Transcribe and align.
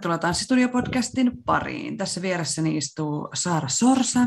tervetuloa 0.00 0.18
Tanssistudio-podcastin 0.18 1.32
pariin. 1.44 1.96
Tässä 1.96 2.22
vieressäni 2.22 2.76
istuu 2.76 3.28
Saara 3.34 3.68
Sorsa. 3.68 4.20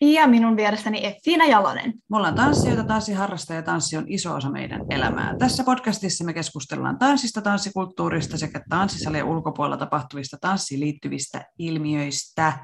Ja 0.00 0.28
minun 0.28 0.56
vieressäni 0.56 1.06
Effiina 1.06 1.44
Jalonen. 1.44 1.92
Me 2.10 2.16
ollaan 2.16 2.34
tanssijoita, 2.34 2.84
tanssiharrastajia 2.84 3.58
ja 3.58 3.62
tanssi 3.62 3.96
on 3.96 4.04
iso 4.06 4.34
osa 4.34 4.50
meidän 4.50 4.80
elämää. 4.90 5.34
Tässä 5.38 5.64
podcastissa 5.64 6.24
me 6.24 6.32
keskustellaan 6.32 6.98
tanssista, 6.98 7.42
tanssikulttuurista 7.42 8.38
sekä 8.38 8.60
tanssisalien 8.68 9.24
ulkopuolella 9.24 9.76
tapahtuvista 9.76 10.36
tanssiin 10.40 10.80
liittyvistä 10.80 11.44
ilmiöistä. 11.58 12.58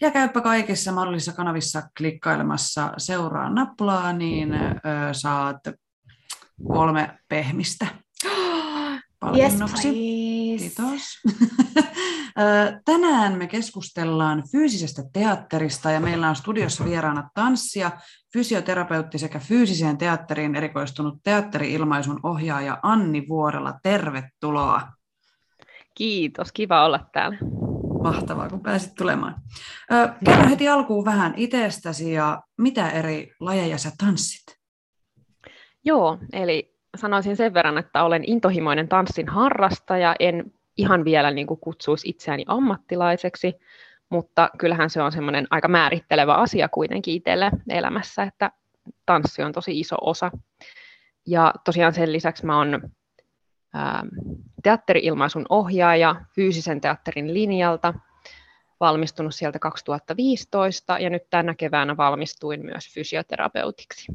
Ja 0.00 0.10
käypä 0.10 0.40
kaikissa 0.40 0.92
mahdollisissa 0.92 1.32
kanavissa 1.32 1.82
klikkailemassa 1.98 2.92
seuraa 2.98 3.50
nappulaa, 3.50 4.12
niin 4.12 4.54
ö, 4.54 4.78
saat 5.12 5.60
kolme 6.68 7.18
pehmistä. 7.28 7.86
Yes, 9.36 9.58
Kiitos. 10.58 11.02
Tänään 12.84 13.38
me 13.38 13.46
keskustellaan 13.46 14.42
fyysisestä 14.52 15.02
teatterista 15.12 15.90
ja 15.90 16.00
meillä 16.00 16.28
on 16.28 16.36
studiossa 16.36 16.84
vieraana 16.84 17.30
tanssia, 17.34 17.90
fysioterapeutti 18.32 19.18
sekä 19.18 19.38
fyysiseen 19.38 19.98
teatteriin 19.98 20.54
erikoistunut 20.54 21.14
teatteri-ilmaisun 21.24 22.20
ohjaaja 22.22 22.78
Anni 22.82 23.24
Vuorella. 23.28 23.74
Tervetuloa. 23.82 24.88
Kiitos, 25.94 26.52
kiva 26.52 26.84
olla 26.84 27.06
täällä. 27.12 27.38
Mahtavaa, 28.02 28.48
kun 28.48 28.62
pääsit 28.62 28.94
tulemaan. 28.94 29.34
Kerro 30.24 30.48
heti 30.48 30.68
alkuun 30.68 31.04
vähän 31.04 31.34
itsestäsi 31.36 32.12
ja 32.12 32.42
mitä 32.58 32.90
eri 32.90 33.32
lajeja 33.40 33.78
sä 33.78 33.92
tanssit? 33.98 34.60
Joo, 35.84 36.18
eli 36.32 36.79
sanoisin 36.96 37.36
sen 37.36 37.54
verran, 37.54 37.78
että 37.78 38.04
olen 38.04 38.24
intohimoinen 38.26 38.88
tanssin 38.88 39.28
harrastaja, 39.28 40.14
en 40.18 40.52
ihan 40.76 41.04
vielä 41.04 41.30
niin 41.30 41.46
kuin 41.46 41.60
kutsuisi 41.60 42.08
itseäni 42.08 42.44
ammattilaiseksi, 42.46 43.54
mutta 44.08 44.50
kyllähän 44.58 44.90
se 44.90 45.02
on 45.02 45.12
semmoinen 45.12 45.46
aika 45.50 45.68
määrittelevä 45.68 46.34
asia 46.34 46.68
kuitenkin 46.68 47.14
itselle 47.14 47.50
elämässä, 47.68 48.22
että 48.22 48.50
tanssi 49.06 49.42
on 49.42 49.52
tosi 49.52 49.80
iso 49.80 49.96
osa. 50.00 50.30
Ja 51.26 51.54
tosiaan 51.64 51.94
sen 51.94 52.12
lisäksi 52.12 52.46
mä 52.46 52.58
oon 52.58 52.90
teatteriilmaisun 54.62 55.46
ohjaaja 55.48 56.16
fyysisen 56.34 56.80
teatterin 56.80 57.34
linjalta, 57.34 57.94
valmistunut 58.80 59.34
sieltä 59.34 59.58
2015 59.58 60.98
ja 60.98 61.10
nyt 61.10 61.22
tänä 61.30 61.54
keväänä 61.54 61.96
valmistuin 61.96 62.64
myös 62.64 62.94
fysioterapeutiksi. 62.94 64.12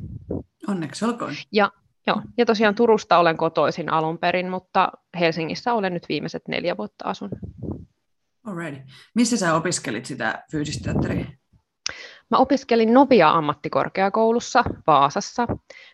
Onneksi 0.67 1.05
olkoon. 1.05 1.33
Ja 1.51 1.71
Joo, 2.07 2.21
ja 2.37 2.45
tosiaan 2.45 2.75
Turusta 2.75 3.17
olen 3.17 3.37
kotoisin 3.37 3.93
alun 3.93 4.17
perin, 4.17 4.49
mutta 4.49 4.91
Helsingissä 5.19 5.73
olen 5.73 5.93
nyt 5.93 6.09
viimeiset 6.09 6.47
neljä 6.47 6.77
vuotta 6.77 7.09
asun. 7.09 7.29
Alrighty. 8.43 8.81
Missä 9.15 9.37
sä 9.37 9.55
opiskelit 9.55 10.05
sitä 10.05 10.43
fyysistä 10.51 10.83
teatteria? 10.83 11.25
Mä 12.31 12.37
opiskelin 12.37 12.93
Novia 12.93 13.29
ammattikorkeakoulussa 13.29 14.63
Vaasassa. 14.87 15.47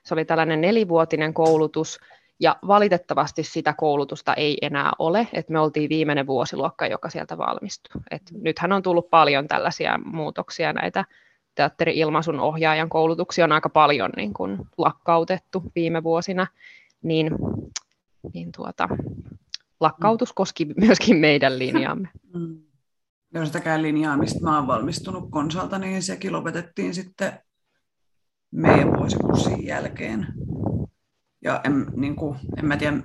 Se 0.06 0.14
oli 0.14 0.26
tällainen 0.26 0.62
nelivuotinen 0.62 1.34
koulutus, 1.34 2.00
ja 2.42 2.56
valitettavasti 2.68 3.44
sitä 3.44 3.74
koulutusta 3.74 4.34
ei 4.34 4.58
enää 4.62 4.92
ole, 5.00 5.28
että 5.34 5.54
me 5.54 5.60
oltiin 5.60 5.90
viimeinen 5.90 6.28
vuosiluokka, 6.28 6.88
joka 6.88 7.10
sieltä 7.10 7.38
valmistui. 7.38 8.02
Et 8.12 8.22
nythän 8.42 8.72
on 8.72 8.84
tullut 8.84 9.10
paljon 9.10 9.48
tällaisia 9.48 10.00
muutoksia 10.06 10.74
näitä 10.74 11.06
teatteri-ilmaisun 11.62 12.40
ohjaajan 12.40 12.90
koulutuksia 12.90 13.46
on 13.46 13.52
aika 13.52 13.70
paljon 13.70 14.10
niin 14.16 14.34
kuin 14.34 14.58
lakkautettu 14.78 15.64
viime 15.76 16.04
vuosina, 16.04 16.48
niin, 17.04 17.32
niin 18.34 18.52
tuota, 18.52 18.90
lakkautus 19.80 20.34
koski 20.34 20.68
myöskin 20.78 21.18
meidän 21.18 21.60
linjaamme. 21.60 22.10
Mm. 22.34 22.62
Jos 23.34 23.48
sitäkään 23.48 23.82
linjaa, 23.82 24.18
mistä 24.18 24.40
mä 24.44 24.56
oon 24.56 24.68
valmistunut 24.68 25.32
konsalta, 25.32 25.80
niin 25.80 26.04
sekin 26.04 26.34
lopetettiin 26.34 26.94
sitten 26.94 27.40
meidän 28.52 28.94
vuosikurssin 28.98 29.66
jälkeen. 29.66 30.28
Ja 31.44 31.62
en, 31.64 31.86
niin 31.96 32.16
kuin, 32.16 32.40
en 32.58 32.66
mä 32.66 32.78
tiedä, 32.78 32.98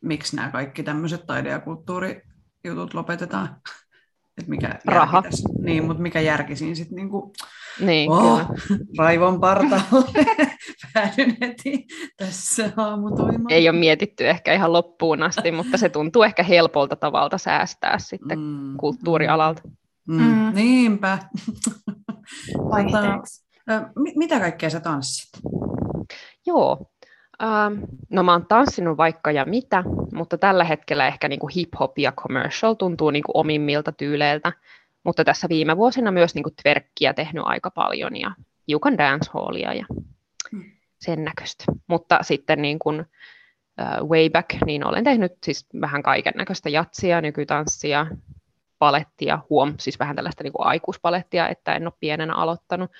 miksi 0.00 0.36
nämä 0.36 0.50
kaikki 0.50 0.82
tämmöiset 0.82 1.26
taide- 1.26 1.50
ja 1.50 1.60
kulttuurijutut 1.60 2.94
lopetetaan. 2.94 3.48
Et 4.38 4.48
mikä 4.48 4.78
Raha. 4.86 5.22
Tässä, 5.22 5.48
niin, 5.62 5.84
mutta 5.84 6.02
mikä 6.02 6.20
järki 6.20 6.56
siinä 6.56 6.74
sitten 6.74 6.96
niinku, 6.96 7.32
niin, 7.80 8.10
oh, 8.10 8.40
kyllä. 8.68 8.80
raivon 8.98 9.40
partaalle 9.40 10.26
päädyn 10.94 11.36
heti 11.40 11.86
tässä 12.16 12.72
aamutoimaan. 12.76 13.50
Ei 13.52 13.68
ole 13.68 13.78
mietitty 13.78 14.28
ehkä 14.28 14.54
ihan 14.54 14.72
loppuun 14.72 15.22
asti, 15.22 15.52
mutta 15.62 15.76
se 15.76 15.88
tuntuu 15.88 16.22
ehkä 16.22 16.42
helpolta 16.42 16.96
tavalta 16.96 17.38
säästää 17.38 17.98
sitten 17.98 18.38
mm. 18.38 18.76
kulttuurialalta. 18.76 19.62
Mm. 20.08 20.22
Mm. 20.22 20.54
Niinpä. 20.54 21.18
Tota, 22.52 23.20
mitä 24.16 24.40
kaikkea 24.40 24.70
sä 24.70 24.80
tanssit? 24.80 25.30
Joo, 26.46 26.90
no 28.10 28.22
mä 28.22 28.32
oon 28.32 28.46
tanssinut 28.46 28.96
vaikka 28.96 29.30
ja 29.30 29.44
mitä, 29.44 29.84
mutta 30.12 30.38
tällä 30.38 30.64
hetkellä 30.64 31.06
ehkä 31.06 31.28
niin 31.28 31.38
kuin 31.38 31.52
hip-hop 31.56 31.92
ja 31.98 32.12
commercial 32.12 32.74
tuntuu 32.74 33.10
niin 33.10 33.22
kuin 33.22 33.36
omimmilta 33.36 33.92
tyyleiltä, 33.92 34.52
mutta 35.04 35.24
tässä 35.24 35.48
viime 35.48 35.76
vuosina 35.76 36.10
myös 36.10 36.34
niin 36.34 36.42
kuin 36.42 36.54
twerkkiä 36.62 37.14
tehnyt 37.14 37.44
aika 37.46 37.70
paljon 37.70 38.16
ja 38.16 38.30
hiukan 38.68 38.98
dancehallia 38.98 39.74
ja 39.74 39.86
hmm. 40.50 40.64
sen 40.98 41.24
näköistä. 41.24 41.64
Mutta 41.86 42.18
sitten 42.22 42.62
niin 42.62 42.78
kuin, 42.78 43.00
uh, 43.00 44.08
way 44.08 44.30
back, 44.30 44.48
niin 44.66 44.86
olen 44.86 45.04
tehnyt 45.04 45.32
siis 45.44 45.66
vähän 45.80 46.02
kaiken 46.02 46.32
näköistä 46.36 46.68
jatsia, 46.68 47.20
nykytanssia, 47.20 48.06
palettia, 48.78 49.38
huom, 49.50 49.74
siis 49.78 49.98
vähän 49.98 50.16
tällaista 50.16 50.42
niin 50.42 50.52
kuin 50.52 50.66
aikuispalettia, 50.66 51.48
että 51.48 51.74
en 51.74 51.86
ole 51.86 51.92
pienenä 52.00 52.34
aloittanut. 52.34 52.90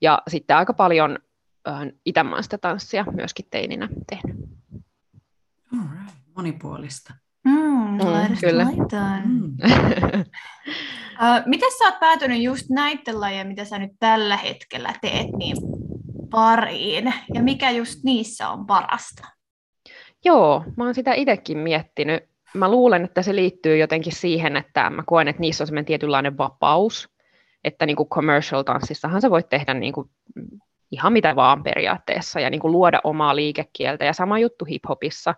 Ja 0.00 0.22
sitten 0.28 0.56
aika 0.56 0.72
paljon 0.72 1.18
itämaista 2.06 2.58
tanssia 2.58 3.04
myöskin 3.12 3.46
teininä 3.50 3.88
tehnyt. 4.10 4.36
Alright. 5.72 6.16
Monipuolista. 6.36 7.14
Mm, 7.44 7.52
mm, 7.52 8.36
kyllä. 8.40 8.64
Mm. 8.64 9.44
uh, 11.22 11.42
miten 11.46 11.70
sä 11.78 11.84
oot 11.84 12.00
päätynyt 12.00 12.42
just 12.42 12.66
näiden 12.70 13.20
lajien, 13.20 13.46
mitä 13.46 13.64
sä 13.64 13.78
nyt 13.78 13.92
tällä 13.98 14.36
hetkellä 14.36 14.94
teet, 15.00 15.26
niin 15.38 15.56
pariin? 16.30 17.14
Ja 17.34 17.42
mikä 17.42 17.70
just 17.70 18.04
niissä 18.04 18.48
on 18.48 18.66
parasta? 18.66 19.28
Joo, 20.24 20.64
mä 20.76 20.84
oon 20.84 20.94
sitä 20.94 21.14
itsekin 21.14 21.58
miettinyt. 21.58 22.24
Mä 22.54 22.70
luulen, 22.70 23.04
että 23.04 23.22
se 23.22 23.34
liittyy 23.34 23.76
jotenkin 23.76 24.12
siihen, 24.12 24.56
että 24.56 24.90
mä 24.90 25.02
koen, 25.06 25.28
että 25.28 25.40
niissä 25.40 25.64
on 25.64 25.66
semmoinen 25.66 25.84
tietynlainen 25.84 26.38
vapaus, 26.38 27.08
että 27.64 27.86
niin 27.86 27.96
kuin 27.96 28.08
commercial 28.08 28.62
tanssissahan 28.62 29.20
sä 29.20 29.30
voit 29.30 29.48
tehdä 29.48 29.74
niin 29.74 29.92
kuin 29.92 30.10
ihan 30.90 31.12
mitä 31.12 31.36
vaan 31.36 31.62
periaatteessa 31.62 32.40
ja 32.40 32.50
niin 32.50 32.60
kuin 32.60 32.72
luoda 32.72 33.00
omaa 33.04 33.36
liikekieltä. 33.36 34.04
Ja 34.04 34.12
sama 34.12 34.38
juttu 34.38 34.64
hiphopissa. 34.64 35.34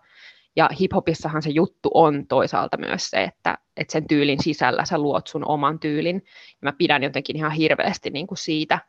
Ja 0.55 0.69
hiphopissahan 0.79 1.41
se 1.41 1.49
juttu 1.49 1.91
on 1.93 2.27
toisaalta 2.27 2.77
myös 2.77 3.09
se, 3.09 3.23
että, 3.23 3.57
että 3.77 3.91
sen 3.91 4.07
tyylin 4.07 4.43
sisällä 4.43 4.85
sä 4.85 4.97
luot 4.97 5.27
sun 5.27 5.47
oman 5.47 5.79
tyylin. 5.79 6.15
Ja 6.49 6.57
mä 6.61 6.73
pidän 6.77 7.03
jotenkin 7.03 7.35
ihan 7.35 7.51
hirveästi 7.51 8.09
niin 8.09 8.27
kuin 8.27 8.37
siitä, 8.37 8.79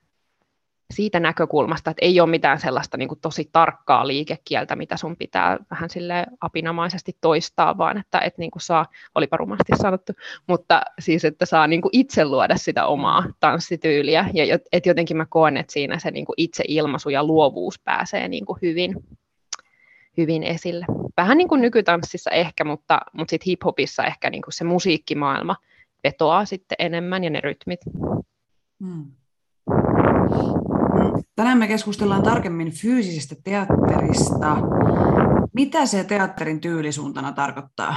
siitä 0.90 1.20
näkökulmasta, 1.20 1.90
että 1.90 2.04
ei 2.04 2.20
ole 2.20 2.30
mitään 2.30 2.60
sellaista 2.60 2.96
niin 2.96 3.08
kuin 3.08 3.20
tosi 3.20 3.48
tarkkaa 3.52 4.06
liikekieltä, 4.06 4.76
mitä 4.76 4.96
sun 4.96 5.16
pitää 5.16 5.58
vähän 5.70 5.90
sille 5.90 6.26
apinamaisesti 6.40 7.16
toistaa, 7.20 7.78
vaan 7.78 7.98
että 7.98 8.18
et 8.18 8.38
niin 8.38 8.50
kuin 8.50 8.62
saa, 8.62 8.86
olipa 9.14 9.36
rumasti 9.36 9.72
sanottu, 9.82 10.12
mutta 10.46 10.82
siis, 10.98 11.24
että 11.24 11.46
saa 11.46 11.66
niin 11.66 11.82
kuin 11.82 11.90
itse 11.92 12.24
luoda 12.24 12.56
sitä 12.56 12.86
omaa 12.86 13.24
tanssityyliä, 13.40 14.26
ja 14.34 14.58
että 14.72 14.88
jotenkin 14.88 15.16
mä 15.16 15.26
koen, 15.26 15.56
että 15.56 15.72
siinä 15.72 15.98
se 15.98 16.10
niin 16.10 16.24
kuin 16.24 16.34
itseilmaisu 16.36 17.08
ja 17.08 17.24
luovuus 17.24 17.80
pääsee 17.84 18.28
niin 18.28 18.46
kuin 18.46 18.58
hyvin, 18.62 18.94
hyvin 20.16 20.42
esille. 20.42 20.86
Vähän 21.16 21.38
niin 21.38 21.48
kuin 21.48 21.60
nykytanssissa 21.60 22.30
ehkä, 22.30 22.64
mutta, 22.64 23.00
mutta 23.12 23.30
sitten 23.30 23.46
hiphopissa 23.46 24.04
ehkä 24.04 24.30
niin 24.30 24.42
kuin 24.42 24.52
se 24.52 24.64
musiikkimaailma 24.64 25.56
vetoaa 26.04 26.44
sitten 26.44 26.76
enemmän 26.78 27.24
ja 27.24 27.30
ne 27.30 27.40
rytmit. 27.40 27.80
Hmm. 28.84 29.10
Tänään 31.36 31.58
me 31.58 31.68
keskustellaan 31.68 32.22
tarkemmin 32.22 32.70
fyysisestä 32.70 33.34
teatterista. 33.44 34.56
Mitä 35.52 35.86
se 35.86 36.04
teatterin 36.04 36.60
tyylisuuntana 36.60 37.32
tarkoittaa? 37.32 37.96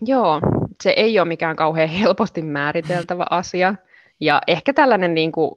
Joo, 0.00 0.40
se 0.82 0.90
ei 0.90 1.18
ole 1.18 1.28
mikään 1.28 1.56
kauhean 1.56 1.88
helposti 1.88 2.42
määriteltävä 2.42 3.26
asia. 3.30 3.74
Ja 4.20 4.42
ehkä 4.46 4.72
tällainen, 4.72 5.14
niin 5.14 5.32
kuin, 5.32 5.50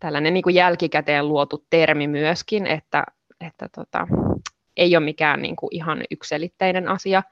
tällainen 0.00 0.34
niin 0.34 0.42
kuin 0.42 0.54
jälkikäteen 0.54 1.28
luotu 1.28 1.66
termi 1.70 2.08
myöskin, 2.08 2.66
että, 2.66 3.04
että 3.40 3.68
tota, 3.68 4.06
ei 4.76 4.96
ole 4.96 5.04
mikään 5.04 5.42
niin 5.42 5.56
kuin 5.56 5.68
ihan 5.72 6.02
ykselitteinen 6.10 6.88
asia. 6.88 7.22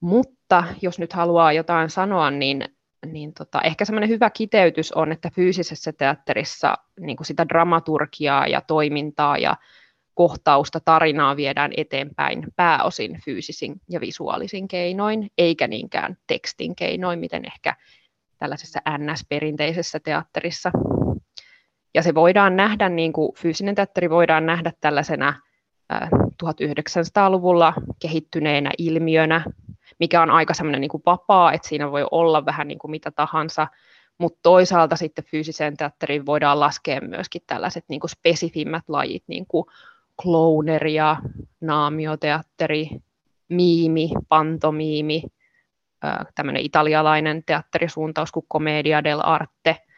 Mutta 0.00 0.64
jos 0.82 0.98
nyt 0.98 1.12
haluaa 1.12 1.52
jotain 1.52 1.90
sanoa, 1.90 2.30
niin, 2.30 2.64
niin 3.06 3.34
tota, 3.34 3.60
ehkä 3.60 3.84
semmoinen 3.84 4.08
hyvä 4.08 4.30
kiteytys 4.30 4.92
on, 4.92 5.12
että 5.12 5.30
fyysisessä 5.34 5.92
teatterissa 5.92 6.74
niin 7.00 7.16
kuin 7.16 7.26
sitä 7.26 7.48
dramaturgiaa 7.48 8.46
ja 8.46 8.60
toimintaa 8.60 9.38
ja 9.38 9.56
kohtausta, 10.14 10.80
tarinaa 10.80 11.36
viedään 11.36 11.70
eteenpäin 11.76 12.46
pääosin 12.56 13.20
fyysisin 13.24 13.80
ja 13.88 14.00
visuaalisin 14.00 14.68
keinoin, 14.68 15.30
eikä 15.38 15.68
niinkään 15.68 16.16
tekstin 16.26 16.76
keinoin, 16.76 17.18
miten 17.18 17.44
ehkä 17.44 17.76
tällaisessa 18.38 18.80
NS-perinteisessä 18.98 20.00
teatterissa. 20.00 20.70
Ja 21.94 22.02
se 22.02 22.14
voidaan 22.14 22.56
nähdä, 22.56 22.88
niin 22.88 23.12
kuin 23.12 23.34
fyysinen 23.34 23.74
teatteri 23.74 24.10
voidaan 24.10 24.46
nähdä 24.46 24.72
tällaisena 24.80 25.34
1900-luvulla 26.44 27.74
kehittyneenä 28.02 28.70
ilmiönä, 28.78 29.44
mikä 30.00 30.22
on 30.22 30.30
aika 30.30 30.54
semmoinen 30.54 30.80
niin 30.80 30.88
kuin 30.88 31.02
vapaa, 31.06 31.52
että 31.52 31.68
siinä 31.68 31.90
voi 31.90 32.06
olla 32.10 32.44
vähän 32.44 32.68
niin 32.68 32.78
kuin 32.78 32.90
mitä 32.90 33.10
tahansa, 33.10 33.66
mutta 34.18 34.38
toisaalta 34.42 34.96
sitten 34.96 35.24
fyysiseen 35.24 35.76
teatteriin 35.76 36.26
voidaan 36.26 36.60
laskea 36.60 37.00
myöskin 37.00 37.42
tällaiset 37.46 37.84
niin 37.88 38.00
kuin 38.00 38.10
spesifimmät 38.10 38.84
lajit, 38.88 39.24
niin 39.26 39.46
kuin 39.46 39.66
clowneria, 40.22 41.16
naamioteatteri, 41.60 42.88
miimi, 43.48 44.10
pantomiimi, 44.28 45.22
tämmöinen 46.34 46.62
italialainen 46.62 47.42
teatterisuuntaus 47.46 48.32
kuin 48.32 48.46
Commedia 48.52 49.00
dell'arte. 49.00 49.89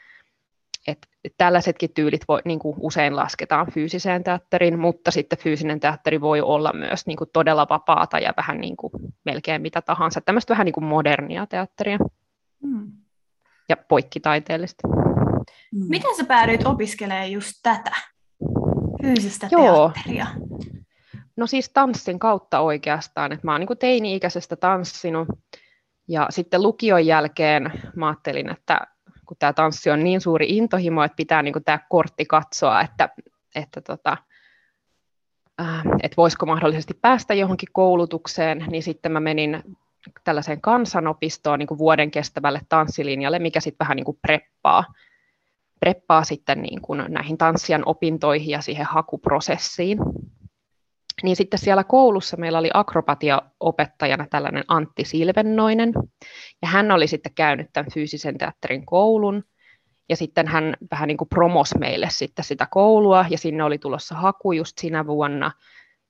Et 1.24 1.34
tällaisetkin 1.38 1.94
tyylit 1.94 2.20
voi, 2.28 2.40
niin 2.44 2.58
kuin 2.58 2.76
usein 2.80 3.16
lasketaan 3.16 3.72
fyysiseen 3.72 4.24
teatteriin, 4.24 4.78
mutta 4.78 5.10
sitten 5.10 5.38
fyysinen 5.38 5.80
teatteri 5.80 6.20
voi 6.20 6.40
olla 6.40 6.72
myös 6.72 7.06
niin 7.06 7.16
kuin 7.16 7.30
todella 7.32 7.66
vapaata 7.70 8.18
ja 8.18 8.34
vähän 8.36 8.60
niin 8.60 8.76
kuin 8.76 8.92
melkein 9.24 9.62
mitä 9.62 9.82
tahansa. 9.82 10.20
Tämmöistä 10.20 10.50
vähän 10.50 10.64
niin 10.64 10.72
kuin 10.72 10.84
modernia 10.84 11.46
teatteria 11.46 11.98
hmm. 12.66 12.92
ja 13.68 13.76
poikkitaiteellista. 13.76 14.88
Hmm. 15.76 15.86
Miten 15.88 16.16
sä 16.16 16.24
päädyit 16.24 16.66
opiskelemaan 16.66 17.32
just 17.32 17.52
tätä, 17.62 17.92
fyysistä 19.02 19.48
Joo. 19.50 19.90
teatteria? 19.94 20.26
No 21.36 21.46
siis 21.46 21.70
tanssin 21.70 22.18
kautta 22.18 22.60
oikeastaan. 22.60 23.32
että 23.32 23.46
mä 23.46 23.52
oon 23.52 23.60
niin 23.60 23.78
teini-ikäisestä 23.78 24.56
tanssinut 24.56 25.28
ja 26.08 26.26
sitten 26.30 26.62
lukion 26.62 27.06
jälkeen 27.06 27.72
mä 27.96 28.08
ajattelin, 28.08 28.50
että 28.50 28.80
kun 29.26 29.36
tämä 29.38 29.52
tanssi 29.52 29.90
on 29.90 30.04
niin 30.04 30.20
suuri 30.20 30.46
intohimo, 30.48 31.02
että 31.04 31.16
pitää 31.16 31.42
niin 31.42 31.64
tämä 31.64 31.78
kortti 31.88 32.24
katsoa, 32.24 32.80
että, 32.80 33.08
että 33.54 33.80
tota, 33.80 34.16
äh, 35.60 35.82
että 36.02 36.16
voisiko 36.16 36.46
mahdollisesti 36.46 36.94
päästä 36.94 37.34
johonkin 37.34 37.68
koulutukseen, 37.72 38.64
niin 38.68 38.82
sitten 38.82 39.12
mä 39.12 39.20
menin 39.20 39.62
tällaiseen 40.24 40.60
kansanopistoon 40.60 41.58
niin 41.58 41.66
kuin 41.66 41.78
vuoden 41.78 42.10
kestävälle 42.10 42.60
tanssilinjalle, 42.68 43.38
mikä 43.38 43.60
sitten 43.60 43.84
vähän 43.84 43.96
niin 43.96 44.04
kuin 44.04 44.18
preppaa, 44.22 44.84
preppaa 45.80 46.24
sitten 46.24 46.62
niin 46.62 46.82
kuin 46.82 47.04
näihin 47.08 47.38
tanssian 47.38 47.82
opintoihin 47.86 48.50
ja 48.50 48.60
siihen 48.60 48.86
hakuprosessiin 48.86 49.98
niin 51.22 51.36
sitten 51.36 51.58
siellä 51.58 51.84
koulussa 51.84 52.36
meillä 52.36 52.58
oli 52.58 52.70
akrobatia-opettajana 52.74 54.26
tällainen 54.30 54.64
Antti 54.68 55.04
Silvennoinen, 55.04 55.92
ja 56.62 56.68
hän 56.68 56.90
oli 56.90 57.06
sitten 57.06 57.34
käynyt 57.34 57.66
tämän 57.72 57.90
fyysisen 57.94 58.38
teatterin 58.38 58.86
koulun, 58.86 59.44
ja 60.08 60.16
sitten 60.16 60.48
hän 60.48 60.76
vähän 60.90 61.06
niin 61.06 61.16
kuin 61.16 61.28
promos 61.28 61.74
meille 61.78 62.08
sitten 62.10 62.44
sitä 62.44 62.66
koulua, 62.70 63.24
ja 63.30 63.38
sinne 63.38 63.64
oli 63.64 63.78
tulossa 63.78 64.14
haku 64.14 64.52
just 64.52 64.78
sinä 64.78 65.06
vuonna, 65.06 65.50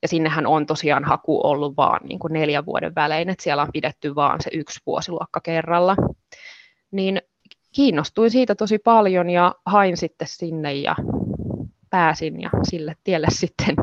ja 0.02 0.08
sinnehän 0.08 0.46
on 0.46 0.66
tosiaan 0.66 1.04
haku 1.04 1.46
ollut 1.46 1.76
vaan 1.76 2.00
niin 2.04 2.18
kuin 2.18 2.32
neljän 2.32 2.66
vuoden 2.66 2.94
välein, 2.94 3.28
että 3.28 3.44
siellä 3.44 3.62
on 3.62 3.72
pidetty 3.72 4.14
vaan 4.14 4.40
se 4.40 4.50
yksi 4.52 4.80
vuosiluokka 4.86 5.40
kerralla. 5.40 5.96
Niin 6.90 7.22
kiinnostuin 7.74 8.30
siitä 8.30 8.54
tosi 8.54 8.78
paljon 8.78 9.30
ja 9.30 9.54
hain 9.66 9.96
sitten 9.96 10.28
sinne 10.30 10.74
ja 10.74 10.96
pääsin 11.90 12.40
ja 12.40 12.50
sille 12.62 12.96
tielle 13.04 13.26
sitten 13.30 13.76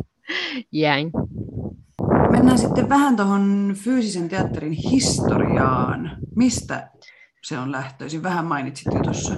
jäin. 0.71 1.11
Mennään 2.31 2.57
sitten 2.57 2.89
vähän 2.89 3.15
tuohon 3.15 3.73
fyysisen 3.75 4.29
teatterin 4.29 4.73
historiaan. 4.73 6.17
Mistä 6.35 6.89
se 7.43 7.57
on 7.57 7.71
lähtöisin? 7.71 8.23
Vähän 8.23 8.45
mainitsit 8.45 8.93
jo 8.93 8.99
tuossa. 9.03 9.33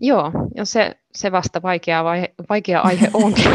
Joo, 0.00 0.32
ja 0.56 0.64
se, 0.64 0.94
se 1.14 1.32
vasta 1.32 1.62
vaikea, 1.62 2.04
vaihe, 2.04 2.34
vaikea 2.48 2.80
aihe 2.80 3.10
onkin. 3.14 3.50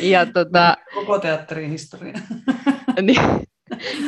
ja, 0.12 0.26
tota, 0.26 0.76
Koko 0.94 1.18
teatterin 1.18 1.70
historia. 1.70 2.14
niin, 3.02 3.20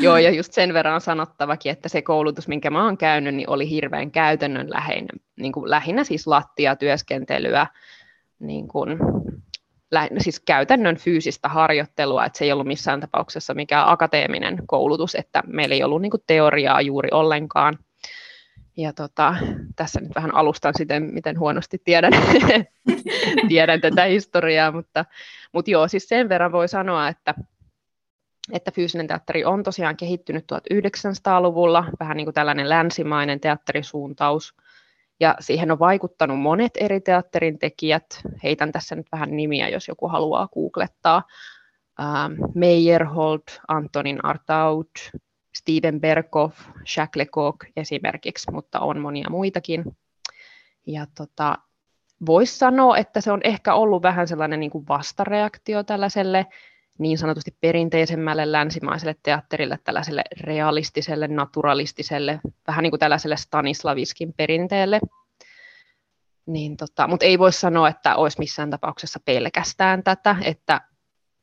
joo, 0.01 0.17
ja 0.17 0.31
just 0.31 0.53
sen 0.53 0.75
verran 0.75 0.95
on 0.95 1.01
sanottavakin, 1.01 1.73
että 1.73 1.89
se 1.89 2.03
koulutus, 2.03 2.49
minkä 2.49 2.71
mä 2.71 2.85
oon 2.85 2.99
käynyt, 2.99 3.35
niin 3.35 3.51
oli 3.51 3.71
hirveän 3.71 4.11
käytännönläheinen, 4.11 5.21
niin 5.41 5.53
kuin 5.53 5.71
lähinnä 5.71 6.05
siis 6.05 6.27
lattiatyöskentelyä, 6.27 7.67
niin 8.39 8.69
kuin 8.69 8.99
siis 10.19 10.41
käytännön 10.41 10.97
fyysistä 10.97 11.49
harjoittelua, 11.49 12.25
että 12.25 12.39
se 12.39 12.45
ei 12.45 12.53
ollut 12.53 12.67
missään 12.67 13.01
tapauksessa 13.01 13.55
mikään 13.55 13.89
akateeminen 13.89 14.59
koulutus, 14.67 15.15
että 15.15 15.43
meillä 15.47 15.75
ei 15.75 15.83
ollut 15.83 16.03
niin 16.03 16.11
kuin 16.11 16.23
teoriaa 16.27 16.81
juuri 16.81 17.09
ollenkaan. 17.13 17.79
Ja 18.77 18.93
tota, 18.93 19.35
tässä 19.77 20.01
nyt 20.01 20.15
vähän 20.15 20.35
alustan 20.35 20.75
siten, 20.77 21.03
miten 21.03 21.39
huonosti 21.39 21.79
tiedän, 21.85 22.13
tiedän 23.49 23.81
tätä 23.81 24.05
historiaa, 24.05 24.73
mutta, 24.73 25.05
mutta 25.53 25.71
joo, 25.71 25.89
siis 25.89 26.09
sen 26.09 26.29
verran 26.29 26.53
voi 26.53 26.69
sanoa, 26.69 27.09
että, 27.09 27.35
että 28.53 28.71
fyysinen 28.71 29.07
teatteri 29.07 29.45
on 29.45 29.63
tosiaan 29.63 29.97
kehittynyt 29.97 30.45
1900-luvulla, 30.53 31.85
vähän 32.01 32.17
niin 32.17 32.27
kuin 32.27 32.35
tällainen 32.35 32.69
länsimainen 32.69 33.41
teatterisuuntaus– 33.41 34.55
ja 35.21 35.35
siihen 35.41 35.71
on 35.71 35.79
vaikuttanut 35.79 36.41
monet 36.41 36.73
eri 36.77 37.01
teatterin 37.01 37.59
tekijät. 37.59 38.05
Heitän 38.43 38.73
tässä 38.73 38.95
nyt 38.95 39.07
vähän 39.13 39.37
nimiä, 39.37 39.69
jos 39.69 39.89
joku 39.89 40.09
haluaa 40.09 40.49
googlettaa. 40.49 41.23
Ähm, 42.01 42.33
Meyerhold, 42.55 43.43
Antonin 43.69 44.25
Artaud, 44.25 44.87
Steven 45.57 46.01
Berkoff, 46.01 46.61
Jacques 46.97 47.17
Lecoq 47.17 47.57
esimerkiksi, 47.77 48.51
mutta 48.53 48.81
on 48.81 49.01
monia 49.01 49.31
muitakin. 49.31 49.85
Ja 50.87 51.07
tota, 51.17 51.59
voisi 52.27 52.59
sanoa, 52.59 52.97
että 52.97 53.21
se 53.21 53.33
on 53.33 53.41
ehkä 53.45 53.75
ollut 53.75 54.03
vähän 54.03 54.29
sellainen 54.29 54.61
niin 54.61 54.71
kuin 54.71 54.89
vastareaktio 54.89 55.83
tällaiselle 55.83 56.47
niin 57.01 57.19
sanotusti 57.19 57.57
perinteisemmälle 57.61 58.53
länsimaiselle 58.53 59.17
teatterille, 59.23 59.79
tällaiselle 59.85 60.23
realistiselle, 60.41 61.29
naturalistiselle, 61.29 62.41
vähän 62.67 62.83
niin 62.83 62.91
kuin 62.91 63.01
tällaiselle 63.01 63.37
Stanislaviskin 63.37 64.35
perinteelle. 64.37 65.01
Niin 66.47 66.77
tota, 66.77 67.09
mutta 67.09 67.27
ei 67.27 67.39
voi 67.39 67.53
sanoa, 67.53 67.89
että 67.89 68.17
olisi 68.17 68.39
missään 68.39 68.71
tapauksessa 68.71 69.21
pelkästään 69.25 70.03
tätä, 70.03 70.37
että 70.45 70.81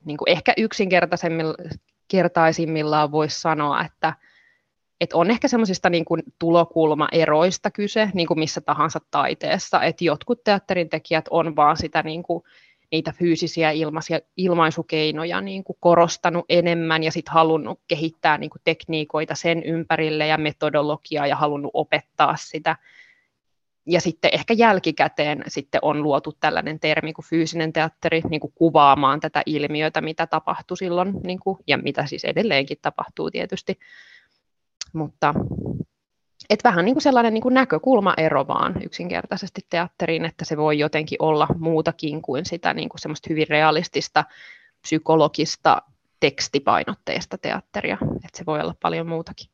niin 0.05 0.17
kuin 0.17 0.29
ehkä 0.29 0.53
yksinkertaisimmillaan 0.57 3.11
voisi 3.11 3.41
sanoa, 3.41 3.81
että, 3.81 4.13
että 5.01 5.17
on 5.17 5.31
ehkä 5.31 5.47
semmoisista 5.47 5.89
niin 5.89 6.05
kuin 6.05 6.23
tulokulmaeroista 6.39 7.71
kyse, 7.71 8.09
niin 8.13 8.27
kuin 8.27 8.39
missä 8.39 8.61
tahansa 8.61 8.99
taiteessa, 9.11 9.83
että 9.83 10.03
jotkut 10.03 10.43
teatterin 10.43 10.89
tekijät 10.89 11.25
on 11.29 11.55
vaan 11.55 11.77
sitä 11.77 12.03
niin 12.03 12.23
kuin 12.23 12.43
niitä 12.91 13.13
fyysisiä 13.19 13.71
ilmaisia, 13.71 14.19
ilmaisukeinoja 14.37 15.41
niin 15.41 15.63
kuin 15.63 15.77
korostanut 15.79 16.45
enemmän 16.49 17.03
ja 17.03 17.11
sitten 17.11 17.33
halunnut 17.33 17.79
kehittää 17.87 18.37
niin 18.37 18.49
kuin 18.49 18.61
tekniikoita 18.63 19.35
sen 19.35 19.63
ympärille 19.63 20.27
ja 20.27 20.37
metodologiaa 20.37 21.27
ja 21.27 21.35
halunnut 21.35 21.71
opettaa 21.73 22.35
sitä. 22.35 22.75
Ja 23.85 24.01
sitten 24.01 24.31
ehkä 24.33 24.53
jälkikäteen 24.53 25.43
sitten 25.47 25.79
on 25.81 26.03
luotu 26.03 26.37
tällainen 26.39 26.79
termi 26.79 27.13
kuin 27.13 27.25
fyysinen 27.25 27.73
teatteri 27.73 28.21
niin 28.29 28.41
kuin 28.41 28.53
kuvaamaan 28.55 29.19
tätä 29.19 29.41
ilmiötä, 29.45 30.01
mitä 30.01 30.27
tapahtui 30.27 30.77
silloin 30.77 31.13
niin 31.23 31.39
kuin, 31.39 31.57
ja 31.67 31.77
mitä 31.77 32.05
siis 32.05 32.25
edelleenkin 32.25 32.77
tapahtuu 32.81 33.31
tietysti. 33.31 33.79
Mutta 34.93 35.33
et 36.49 36.63
vähän 36.63 36.85
niin 36.85 36.95
kuin 36.95 37.03
sellainen 37.03 37.33
niin 37.33 37.41
kuin 37.41 37.53
näkökulmaero 37.53 38.47
vaan 38.47 38.83
yksinkertaisesti 38.83 39.61
teatteriin, 39.69 40.25
että 40.25 40.45
se 40.45 40.57
voi 40.57 40.79
jotenkin 40.79 41.17
olla 41.21 41.47
muutakin 41.57 42.21
kuin 42.21 42.45
sitä 42.45 42.73
niin 42.73 42.89
kuin 42.89 43.01
semmoista 43.01 43.27
hyvin 43.29 43.47
realistista, 43.47 44.23
psykologista, 44.81 45.81
tekstipainotteista 46.19 47.37
teatteria, 47.37 47.97
että 48.15 48.37
se 48.37 48.45
voi 48.45 48.61
olla 48.61 48.75
paljon 48.81 49.07
muutakin. 49.07 49.49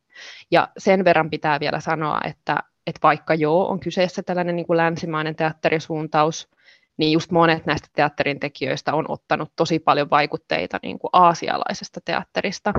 Ja 0.50 0.68
sen 0.78 1.04
verran 1.04 1.30
pitää 1.30 1.60
vielä 1.60 1.80
sanoa, 1.80 2.20
että, 2.24 2.62
että 2.86 3.00
vaikka 3.02 3.34
joo, 3.34 3.68
on 3.68 3.80
kyseessä 3.80 4.22
tällainen 4.22 4.56
niin 4.56 4.66
kuin 4.66 4.76
länsimainen 4.76 5.36
teatterisuuntaus, 5.36 6.48
niin 6.96 7.12
just 7.12 7.30
monet 7.30 7.66
näistä 7.66 7.88
teatterin 7.92 8.40
tekijöistä 8.40 8.94
on 8.94 9.04
ottanut 9.08 9.52
tosi 9.56 9.78
paljon 9.78 10.10
vaikutteita 10.10 10.78
niin 10.82 10.98
kuin 10.98 11.10
aasialaisesta 11.12 12.00
teatterista. 12.04 12.72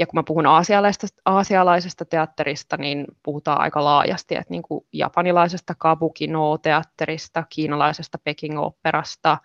Ja 0.00 0.06
kun 0.06 0.18
mä 0.18 0.22
puhun 0.22 0.46
aasialaisesta, 0.46 1.06
aasialaisesta 1.24 2.04
teatterista, 2.04 2.76
niin 2.76 3.06
puhutaan 3.22 3.60
aika 3.60 3.84
laajasti, 3.84 4.34
että 4.34 4.50
niin 4.50 4.62
kuin 4.62 4.86
japanilaisesta 4.92 5.74
kabuki 5.78 6.26
no 6.26 6.58
teatterista, 6.58 7.44
kiinalaisesta 7.48 8.18
Peking 8.24 8.58
operasta, 8.58 9.38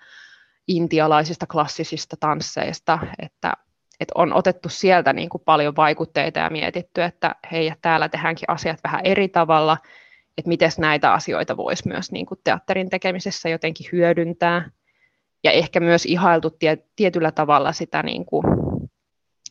intialaisista 0.68 1.48
klassisista 1.48 2.16
tansseista, 2.20 3.00
että, 3.20 3.54
että 4.00 4.12
on 4.16 4.34
otettu 4.34 4.70
sieltä 4.70 5.14
niin 5.14 5.30
kuin 5.30 5.42
paljon 5.46 5.76
vaikutteita 5.76 6.40
ja 6.40 6.50
mietitty, 6.50 7.04
että 7.04 7.36
hei, 7.52 7.74
täällä 7.82 8.10
tehdäänkin 8.10 8.50
asiat 8.50 8.80
vähän 8.84 9.02
eri 9.04 9.28
tavalla, 9.28 9.78
että 10.38 10.50
miten 10.50 10.72
näitä 10.78 11.14
asioita 11.14 11.58
voisi 11.58 11.88
myös 11.88 12.12
niin 12.12 12.26
kuin 12.26 12.40
teatterin 12.44 12.90
tekemisessä 12.90 13.50
jotenkin 13.50 13.90
hyödyntää. 13.92 14.70
Ja 15.44 15.52
ehkä 15.52 15.80
myös 15.80 16.06
ihailtu 16.06 16.50
tie, 16.50 16.78
tietyllä 16.96 17.32
tavalla 17.32 17.72
sitä, 17.72 18.04
niin 18.04 18.26
kuin, 18.26 18.46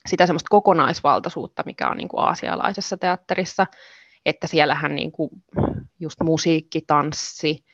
sitä 0.08 0.26
semmoista 0.26 0.48
kokonaisvaltaisuutta, 0.50 1.62
mikä 1.66 1.88
on 1.88 1.96
niin 1.96 2.08
kuin 2.08 2.20
aasialaisessa 2.24 2.96
teatterissa, 2.96 3.66
että 4.26 4.46
siellähän 4.46 4.94
niin 4.94 5.12
kuin 5.12 5.30
just 6.00 6.20
musiikki, 6.22 6.80
tanssi, 6.86 7.64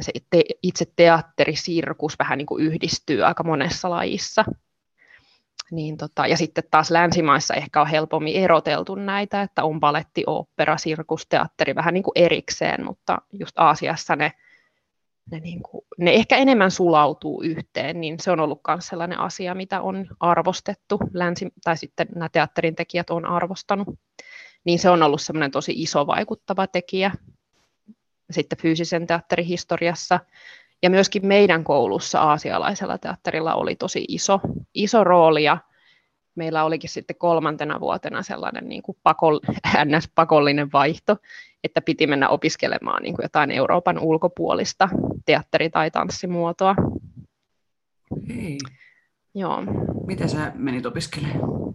se 0.00 0.12
te, 0.30 0.44
itse 0.62 0.84
teatterisirkus 0.96 2.18
vähän 2.18 2.38
niin 2.38 2.46
kuin 2.46 2.64
yhdistyy 2.64 3.24
aika 3.24 3.42
monessa 3.42 3.90
lajissa. 3.90 4.44
Niin 5.70 5.96
tota, 5.96 6.26
ja 6.26 6.36
sitten 6.36 6.64
taas 6.70 6.90
länsimaissa 6.90 7.54
ehkä 7.54 7.80
on 7.80 7.86
helpommin 7.86 8.34
eroteltu 8.34 8.94
näitä, 8.94 9.42
että 9.42 9.64
on 9.64 9.80
baletti, 9.80 10.24
opera, 10.26 10.76
sirkus, 10.76 11.26
teatteri 11.26 11.74
vähän 11.74 11.94
niin 11.94 12.02
kuin 12.02 12.12
erikseen, 12.14 12.84
mutta 12.84 13.18
just 13.32 13.58
Aasiassa 13.58 14.16
ne, 14.16 14.32
ne, 15.30 15.40
niin 15.40 15.62
kuin, 15.62 15.84
ne 15.98 16.10
ehkä 16.10 16.36
enemmän 16.36 16.70
sulautuu 16.70 17.42
yhteen, 17.42 18.00
niin 18.00 18.20
se 18.20 18.30
on 18.30 18.40
ollut 18.40 18.60
myös 18.68 18.86
sellainen 18.86 19.18
asia, 19.18 19.54
mitä 19.54 19.80
on 19.80 20.06
arvostettu, 20.20 20.98
länsi, 21.12 21.48
tai 21.64 21.76
sitten 21.76 22.06
nämä 22.14 22.28
teatterin 22.28 22.74
tekijät 22.74 23.10
on 23.10 23.24
arvostanut. 23.24 23.88
Niin 24.64 24.78
se 24.78 24.90
on 24.90 25.02
ollut 25.02 25.22
semmoinen 25.22 25.50
tosi 25.50 25.72
iso 25.76 26.06
vaikuttava 26.06 26.66
tekijä 26.66 27.10
sitten 28.30 28.58
fyysisen 28.58 29.06
teatterin 29.06 29.46
historiassa. 29.46 30.20
Ja 30.82 30.90
myöskin 30.90 31.26
meidän 31.26 31.64
koulussa 31.64 32.20
aasialaisella 32.20 32.98
teatterilla 32.98 33.54
oli 33.54 33.76
tosi 33.76 34.04
iso, 34.08 34.40
iso 34.74 35.04
rooli 35.04 35.44
ja 35.44 35.58
meillä 36.40 36.64
olikin 36.64 36.90
sitten 36.90 37.16
kolmantena 37.16 37.80
vuotena 37.80 38.22
sellainen 38.22 38.68
niin 38.68 38.82
kuin 38.82 38.96
pakol, 39.02 39.40
NS-pakollinen 39.84 40.72
vaihto, 40.72 41.16
että 41.64 41.80
piti 41.80 42.06
mennä 42.06 42.28
opiskelemaan 42.28 43.02
niin 43.02 43.14
kuin 43.14 43.24
jotain 43.24 43.50
Euroopan 43.50 43.98
ulkopuolista 43.98 44.88
teatteri- 45.26 45.70
tai 45.70 45.90
tanssimuotoa. 45.90 46.74
Hei. 48.28 48.58
Joo. 49.34 49.62
Mitä 50.06 50.28
sä 50.28 50.52
menit 50.54 50.86
opiskelemaan? 50.86 51.74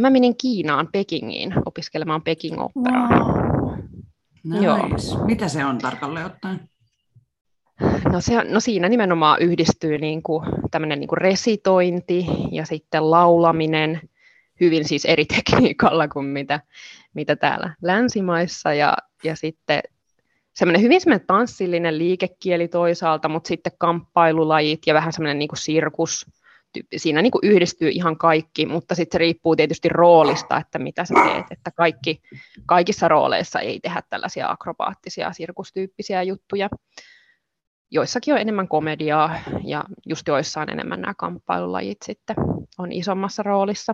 Mä 0.00 0.10
menin 0.10 0.36
Kiinaan, 0.36 0.88
Pekingiin, 0.92 1.54
opiskelemaan 1.66 2.22
Peking 2.22 2.60
operaa. 2.60 3.08
Wow. 3.08 3.78
Nice. 4.44 4.64
Joo. 4.64 5.26
Mitä 5.26 5.48
se 5.48 5.64
on 5.64 5.78
tarkalleen 5.78 6.26
ottaen? 6.26 6.68
No, 8.12 8.20
se, 8.20 8.44
no 8.44 8.60
siinä 8.60 8.88
nimenomaan 8.88 9.42
yhdistyy 9.42 9.98
niin 9.98 10.22
kuin 10.22 10.46
tämmöinen 10.70 11.00
niin 11.00 11.08
kuin 11.08 11.18
resitointi 11.18 12.26
ja 12.52 12.66
sitten 12.66 13.10
laulaminen 13.10 14.00
hyvin 14.60 14.88
siis 14.88 15.04
eri 15.04 15.24
tekniikalla 15.34 16.08
kuin 16.08 16.26
mitä, 16.26 16.60
mitä 17.14 17.36
täällä 17.36 17.74
länsimaissa. 17.82 18.74
Ja, 18.74 18.96
ja 19.24 19.36
sitten 19.36 19.82
semmoinen 20.52 20.82
hyvin 20.82 21.00
semmoinen 21.00 21.26
tanssillinen 21.26 21.98
liikekieli 21.98 22.68
toisaalta, 22.68 23.28
mutta 23.28 23.48
sitten 23.48 23.72
kamppailulajit 23.78 24.80
ja 24.86 24.94
vähän 24.94 25.12
semmoinen 25.12 25.38
niin 25.38 25.48
kuin 25.48 25.58
sirkus, 25.58 26.26
siinä 26.96 27.22
niin 27.22 27.30
kuin 27.30 27.44
yhdistyy 27.44 27.88
ihan 27.88 28.18
kaikki, 28.18 28.66
mutta 28.66 28.94
sitten 28.94 29.14
se 29.14 29.18
riippuu 29.18 29.56
tietysti 29.56 29.88
roolista, 29.88 30.58
että 30.58 30.78
mitä 30.78 31.04
sä 31.04 31.14
teet, 31.14 31.46
että 31.50 31.70
kaikki, 31.70 32.22
kaikissa 32.66 33.08
rooleissa 33.08 33.60
ei 33.60 33.80
tehdä 33.80 34.02
tällaisia 34.10 34.50
akrobaattisia 34.50 35.32
sirkustyyppisiä 35.32 36.22
juttuja. 36.22 36.68
Joissakin 37.90 38.34
on 38.34 38.40
enemmän 38.40 38.68
komediaa 38.68 39.34
ja 39.64 39.84
just 40.06 40.28
joissain 40.28 40.70
enemmän 40.70 41.00
nämä 41.00 41.14
kamppailulajit 41.14 41.98
sitten 42.04 42.36
on 42.78 42.92
isommassa 42.92 43.42
roolissa. 43.42 43.92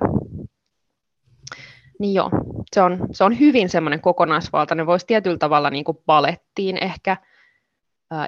Niin 1.98 2.14
joo, 2.14 2.30
se 2.74 2.82
on, 2.82 3.08
se 3.12 3.24
on 3.24 3.40
hyvin 3.40 3.68
semmoinen 3.68 4.00
kokonaisvaltainen, 4.00 4.86
voisi 4.86 5.06
tietyllä 5.06 5.38
tavalla 5.38 5.70
niin 5.70 5.84
kuin 5.84 5.98
balettiin 6.06 6.76
ehkä, 6.82 7.16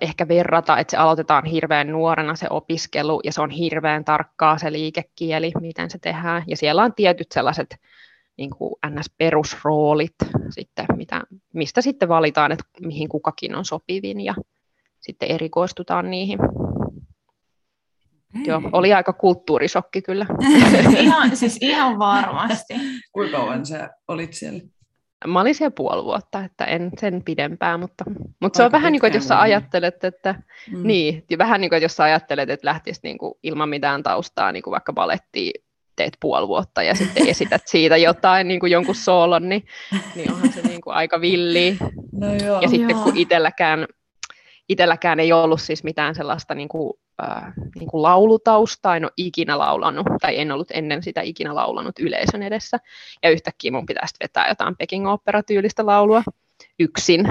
ehkä 0.01 0.29
verrata, 0.29 0.79
että 0.79 0.91
se 0.91 0.97
aloitetaan 0.97 1.45
hirveän 1.45 1.93
nuorena 1.93 2.35
se 2.35 2.47
opiskelu 2.51 3.21
ja 3.25 3.33
se 3.33 3.41
on 3.41 3.51
hirveän 3.51 4.05
tarkkaa 4.05 4.59
se 4.59 4.73
liikekieli, 4.73 5.53
miten 5.61 5.91
se 5.91 5.99
tehdään. 5.99 6.45
Ja 6.47 6.57
siellä 6.57 6.83
on 6.83 6.95
tietyt 6.95 7.33
sellaiset 7.33 7.77
niin 8.37 8.51
kuin 8.51 8.75
NS-perusroolit, 8.87 10.15
sitten, 10.51 10.87
mitä, 10.97 11.23
mistä 11.55 11.81
sitten 11.81 12.09
valitaan, 12.09 12.53
että 12.53 12.65
mihin 12.81 13.09
kukakin 13.09 13.55
on 13.55 13.65
sopivin 13.65 14.21
ja 14.21 14.35
sitten 15.09 15.31
erikoistutaan 15.31 16.11
niihin. 16.11 16.39
Hei. 18.35 18.45
Joo, 18.47 18.63
oli 18.73 18.93
aika 18.93 19.13
kulttuurisokki 19.13 20.03
kyllä. 20.03 20.27
ihan, 21.01 21.37
siis 21.37 21.59
ihan 21.61 21.99
varmasti. 21.99 22.75
Kuinka 23.13 23.37
kauan 23.37 23.67
sä 23.67 23.91
olit 24.09 24.35
siellä? 24.35 24.61
Mä 25.27 25.41
olin 25.41 25.55
siellä 25.55 25.75
puoli 25.77 26.05
vuotta, 26.05 26.45
että 26.45 26.65
en 26.65 26.91
sen 26.99 27.23
pidempää, 27.25 27.79
mutta, 27.79 28.05
mutta 28.41 28.57
se 28.57 28.63
on 28.63 28.73
vähän 28.73 28.93
niin 28.93 29.01
kuin, 29.01 29.09
että 29.09 29.17
jos 29.17 29.29
sä 29.29 29.41
ajattelet, 29.41 30.05
että, 30.05 30.35
mm. 30.71 30.87
niin, 30.87 31.25
vähän 31.39 31.61
niin 31.61 31.69
kuin, 31.69 31.77
että 31.77 31.85
jos 31.85 31.97
sä 31.97 32.05
ajattelet, 32.05 32.51
että 32.51 32.67
lähtisit 32.67 33.03
niin 33.03 33.19
kuin 33.19 33.35
ilman 33.43 33.69
mitään 33.69 34.03
taustaa 34.03 34.53
niin 34.53 34.63
kuin 34.63 34.73
vaikka 34.73 34.93
balettiin 34.93 35.53
teet 35.99 36.17
puoli 36.21 36.49
vuotta 36.49 36.83
ja 36.83 36.95
sitten 36.95 37.29
esität 37.33 37.63
siitä 37.67 37.97
jotain, 37.97 38.49
niin 38.49 38.61
kuin 38.61 38.73
jonkun 38.73 38.95
soolon, 38.95 39.49
niin, 39.49 39.65
niin 40.15 40.33
onhan 40.33 40.53
se 40.53 40.63
niin 40.63 40.81
kuin 40.81 40.95
aika 40.95 41.21
villi. 41.21 41.77
No 42.13 42.35
joo. 42.35 42.61
Ja 42.61 42.69
sitten 42.69 42.97
joo. 42.97 43.05
kun 43.05 43.17
itselläkään, 43.17 43.87
itselläkään 44.69 45.21
ei 45.21 45.33
ollut 45.33 45.61
siis 45.61 45.85
mitään 45.85 46.15
sellaista 46.15 46.55
niin 46.55 46.69
kuin, 46.69 46.93
äh, 47.23 47.53
niin 47.79 47.89
kuin 47.89 48.03
laulutaustaa, 48.03 48.97
en 48.97 49.05
ole 49.05 49.13
ikinä 49.17 49.59
laulanut, 49.59 50.07
tai 50.21 50.39
en 50.39 50.53
ollut 50.53 50.71
ennen 50.71 51.03
sitä 51.03 51.21
ikinä 51.21 51.55
laulanut 51.55 51.99
yleisön 51.99 52.43
edessä, 52.43 52.79
ja 53.23 53.31
yhtäkkiä 53.31 53.73
mun 53.73 53.87
pitäisi 53.87 54.15
vetää 54.23 54.49
jotain 54.49 54.77
Peking 54.77 55.09
opera-tyylistä 55.09 55.87
laulua 55.87 56.23
yksin 56.79 57.29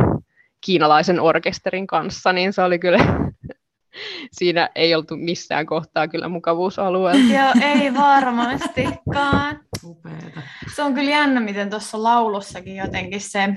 kiinalaisen 0.61 1.19
orkesterin 1.19 1.87
kanssa, 1.87 2.33
niin 2.33 2.53
se 2.53 2.61
oli 2.61 2.79
kyllä, 2.79 2.99
siinä 4.37 4.69
ei 4.75 4.95
oltu 4.95 5.15
missään 5.17 5.65
kohtaa 5.65 6.07
kyllä 6.07 6.27
mukavuusalueella. 6.27 7.33
Joo, 7.33 7.53
ei 7.75 7.93
varmastikaan. 7.93 9.59
Upeeta. 9.83 10.41
Se 10.75 10.83
on 10.83 10.93
kyllä 10.93 11.11
jännä, 11.11 11.39
miten 11.39 11.69
tuossa 11.69 12.03
laulussakin 12.03 12.75
jotenkin 12.75 13.21
se, 13.21 13.55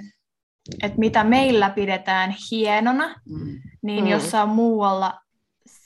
että 0.83 0.99
mitä 0.99 1.25
meillä 1.25 1.71
pidetään 1.71 2.35
hienona, 2.51 3.15
mm. 3.29 3.61
niin 3.83 4.05
mm. 4.05 4.11
jossain 4.11 4.49
muualla 4.49 5.21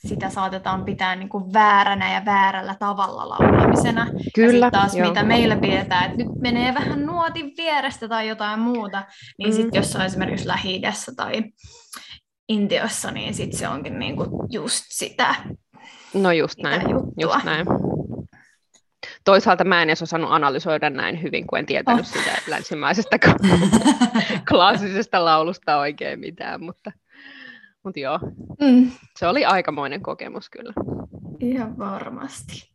sitä 0.08 0.30
saatetaan 0.30 0.84
pitää 0.84 1.16
niin 1.16 1.28
kuin 1.28 1.52
vääränä 1.52 2.14
ja 2.14 2.24
väärällä 2.24 2.76
tavalla 2.78 3.28
laulamisena. 3.28 4.06
Kyllä, 4.34 4.66
ja 4.66 4.70
taas 4.70 4.94
joo. 4.94 5.08
mitä 5.08 5.22
meillä 5.22 5.56
pidetään, 5.56 6.04
että 6.04 6.16
nyt 6.16 6.40
menee 6.40 6.74
vähän 6.74 7.06
nuotin 7.06 7.52
vierestä 7.56 8.08
tai 8.08 8.28
jotain 8.28 8.60
muuta, 8.60 9.04
niin 9.38 9.50
mm. 9.50 9.56
sitten 9.56 9.78
jossain 9.78 10.06
esimerkiksi 10.06 10.48
lähi 10.48 10.82
tai 11.16 11.42
Intiossa, 12.48 13.10
niin 13.10 13.34
sitten 13.34 13.58
se 13.58 13.68
onkin 13.68 13.98
niin 13.98 14.16
kuin 14.16 14.30
just 14.50 14.84
sitä 14.88 15.34
No 16.14 16.32
just 16.32 16.58
näin, 16.62 16.90
juttua. 16.90 17.12
just 17.20 17.44
näin. 17.44 17.66
Toisaalta 19.24 19.64
mä 19.64 19.82
en 19.82 19.90
edes 19.90 20.02
osannut 20.02 20.32
analysoida 20.32 20.90
näin 20.90 21.22
hyvin, 21.22 21.46
kun 21.46 21.58
en 21.58 21.66
tietänyt 21.66 22.00
oh. 22.00 22.06
sitä 22.06 22.30
länsimaisesta 22.46 23.16
klassisesta 24.48 25.24
laulusta 25.24 25.76
oikein 25.78 26.20
mitään, 26.20 26.64
mutta, 26.64 26.92
mutta 27.84 28.00
joo, 28.00 28.18
Mm, 28.60 28.90
se 29.18 29.26
oli 29.26 29.44
aikamoinen 29.44 30.02
kokemus 30.02 30.50
kyllä. 30.50 30.72
ihan 31.40 31.78
varmasti. 31.78 32.74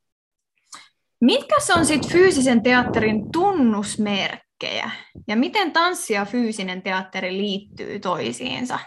Mitkä 1.22 1.56
on 1.78 1.86
sitten 1.86 2.12
fyysisen 2.12 2.64
teatterin 2.64 3.32
tunnusmerkkejä 3.32 4.92
ja 5.28 5.36
miten 5.36 5.72
tanssi 5.72 6.14
ja 6.14 6.26
fyysinen 6.26 6.82
teatteri 6.82 7.38
liittyy 7.38 8.00
toisiinsa? 8.00 8.80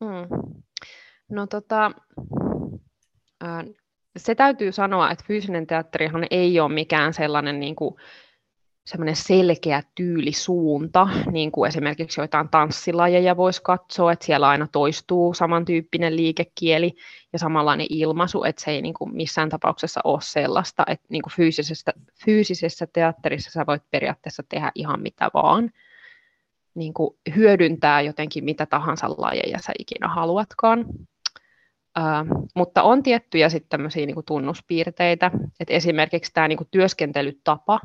Mm. 0.00 0.54
No 1.30 1.46
tota, 1.46 1.90
se 4.18 4.34
täytyy 4.34 4.72
sanoa, 4.72 5.10
että 5.10 5.24
fyysinen 5.28 5.66
teatterihan 5.66 6.26
ei 6.30 6.60
ole 6.60 6.72
mikään 6.72 7.14
sellainen 7.14 7.60
niin 7.60 7.76
kuin, 7.76 7.94
semmoinen 8.86 9.16
selkeä 9.16 9.82
tyylisuunta, 9.94 11.08
niin 11.30 11.52
kuin 11.52 11.68
esimerkiksi 11.68 12.20
joitain 12.20 12.48
tanssilajeja 12.48 13.36
voisi 13.36 13.62
katsoa, 13.62 14.12
että 14.12 14.26
siellä 14.26 14.48
aina 14.48 14.66
toistuu 14.72 15.34
samantyyppinen 15.34 16.16
liikekieli 16.16 16.94
ja 17.32 17.38
samanlainen 17.38 17.86
ilmaisu, 17.90 18.44
että 18.44 18.64
se 18.64 18.70
ei 18.70 18.82
niin 18.82 18.94
kuin 18.94 19.16
missään 19.16 19.48
tapauksessa 19.48 20.00
ole 20.04 20.20
sellaista, 20.20 20.84
että 20.86 21.06
niin 21.08 21.22
kuin 21.22 21.32
fyysisessä, 21.32 21.92
fyysisessä 22.24 22.86
teatterissa 22.92 23.50
sä 23.50 23.66
voit 23.66 23.82
periaatteessa 23.90 24.42
tehdä 24.48 24.72
ihan 24.74 25.02
mitä 25.02 25.30
vaan. 25.34 25.70
niin 26.74 26.94
kuin 26.94 27.16
hyödyntää 27.36 28.00
jotenkin 28.00 28.44
mitä 28.44 28.66
tahansa 28.66 29.10
lajeja 29.18 29.58
sä 29.58 29.72
ikinä 29.78 30.08
haluatkaan. 30.08 30.84
Uh, 31.98 32.48
mutta 32.54 32.82
on 32.82 33.02
tiettyjä 33.02 33.48
sitten 33.48 33.68
tämmöisiä 33.68 34.06
niin 34.06 34.24
tunnuspiirteitä, 34.26 35.30
että 35.60 35.74
esimerkiksi 35.74 36.32
tämä 36.34 36.48
niin 36.48 36.58
työskentelytapa 36.70 37.80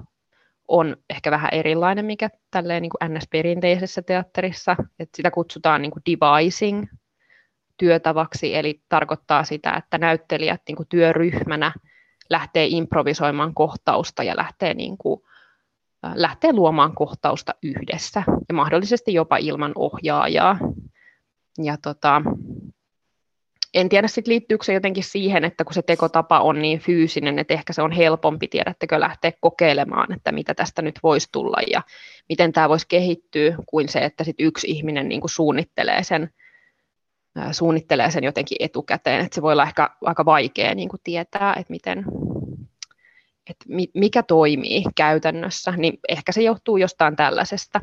on 0.67 0.98
ehkä 1.10 1.32
vähän 1.32 1.50
erilainen, 1.51 2.05
mikä 2.05 2.29
tälleen 2.51 2.82
niin 2.82 2.91
NS-perinteisessä 3.17 4.01
teatterissa, 4.01 4.75
että 5.00 5.17
sitä 5.17 5.32
kutsutaan 5.32 5.82
niin 5.82 5.91
devising 6.05 6.86
työtavaksi, 7.77 8.55
eli 8.55 8.82
tarkoittaa 8.89 9.43
sitä, 9.43 9.74
että 9.74 9.98
näyttelijät 9.98 10.62
niin 10.67 10.88
työryhmänä 10.89 11.72
lähtee 12.29 12.67
improvisoimaan 12.70 13.53
kohtausta 13.53 14.24
ja 14.24 14.38
lähtee, 14.38 14.74
niin 14.74 14.98
kuin, 14.98 15.22
lähtee 16.13 16.53
luomaan 16.53 16.96
kohtausta 16.96 17.55
yhdessä 17.63 18.24
ja 18.50 18.55
mahdollisesti 18.55 19.13
jopa 19.13 19.38
ilman 19.38 19.72
ohjaajaa. 19.75 20.58
Ja 21.63 21.77
tota, 21.77 22.22
en 23.74 23.89
tiedä 23.89 24.08
sitten 24.08 24.32
liittyykö 24.32 24.65
se 24.65 24.74
jotenkin 24.74 25.03
siihen, 25.03 25.44
että 25.44 25.63
kun 25.63 25.74
se 25.74 25.82
tekotapa 25.82 26.39
on 26.39 26.62
niin 26.62 26.80
fyysinen, 26.80 27.39
että 27.39 27.53
ehkä 27.53 27.74
se 27.74 27.82
on 27.82 27.92
helpompi, 27.92 28.48
tiedättekö, 28.48 29.00
lähteä 29.00 29.32
kokeilemaan, 29.39 30.13
että 30.13 30.32
mitä 30.32 30.53
tästä 30.53 30.82
nyt 30.82 31.00
voisi 31.03 31.30
tulla 31.32 31.58
ja 31.72 31.82
miten 32.30 32.53
tämä 32.53 32.70
voisi 32.70 32.86
kehittyä, 32.88 33.56
kuin 33.65 33.89
se, 33.89 34.00
että 34.00 34.24
sit 34.24 34.36
yksi 34.39 34.68
ihminen 34.72 35.10
niin 35.10 35.22
kuin 35.22 35.32
suunnittelee 35.32 36.03
sen 36.03 36.30
suunnittelee 37.51 38.12
sen 38.12 38.24
jotenkin 38.24 38.58
etukäteen, 38.60 39.25
että 39.25 39.36
se 39.36 39.42
voi 39.42 39.53
olla 39.53 39.63
ehkä 39.63 39.89
aika 40.01 40.25
vaikea 40.25 40.75
niin 40.75 40.89
kuin 40.89 41.01
tietää, 41.03 41.53
että 41.60 41.72
miten, 41.72 42.06
että 43.50 43.65
mikä 43.94 44.24
toimii 44.24 44.84
käytännössä, 44.96 45.74
niin 45.77 46.00
ehkä 46.10 46.32
se 46.32 46.42
johtuu 46.42 46.77
jostain 46.77 47.15
tällaisesta 47.15 47.80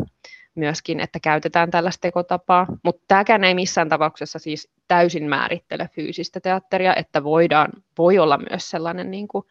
myöskin, 0.54 1.00
että 1.00 1.21
käytetään 1.21 1.71
tällaista 1.71 2.00
tekotapaa, 2.00 2.66
mutta 2.85 3.04
tämäkään 3.09 3.45
ei 3.45 3.54
missään 3.54 3.88
tapauksessa 3.88 4.38
siis 4.38 4.69
täysin 4.88 5.28
määrittele 5.28 5.88
fyysistä 5.95 6.40
teatteria, 6.40 6.95
että 6.95 7.25
voidaan, 7.25 7.71
voi 7.99 8.19
olla 8.19 8.38
myös 8.50 8.71
sellainen 8.71 9.11
niin 9.11 9.28
kuin 9.28 9.45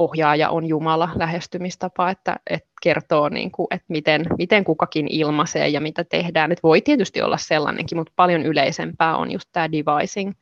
ohjaaja 0.00 0.50
on 0.50 0.66
Jumala 0.66 1.10
lähestymistapa, 1.14 2.10
että, 2.10 2.36
että 2.50 2.68
kertoo, 2.82 3.28
niin 3.28 3.50
kuin, 3.50 3.66
että 3.70 3.86
miten, 3.88 4.26
miten 4.38 4.64
kukakin 4.64 5.08
ilmaisee 5.08 5.68
ja 5.68 5.80
mitä 5.80 6.04
tehdään. 6.04 6.52
Että 6.52 6.62
voi 6.62 6.80
tietysti 6.80 7.22
olla 7.22 7.36
sellainenkin, 7.36 7.98
mutta 7.98 8.12
paljon 8.16 8.42
yleisempää 8.42 9.16
on 9.16 9.30
just 9.30 9.48
tämä 9.52 9.72
devising, 9.72 10.32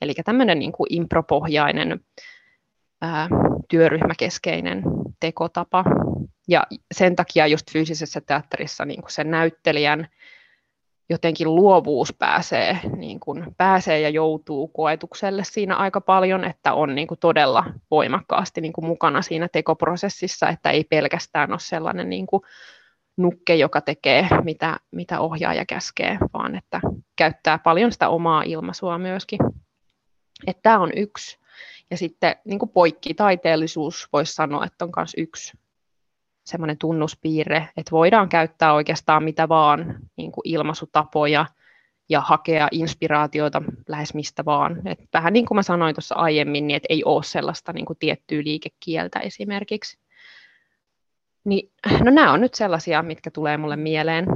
eli 0.00 0.14
tämmöinen 0.24 0.58
niin 0.58 0.72
kuin 0.72 0.94
impropohjainen 0.94 2.00
ää, 3.02 3.28
työryhmäkeskeinen 3.68 4.82
tekotapa. 5.20 5.84
Ja 6.48 6.62
sen 6.94 7.16
takia 7.16 7.46
just 7.46 7.72
fyysisessä 7.72 8.20
teatterissa 8.20 8.84
niin 8.84 9.00
kuin 9.00 9.12
sen 9.12 9.30
näyttelijän 9.30 10.08
jotenkin 11.08 11.54
luovuus 11.54 12.14
pääsee, 12.18 12.78
niin 12.96 13.20
kuin, 13.20 13.54
pääsee 13.56 14.00
ja 14.00 14.08
joutuu 14.08 14.68
koetukselle 14.68 15.44
siinä 15.44 15.76
aika 15.76 16.00
paljon, 16.00 16.44
että 16.44 16.72
on 16.72 16.94
niin 16.94 17.08
kuin, 17.08 17.20
todella 17.20 17.64
voimakkaasti 17.90 18.60
niin 18.60 18.72
kuin, 18.72 18.86
mukana 18.86 19.22
siinä 19.22 19.48
tekoprosessissa, 19.52 20.48
että 20.48 20.70
ei 20.70 20.84
pelkästään 20.84 21.50
ole 21.50 21.58
sellainen 21.58 22.10
niin 22.10 22.26
kuin, 22.26 22.42
nukke, 23.16 23.54
joka 23.54 23.80
tekee 23.80 24.28
mitä, 24.44 24.76
mitä 24.90 25.20
ohjaaja 25.20 25.66
käskee, 25.66 26.18
vaan 26.32 26.56
että 26.56 26.80
käyttää 27.16 27.58
paljon 27.58 27.92
sitä 27.92 28.08
omaa 28.08 28.42
ilmaisua 28.42 28.98
myöskin. 28.98 29.38
Että 30.46 30.62
tämä 30.62 30.78
on 30.78 30.90
yksi. 30.96 31.38
Ja 31.90 31.96
sitten 31.96 32.36
niin 32.44 32.58
kuin 32.58 32.68
poikkitaiteellisuus 32.68 34.08
voisi 34.12 34.32
sanoa, 34.32 34.64
että 34.64 34.84
on 34.84 34.90
myös 34.96 35.14
yksi 35.16 35.52
semmoinen 36.46 36.78
tunnuspiirre, 36.78 37.68
että 37.76 37.90
voidaan 37.90 38.28
käyttää 38.28 38.72
oikeastaan 38.72 39.24
mitä 39.24 39.48
vaan 39.48 39.96
niin 40.16 40.32
kuin 40.32 40.48
ilmaisutapoja 40.48 41.46
ja 42.08 42.20
hakea 42.20 42.68
inspiraatiota 42.70 43.62
lähes 43.88 44.14
mistä 44.14 44.44
vaan. 44.44 44.86
Et 44.86 44.98
vähän 45.12 45.32
niin 45.32 45.46
kuin 45.46 45.56
mä 45.56 45.62
sanoin 45.62 45.94
tuossa 45.94 46.14
aiemmin, 46.14 46.66
niin 46.66 46.76
että 46.76 46.86
ei 46.90 47.04
ole 47.04 47.22
sellaista 47.22 47.72
niin 47.72 47.86
kuin 47.86 47.98
tiettyä 47.98 48.42
liikekieltä 48.44 49.18
esimerkiksi. 49.20 49.98
Niin, 51.44 51.72
no 52.04 52.10
nämä 52.10 52.32
on 52.32 52.40
nyt 52.40 52.54
sellaisia, 52.54 53.02
mitkä 53.02 53.30
tulee 53.30 53.56
mulle 53.56 53.76
mieleen. 53.76 54.26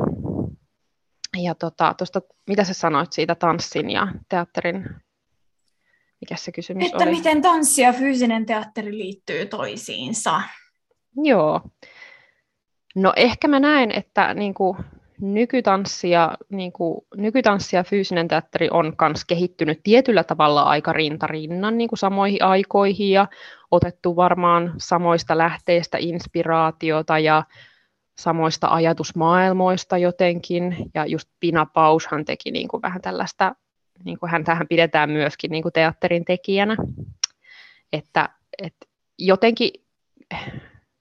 Ja 1.42 1.54
tota, 1.54 1.94
tosta, 1.98 2.20
mitä 2.48 2.64
sä 2.64 2.74
sanoit 2.74 3.12
siitä 3.12 3.34
tanssin 3.34 3.90
ja 3.90 4.08
teatterin, 4.28 4.84
mikä 6.20 6.36
se 6.36 6.52
kysymys 6.52 6.86
että 6.86 7.04
oli? 7.04 7.10
miten 7.10 7.42
tanssi 7.42 7.82
ja 7.82 7.92
fyysinen 7.92 8.46
teatteri 8.46 8.98
liittyy 8.98 9.46
toisiinsa. 9.46 10.42
Joo, 11.16 11.60
No 12.94 13.12
ehkä 13.16 13.48
mä 13.48 13.60
näen, 13.60 13.90
että 13.90 14.34
niin 14.34 14.54
kuin 14.54 14.76
nykytanssi, 15.20 16.10
ja, 16.10 16.36
niin 16.48 16.72
kuin, 16.72 17.06
nykytanssi 17.16 17.76
ja 17.76 17.84
fyysinen 17.84 18.28
teatteri 18.28 18.68
on 18.70 18.92
myös 19.00 19.24
kehittynyt 19.24 19.80
tietyllä 19.82 20.24
tavalla 20.24 20.62
aika 20.62 20.92
rintarinnan 20.92 21.78
niin 21.78 21.88
kuin 21.88 21.98
samoihin 21.98 22.42
aikoihin 22.42 23.10
ja 23.10 23.28
otettu 23.70 24.16
varmaan 24.16 24.74
samoista 24.78 25.38
lähteistä 25.38 25.98
inspiraatiota 26.00 27.18
ja 27.18 27.44
samoista 28.18 28.68
ajatusmaailmoista 28.68 29.98
jotenkin. 29.98 30.76
Ja 30.94 31.06
just 31.06 31.28
Pina 31.40 31.66
Paushan 31.66 32.24
teki 32.24 32.50
niin 32.50 32.68
kuin 32.68 32.82
vähän 32.82 33.02
tällaista, 33.02 33.54
niin 34.04 34.18
kuin 34.18 34.30
hän 34.30 34.44
tähän 34.44 34.68
pidetään 34.68 35.10
myöskin 35.10 35.50
niin 35.50 35.62
kuin 35.62 35.72
teatterin 35.72 36.24
tekijänä. 36.24 36.76
Että, 37.92 38.28
että 38.62 38.86
jotenkin 39.18 39.70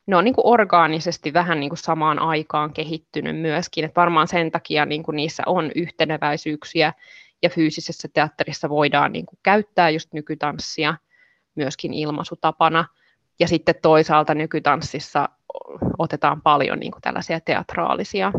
ne 0.10 0.16
on 0.16 0.24
niin 0.24 0.36
kuin 0.36 0.48
orgaanisesti 0.48 1.34
vähän 1.34 1.60
niin 1.60 1.70
kuin 1.70 1.78
samaan 1.78 2.20
aikaan 2.20 2.74
kehittynyt 2.74 3.40
myöskin. 3.40 3.86
Et 3.86 3.96
varmaan 3.96 4.28
sen 4.28 4.52
takia 4.52 4.86
niin 4.86 5.04
kuin 5.04 5.16
niissä 5.16 5.44
on 5.46 5.72
yhteneväisyyksiä 5.76 6.94
ja 7.42 7.50
fyysisessä 7.50 8.08
teatterissa 8.14 8.70
voidaan 8.70 9.12
niin 9.12 9.26
kuin 9.26 9.40
käyttää 9.44 9.90
just 9.90 10.14
nykytanssia 10.14 10.96
myöskin 11.56 11.94
ilmaisutapana. 11.94 12.86
Ja 13.40 13.48
sitten 13.48 13.76
toisaalta 13.82 14.36
nykytanssissa 14.36 15.30
otetaan 15.98 16.42
paljon 16.42 16.80
niin 16.80 16.92
kuin 16.92 17.02
tällaisia 17.02 17.40
teatraalisia 17.40 18.32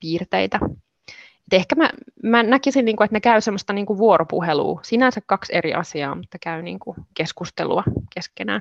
piirteitä. 0.00 0.60
Et 1.46 1.52
ehkä 1.52 1.74
mä, 1.74 1.90
mä 2.22 2.42
näkisin, 2.42 2.84
niin 2.84 2.96
kuin, 2.96 3.04
että 3.04 3.16
ne 3.16 3.20
käy 3.20 3.40
semmoista 3.40 3.72
niin 3.72 3.86
kuin 3.86 3.98
vuoropuhelua. 3.98 4.80
Sinänsä 4.82 5.20
kaksi 5.26 5.54
eri 5.56 5.74
asiaa, 5.74 6.14
mutta 6.14 6.38
käy 6.38 6.62
niin 6.62 6.78
kuin 6.78 6.96
keskustelua 7.14 7.84
keskenään 8.14 8.60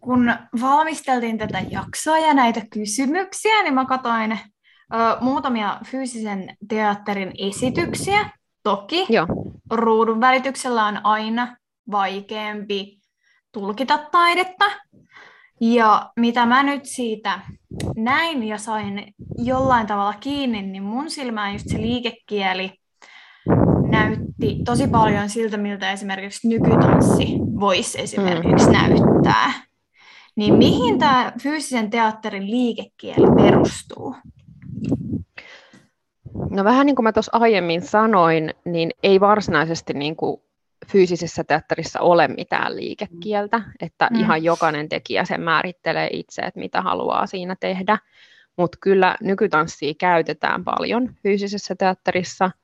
kun 0.00 0.34
valmisteltiin 0.60 1.38
tätä 1.38 1.62
jaksoa 1.70 2.18
ja 2.18 2.34
näitä 2.34 2.62
kysymyksiä, 2.70 3.62
niin 3.62 3.74
mä 3.74 3.84
katsoin 3.84 4.32
ö, 4.32 4.38
muutamia 5.20 5.80
fyysisen 5.86 6.56
teatterin 6.68 7.32
esityksiä. 7.38 8.30
Toki 8.62 9.06
Joo. 9.08 9.26
ruudun 9.70 10.20
välityksellä 10.20 10.86
on 10.86 11.06
aina 11.06 11.56
vaikeampi 11.90 12.98
tulkita 13.52 13.98
taidetta. 14.12 14.64
Ja 15.60 16.10
mitä 16.16 16.46
mä 16.46 16.62
nyt 16.62 16.84
siitä 16.84 17.40
näin 17.96 18.44
ja 18.44 18.58
sain 18.58 19.14
jollain 19.38 19.86
tavalla 19.86 20.14
kiinni, 20.20 20.62
niin 20.62 20.82
mun 20.82 21.10
silmään 21.10 21.52
just 21.52 21.68
se 21.68 21.78
liikekieli 21.78 22.72
näytti 23.94 24.58
tosi 24.64 24.88
paljon 24.88 25.28
siltä, 25.28 25.56
miltä 25.56 25.92
esimerkiksi 25.92 26.48
nykytanssi 26.48 27.26
voisi 27.60 28.00
esimerkiksi 28.00 28.66
mm. 28.66 28.72
näyttää. 28.72 29.52
Niin 30.36 30.54
mihin 30.54 30.98
tämä 30.98 31.32
fyysisen 31.42 31.90
teatterin 31.90 32.50
liikekieli 32.50 33.26
perustuu? 33.36 34.16
No 36.50 36.64
vähän 36.64 36.86
niin 36.86 36.96
kuin 36.96 37.04
mä 37.04 37.12
tuossa 37.12 37.38
aiemmin 37.40 37.82
sanoin, 37.82 38.54
niin 38.64 38.90
ei 39.02 39.20
varsinaisesti 39.20 39.92
niin 39.92 40.16
kuin 40.16 40.42
fyysisessä 40.92 41.44
teatterissa 41.44 42.00
ole 42.00 42.28
mitään 42.28 42.76
liikekieltä, 42.76 43.60
että 43.80 44.08
mm. 44.12 44.20
ihan 44.20 44.44
jokainen 44.44 44.88
tekijä 44.88 45.24
sen 45.24 45.40
määrittelee 45.40 46.08
itse, 46.12 46.42
että 46.42 46.60
mitä 46.60 46.82
haluaa 46.82 47.26
siinä 47.26 47.56
tehdä. 47.60 47.98
Mutta 48.56 48.78
kyllä 48.80 49.16
nykytanssia 49.20 49.94
käytetään 49.98 50.64
paljon 50.64 51.14
fyysisessä 51.22 51.74
teatterissa– 51.78 52.50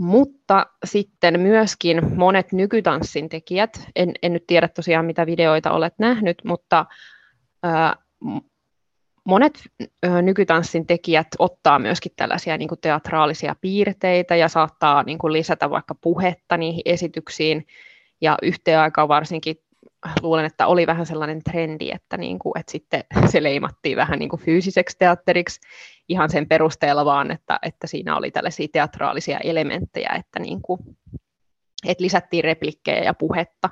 mutta 0.00 0.66
sitten 0.84 1.40
myöskin 1.40 2.16
monet 2.16 2.52
nykytanssin 2.52 3.28
tekijät, 3.28 3.86
en, 3.96 4.12
en 4.22 4.32
nyt 4.32 4.44
tiedä 4.46 4.68
tosiaan 4.68 5.04
mitä 5.04 5.26
videoita 5.26 5.70
olet 5.70 5.94
nähnyt, 5.98 6.38
mutta 6.44 6.86
ää, 7.62 7.96
monet 9.24 9.60
ää, 10.02 10.22
nykytanssin 10.22 10.86
tekijät 10.86 11.26
ottaa 11.38 11.78
myöskin 11.78 12.12
tällaisia 12.16 12.56
niin 12.56 12.68
kuin 12.68 12.80
teatraalisia 12.80 13.56
piirteitä 13.60 14.36
ja 14.36 14.48
saattaa 14.48 15.02
niin 15.02 15.18
kuin 15.18 15.32
lisätä 15.32 15.70
vaikka 15.70 15.94
puhetta 15.94 16.56
niihin 16.56 16.82
esityksiin. 16.84 17.66
Ja 18.20 18.38
yhteen 18.42 18.78
aikaan 18.78 19.08
varsinkin 19.08 19.56
luulen, 20.22 20.44
että 20.44 20.66
oli 20.66 20.86
vähän 20.86 21.06
sellainen 21.06 21.42
trendi, 21.42 21.90
että, 21.90 22.16
niin 22.16 22.38
kuin, 22.38 22.58
että 22.58 22.72
sitten 22.72 23.04
se 23.32 23.42
leimattiin 23.42 23.96
vähän 23.96 24.18
niin 24.18 24.28
kuin 24.28 24.40
fyysiseksi 24.40 24.96
teatteriksi 24.98 25.60
ihan 26.08 26.30
sen 26.30 26.48
perusteella 26.48 27.04
vaan, 27.04 27.30
että, 27.30 27.58
että 27.62 27.86
siinä 27.86 28.16
oli 28.16 28.30
tällaisia 28.30 28.68
teatraalisia 28.72 29.38
elementtejä, 29.38 30.10
että, 30.18 30.40
niin 30.40 30.62
kuin, 30.62 30.80
että 31.86 32.04
lisättiin 32.04 32.44
replikkejä 32.44 33.04
ja 33.04 33.14
puhetta. 33.14 33.68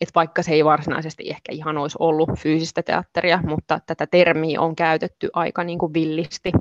Että 0.00 0.12
vaikka 0.14 0.42
se 0.42 0.52
ei 0.52 0.64
varsinaisesti 0.64 1.30
ehkä 1.30 1.52
ihan 1.52 1.78
olisi 1.78 1.96
ollut 2.00 2.30
fyysistä 2.38 2.82
teatteria, 2.82 3.40
mutta 3.46 3.80
tätä 3.86 4.06
termiä 4.06 4.60
on 4.60 4.76
käytetty 4.76 5.30
aika 5.32 5.64
niin 5.64 5.78
kuin 5.78 5.94
villisti. 5.94 6.52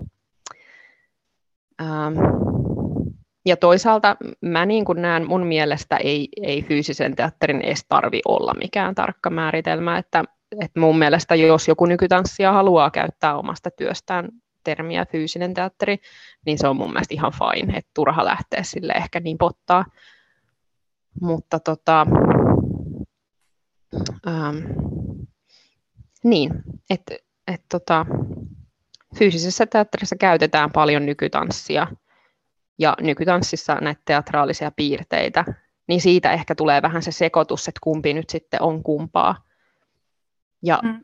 Ähm, 1.81 2.17
ja 3.45 3.57
toisaalta 3.57 4.17
mä 4.41 4.65
niin 4.65 4.85
kuin 4.85 5.01
näen, 5.01 5.27
mun 5.27 5.45
mielestä 5.45 5.97
ei, 5.97 6.27
ei 6.41 6.61
fyysisen 6.61 7.15
teatterin 7.15 7.61
edes 7.61 7.85
tarvi 7.89 8.21
olla 8.27 8.53
mikään 8.53 8.95
tarkka 8.95 9.29
määritelmä, 9.29 9.97
että, 9.97 10.23
että 10.61 10.79
mun 10.79 10.97
mielestä 10.97 11.35
jos 11.35 11.67
joku 11.67 11.85
nykytanssija 11.85 12.51
haluaa 12.51 12.91
käyttää 12.91 13.37
omasta 13.37 13.71
työstään 13.71 14.29
termiä 14.63 15.05
fyysinen 15.05 15.53
teatteri, 15.53 15.97
niin 16.45 16.57
se 16.57 16.67
on 16.67 16.77
mun 16.77 16.89
mielestä 16.93 17.13
ihan 17.13 17.31
fine, 17.31 17.77
että 17.77 17.91
turha 17.93 18.25
lähteä 18.25 18.63
sille 18.63 18.93
ehkä 18.93 19.19
niin 19.19 19.37
pottaa. 19.37 19.85
Mutta 21.21 21.59
tota, 21.59 22.07
ähm, 24.27 24.57
niin, 26.23 26.51
että 26.89 27.15
et 27.47 27.61
tota, 27.71 28.05
fyysisessä 29.19 29.65
teatterissa 29.65 30.15
käytetään 30.15 30.71
paljon 30.71 31.05
nykytanssia 31.05 31.87
ja 32.79 32.97
nykytanssissa 33.01 33.75
näitä 33.75 34.01
teatraalisia 34.05 34.71
piirteitä, 34.71 35.45
niin 35.87 36.01
siitä 36.01 36.31
ehkä 36.31 36.55
tulee 36.55 36.81
vähän 36.81 37.01
se 37.01 37.11
sekoitus, 37.11 37.67
että 37.67 37.79
kumpi 37.83 38.13
nyt 38.13 38.29
sitten 38.29 38.61
on 38.61 38.83
kumpaa. 38.83 39.43
Ja 40.63 40.79
mm. 40.83 41.01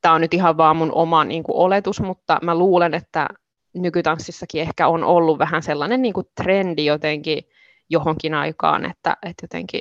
tämä 0.00 0.14
on 0.14 0.20
nyt 0.20 0.34
ihan 0.34 0.56
vaan 0.56 0.76
mun 0.76 0.92
oma 0.92 1.24
niin 1.24 1.42
kuin, 1.42 1.56
oletus, 1.56 2.00
mutta 2.00 2.38
mä 2.42 2.54
luulen, 2.54 2.94
että 2.94 3.28
nykytanssissakin 3.74 4.62
ehkä 4.62 4.88
on 4.88 5.04
ollut 5.04 5.38
vähän 5.38 5.62
sellainen 5.62 6.02
niin 6.02 6.14
kuin, 6.14 6.26
trendi 6.34 6.84
jotenkin 6.84 7.44
johonkin 7.90 8.34
aikaan, 8.34 8.90
että, 8.90 9.16
että 9.22 9.44
jotenkin 9.44 9.80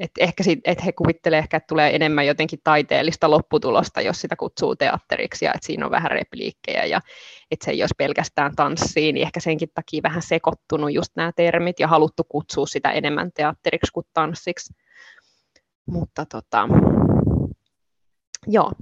et 0.00 0.10
ehkä 0.18 0.42
sit, 0.42 0.58
et 0.64 0.84
he 0.84 0.92
kuvittelee 0.92 1.38
ehkä, 1.38 1.56
että 1.56 1.66
tulee 1.66 1.94
enemmän 1.96 2.26
jotenkin 2.26 2.58
taiteellista 2.64 3.30
lopputulosta, 3.30 4.00
jos 4.00 4.20
sitä 4.20 4.36
kutsuu 4.36 4.76
teatteriksi 4.76 5.44
ja 5.44 5.52
että 5.54 5.66
siinä 5.66 5.84
on 5.84 5.90
vähän 5.90 6.10
repliikkejä 6.10 6.84
ja 6.84 7.00
että 7.50 7.64
se 7.64 7.70
ei 7.70 7.82
olisi 7.82 7.94
pelkästään 7.98 8.56
tanssiin, 8.56 9.14
niin 9.14 9.26
ehkä 9.26 9.40
senkin 9.40 9.68
takia 9.74 10.02
vähän 10.02 10.22
sekoittunut 10.22 10.92
just 10.92 11.16
nämä 11.16 11.32
termit 11.32 11.80
ja 11.80 11.88
haluttu 11.88 12.24
kutsua 12.28 12.66
sitä 12.66 12.90
enemmän 12.90 13.30
teatteriksi 13.34 13.92
kuin 13.92 14.06
tanssiksi. 14.14 14.74
Mutta 15.86 16.26
tota, 16.26 16.68
joo, 18.46 18.72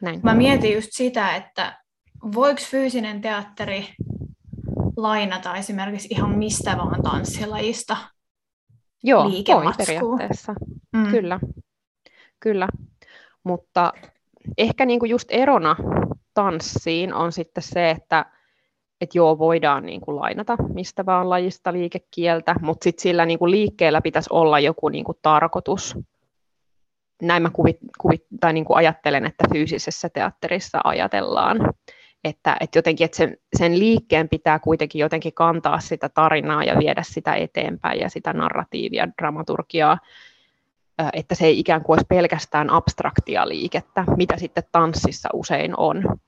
näin. 0.00 0.20
Mä 0.22 0.34
mietin 0.34 0.74
just 0.74 0.88
sitä, 0.92 1.36
että 1.36 1.82
voiko 2.34 2.60
fyysinen 2.70 3.20
teatteri 3.20 3.88
lainata 4.96 5.56
esimerkiksi 5.56 6.08
ihan 6.10 6.38
mistä 6.38 6.76
vaan 6.76 7.02
tanssilajista 7.02 7.96
Joo, 9.02 9.24
voi 9.24 9.72
periaatteessa. 9.78 10.54
Mm. 10.92 11.10
Kyllä, 11.10 11.40
kyllä. 12.40 12.68
Mutta 13.44 13.92
ehkä 14.58 14.86
niinku 14.86 15.06
just 15.06 15.28
erona 15.30 15.76
tanssiin 16.34 17.14
on 17.14 17.32
sitten 17.32 17.62
se, 17.62 17.90
että 17.90 18.26
et 19.00 19.14
joo, 19.14 19.38
voidaan 19.38 19.86
niinku 19.86 20.16
lainata 20.16 20.56
mistä 20.74 21.06
vaan 21.06 21.30
lajista 21.30 21.72
liikekieltä, 21.72 22.54
mutta 22.60 22.84
sitten 22.84 23.02
sillä 23.02 23.26
niinku 23.26 23.50
liikkeellä 23.50 24.00
pitäisi 24.00 24.28
olla 24.32 24.60
joku 24.60 24.88
niinku 24.88 25.18
tarkoitus. 25.22 25.98
Näin 27.22 27.42
mä 27.42 27.50
kuvit, 27.50 27.76
kuvit, 27.98 28.26
tai 28.40 28.52
niinku 28.52 28.74
ajattelen, 28.74 29.26
että 29.26 29.44
fyysisessä 29.52 30.08
teatterissa 30.08 30.80
ajatellaan 30.84 31.58
että, 32.24 32.56
että 32.60 32.78
jotenkin 32.78 33.04
että 33.04 33.16
sen, 33.16 33.36
sen 33.58 33.78
liikkeen 33.78 34.28
pitää 34.28 34.58
kuitenkin 34.58 34.98
jotenkin 34.98 35.32
kantaa 35.32 35.80
sitä 35.80 36.08
tarinaa 36.08 36.64
ja 36.64 36.78
viedä 36.78 37.02
sitä 37.02 37.34
eteenpäin 37.34 38.00
ja 38.00 38.10
sitä 38.10 38.32
narratiivia, 38.32 39.08
dramaturgiaa, 39.18 39.98
että 41.12 41.34
se 41.34 41.46
ei 41.46 41.58
ikään 41.58 41.82
kuin 41.82 41.94
olisi 41.94 42.06
pelkästään 42.08 42.70
abstraktia 42.70 43.48
liikettä, 43.48 44.04
mitä 44.16 44.36
sitten 44.36 44.64
tanssissa 44.72 45.28
usein 45.32 45.74
on. 45.76 46.18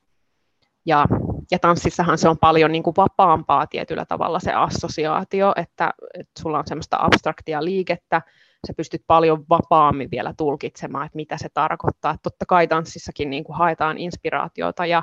Ja, 0.86 1.06
ja 1.50 1.58
tanssissahan 1.58 2.18
se 2.18 2.28
on 2.28 2.38
paljon 2.38 2.72
niin 2.72 2.82
kuin 2.82 2.96
vapaampaa 2.96 3.66
tietyllä 3.66 4.04
tavalla 4.04 4.40
se 4.40 4.52
assosiaatio, 4.52 5.52
että, 5.56 5.90
että 6.14 6.42
sulla 6.42 6.58
on 6.58 6.66
semmoista 6.66 6.96
abstraktia 7.00 7.64
liikettä, 7.64 8.22
sä 8.66 8.72
pystyt 8.76 9.02
paljon 9.06 9.44
vapaammin 9.48 10.10
vielä 10.10 10.34
tulkitsemaan, 10.36 11.06
että 11.06 11.16
mitä 11.16 11.38
se 11.38 11.48
tarkoittaa. 11.54 12.16
Totta 12.22 12.46
kai 12.46 12.66
tanssissakin 12.66 13.30
niin 13.30 13.44
kuin 13.44 13.56
haetaan 13.56 13.98
inspiraatiota 13.98 14.86
ja 14.86 15.02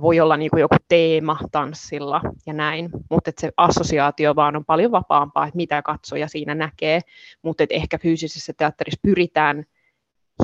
voi 0.00 0.20
olla 0.20 0.36
niin 0.36 0.50
kuin 0.50 0.60
joku 0.60 0.76
teema 0.88 1.38
tanssilla 1.52 2.20
ja 2.46 2.52
näin, 2.52 2.90
mutta 3.10 3.30
se 3.40 3.52
assosiaatio 3.56 4.36
vaan 4.36 4.56
on 4.56 4.64
paljon 4.64 4.92
vapaampaa, 4.92 5.46
että 5.46 5.56
mitä 5.56 5.82
katsoja 5.82 6.28
siinä 6.28 6.54
näkee, 6.54 7.00
mutta 7.42 7.64
ehkä 7.70 7.98
fyysisessä 7.98 8.52
teatterissa 8.56 9.00
pyritään 9.02 9.64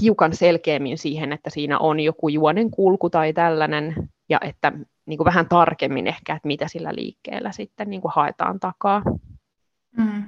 hiukan 0.02 0.36
selkeämmin 0.36 0.98
siihen, 0.98 1.32
että 1.32 1.50
siinä 1.50 1.78
on 1.78 2.00
joku 2.00 2.28
juonen 2.28 2.70
kulku 2.70 3.10
tai 3.10 3.32
tällainen, 3.32 3.94
ja 4.28 4.38
että 4.42 4.72
niin 5.06 5.18
kuin 5.18 5.24
vähän 5.24 5.48
tarkemmin 5.48 6.06
ehkä, 6.06 6.34
että 6.34 6.46
mitä 6.46 6.68
sillä 6.68 6.94
liikkeellä 6.94 7.52
sitten 7.52 7.90
niin 7.90 8.00
kuin 8.00 8.12
haetaan 8.14 8.60
takaa. 8.60 9.02
Mm. 9.96 10.24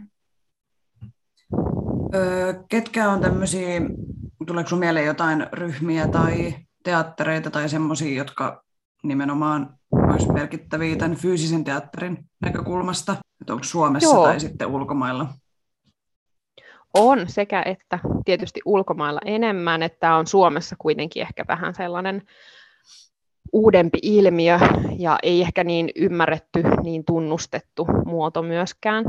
Öö, 2.14 2.54
ketkä 2.68 3.10
on 3.10 3.20
tämmöisiä, 3.20 3.80
tuleeko 4.46 4.68
sinulle 4.68 4.86
mieleen 4.86 5.06
jotain 5.06 5.46
ryhmiä 5.52 6.08
tai 6.08 6.54
teattereita 6.84 7.50
tai 7.50 7.68
semmoisia, 7.68 8.18
jotka 8.18 8.64
nimenomaan 9.02 9.78
olisi 9.92 10.32
merkittäviä 10.32 10.96
tämän 10.96 11.16
fyysisen 11.16 11.64
teatterin 11.64 12.18
näkökulmasta, 12.40 13.16
että 13.40 13.52
onko 13.52 13.64
Suomessa 13.64 14.14
Joo. 14.14 14.24
tai 14.24 14.40
sitten 14.40 14.68
ulkomailla? 14.68 15.26
On 16.94 17.28
sekä 17.28 17.62
että 17.62 17.98
tietysti 18.24 18.60
ulkomailla 18.64 19.20
enemmän, 19.24 19.82
että 19.82 20.14
on 20.14 20.26
Suomessa 20.26 20.76
kuitenkin 20.78 21.22
ehkä 21.22 21.44
vähän 21.48 21.74
sellainen 21.74 22.22
uudempi 23.52 23.98
ilmiö 24.02 24.58
ja 24.98 25.18
ei 25.22 25.40
ehkä 25.40 25.64
niin 25.64 25.90
ymmärretty, 25.96 26.62
niin 26.82 27.04
tunnustettu 27.04 27.86
muoto 28.04 28.42
myöskään. 28.42 29.04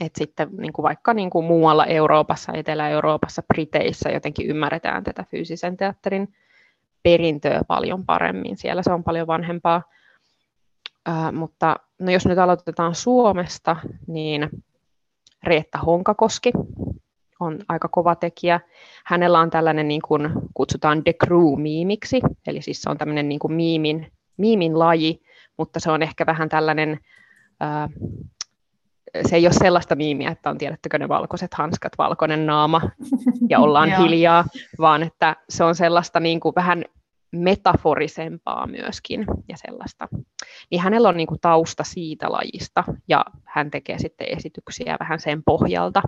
Et 0.00 0.12
sitten 0.18 0.48
niin 0.58 0.72
kuin 0.72 0.82
vaikka 0.82 1.14
niin 1.14 1.30
kuin 1.30 1.44
muualla 1.44 1.86
Euroopassa, 1.86 2.52
Etelä-Euroopassa, 2.52 3.42
Briteissä 3.54 4.10
jotenkin 4.10 4.46
ymmärretään 4.46 5.04
tätä 5.04 5.24
fyysisen 5.30 5.76
teatterin 5.76 6.34
perintöä 7.04 7.62
paljon 7.68 8.06
paremmin. 8.06 8.56
Siellä 8.56 8.82
se 8.82 8.92
on 8.92 9.04
paljon 9.04 9.26
vanhempaa. 9.26 9.82
Ää, 11.06 11.32
mutta 11.32 11.76
no 12.00 12.10
jos 12.10 12.26
nyt 12.26 12.38
aloitetaan 12.38 12.94
Suomesta, 12.94 13.76
niin 14.06 14.48
Reetta 15.42 15.78
Honkakoski 15.78 16.52
on 17.40 17.58
aika 17.68 17.88
kova 17.88 18.14
tekijä. 18.14 18.60
Hänellä 19.04 19.40
on 19.40 19.50
tällainen, 19.50 19.88
niin 19.88 20.02
kuin 20.02 20.30
kutsutaan 20.54 21.04
The 21.04 21.14
Crew-miimiksi, 21.24 22.20
eli 22.46 22.62
siis 22.62 22.82
se 22.82 22.90
on 22.90 22.98
tämmöinen 22.98 23.28
niin 23.28 23.38
kuin 23.38 23.52
miimin, 23.52 24.12
miimin 24.36 24.78
laji, 24.78 25.20
mutta 25.56 25.80
se 25.80 25.90
on 25.90 26.02
ehkä 26.02 26.26
vähän 26.26 26.48
tällainen 26.48 26.98
ää, 27.60 27.88
se 29.26 29.36
ei 29.36 29.46
ole 29.46 29.52
sellaista 29.52 29.94
miimiä, 29.94 30.30
että 30.30 30.50
on 30.50 30.58
tiedettekö 30.58 30.98
ne 30.98 31.08
valkoiset 31.08 31.54
hanskat, 31.54 31.92
valkoinen 31.98 32.46
naama 32.46 32.80
ja 33.48 33.58
ollaan 33.58 33.96
hiljaa, 34.02 34.44
vaan 34.80 35.02
että 35.02 35.36
se 35.48 35.64
on 35.64 35.74
sellaista 35.74 36.20
niin 36.20 36.40
kuin 36.40 36.54
vähän 36.54 36.84
metaforisempaa 37.32 38.66
myöskin 38.66 39.26
ja 39.48 39.56
sellaista. 39.56 40.08
Niin 40.70 40.80
hänellä 40.80 41.08
on 41.08 41.16
niin 41.16 41.26
kuin 41.26 41.40
tausta 41.40 41.84
siitä 41.84 42.32
lajista 42.32 42.84
ja 43.08 43.24
hän 43.44 43.70
tekee 43.70 43.98
sitten 43.98 44.26
esityksiä 44.36 44.96
vähän 45.00 45.20
sen 45.20 45.42
pohjalta. 45.44 46.02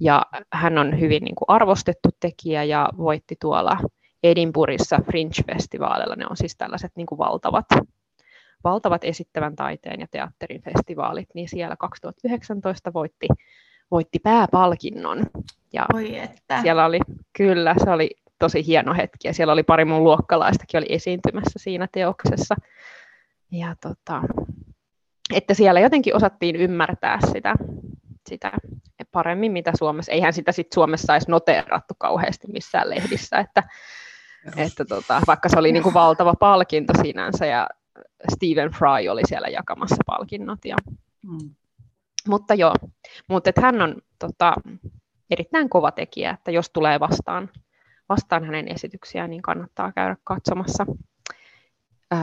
Ja 0.00 0.26
hän 0.52 0.78
on 0.78 1.00
hyvin 1.00 1.24
niin 1.24 1.34
kuin 1.34 1.48
arvostettu 1.48 2.08
tekijä 2.20 2.64
ja 2.64 2.88
voitti 2.96 3.36
tuolla 3.40 3.76
Edinburghissa 4.22 4.96
Fringe-festivaalilla. 4.96 6.16
Ne 6.16 6.24
on 6.30 6.36
siis 6.36 6.56
tällaiset 6.56 6.92
niin 6.96 7.06
kuin 7.06 7.18
valtavat 7.18 7.66
valtavat 8.64 9.04
esittävän 9.04 9.56
taiteen 9.56 10.00
ja 10.00 10.06
teatterin 10.10 10.62
festivaalit, 10.62 11.28
niin 11.34 11.48
siellä 11.48 11.76
2019 11.76 12.92
voitti, 12.92 13.28
voitti 13.90 14.18
pääpalkinnon. 14.18 15.22
Ja 15.72 15.86
Oi 15.94 16.18
että. 16.18 16.62
Siellä 16.62 16.84
oli, 16.84 16.98
kyllä, 17.36 17.74
se 17.84 17.90
oli 17.90 18.10
tosi 18.38 18.66
hieno 18.66 18.94
hetki, 18.94 19.28
ja 19.28 19.34
siellä 19.34 19.52
oli 19.52 19.62
pari 19.62 19.84
mun 19.84 20.04
luokkalaistakin 20.04 20.78
oli 20.78 20.86
esiintymässä 20.88 21.58
siinä 21.58 21.88
teoksessa. 21.92 22.54
Ja 23.50 23.74
tota, 23.80 24.22
että 25.34 25.54
siellä 25.54 25.80
jotenkin 25.80 26.16
osattiin 26.16 26.56
ymmärtää 26.56 27.18
sitä, 27.32 27.54
sitä 28.28 28.52
paremmin, 29.12 29.52
mitä 29.52 29.72
Suomessa, 29.78 30.12
eihän 30.12 30.32
sitä 30.32 30.52
sit 30.52 30.72
Suomessa 30.74 31.14
edes 31.14 31.28
noteerattu 31.28 31.94
kauheasti 31.98 32.46
missään 32.46 32.90
lehdissä, 32.90 33.38
että, 33.38 33.62
että 34.56 34.84
tota, 34.84 35.22
vaikka 35.26 35.48
se 35.48 35.58
oli 35.58 35.72
niin 35.72 35.82
kuin 35.82 35.94
valtava 35.94 36.34
palkinto 36.40 36.92
sinänsä 37.02 37.46
ja 37.46 37.68
Stephen 38.32 38.70
Fry 38.70 39.08
oli 39.10 39.22
siellä 39.28 39.48
jakamassa 39.48 39.96
palkinnot. 40.06 40.64
Ja, 40.64 40.76
mm. 41.26 41.50
Mutta 42.28 42.54
joo, 42.54 42.74
mutta 43.28 43.50
että 43.50 43.60
hän 43.60 43.82
on 43.82 43.96
tota, 44.18 44.54
erittäin 45.30 45.68
kova 45.68 45.90
tekijä, 45.90 46.30
että 46.30 46.50
jos 46.50 46.70
tulee 46.70 47.00
vastaan, 47.00 47.50
vastaan 48.08 48.44
hänen 48.44 48.68
esityksiään, 48.68 49.30
niin 49.30 49.42
kannattaa 49.42 49.92
käydä 49.92 50.16
katsomassa. 50.24 50.86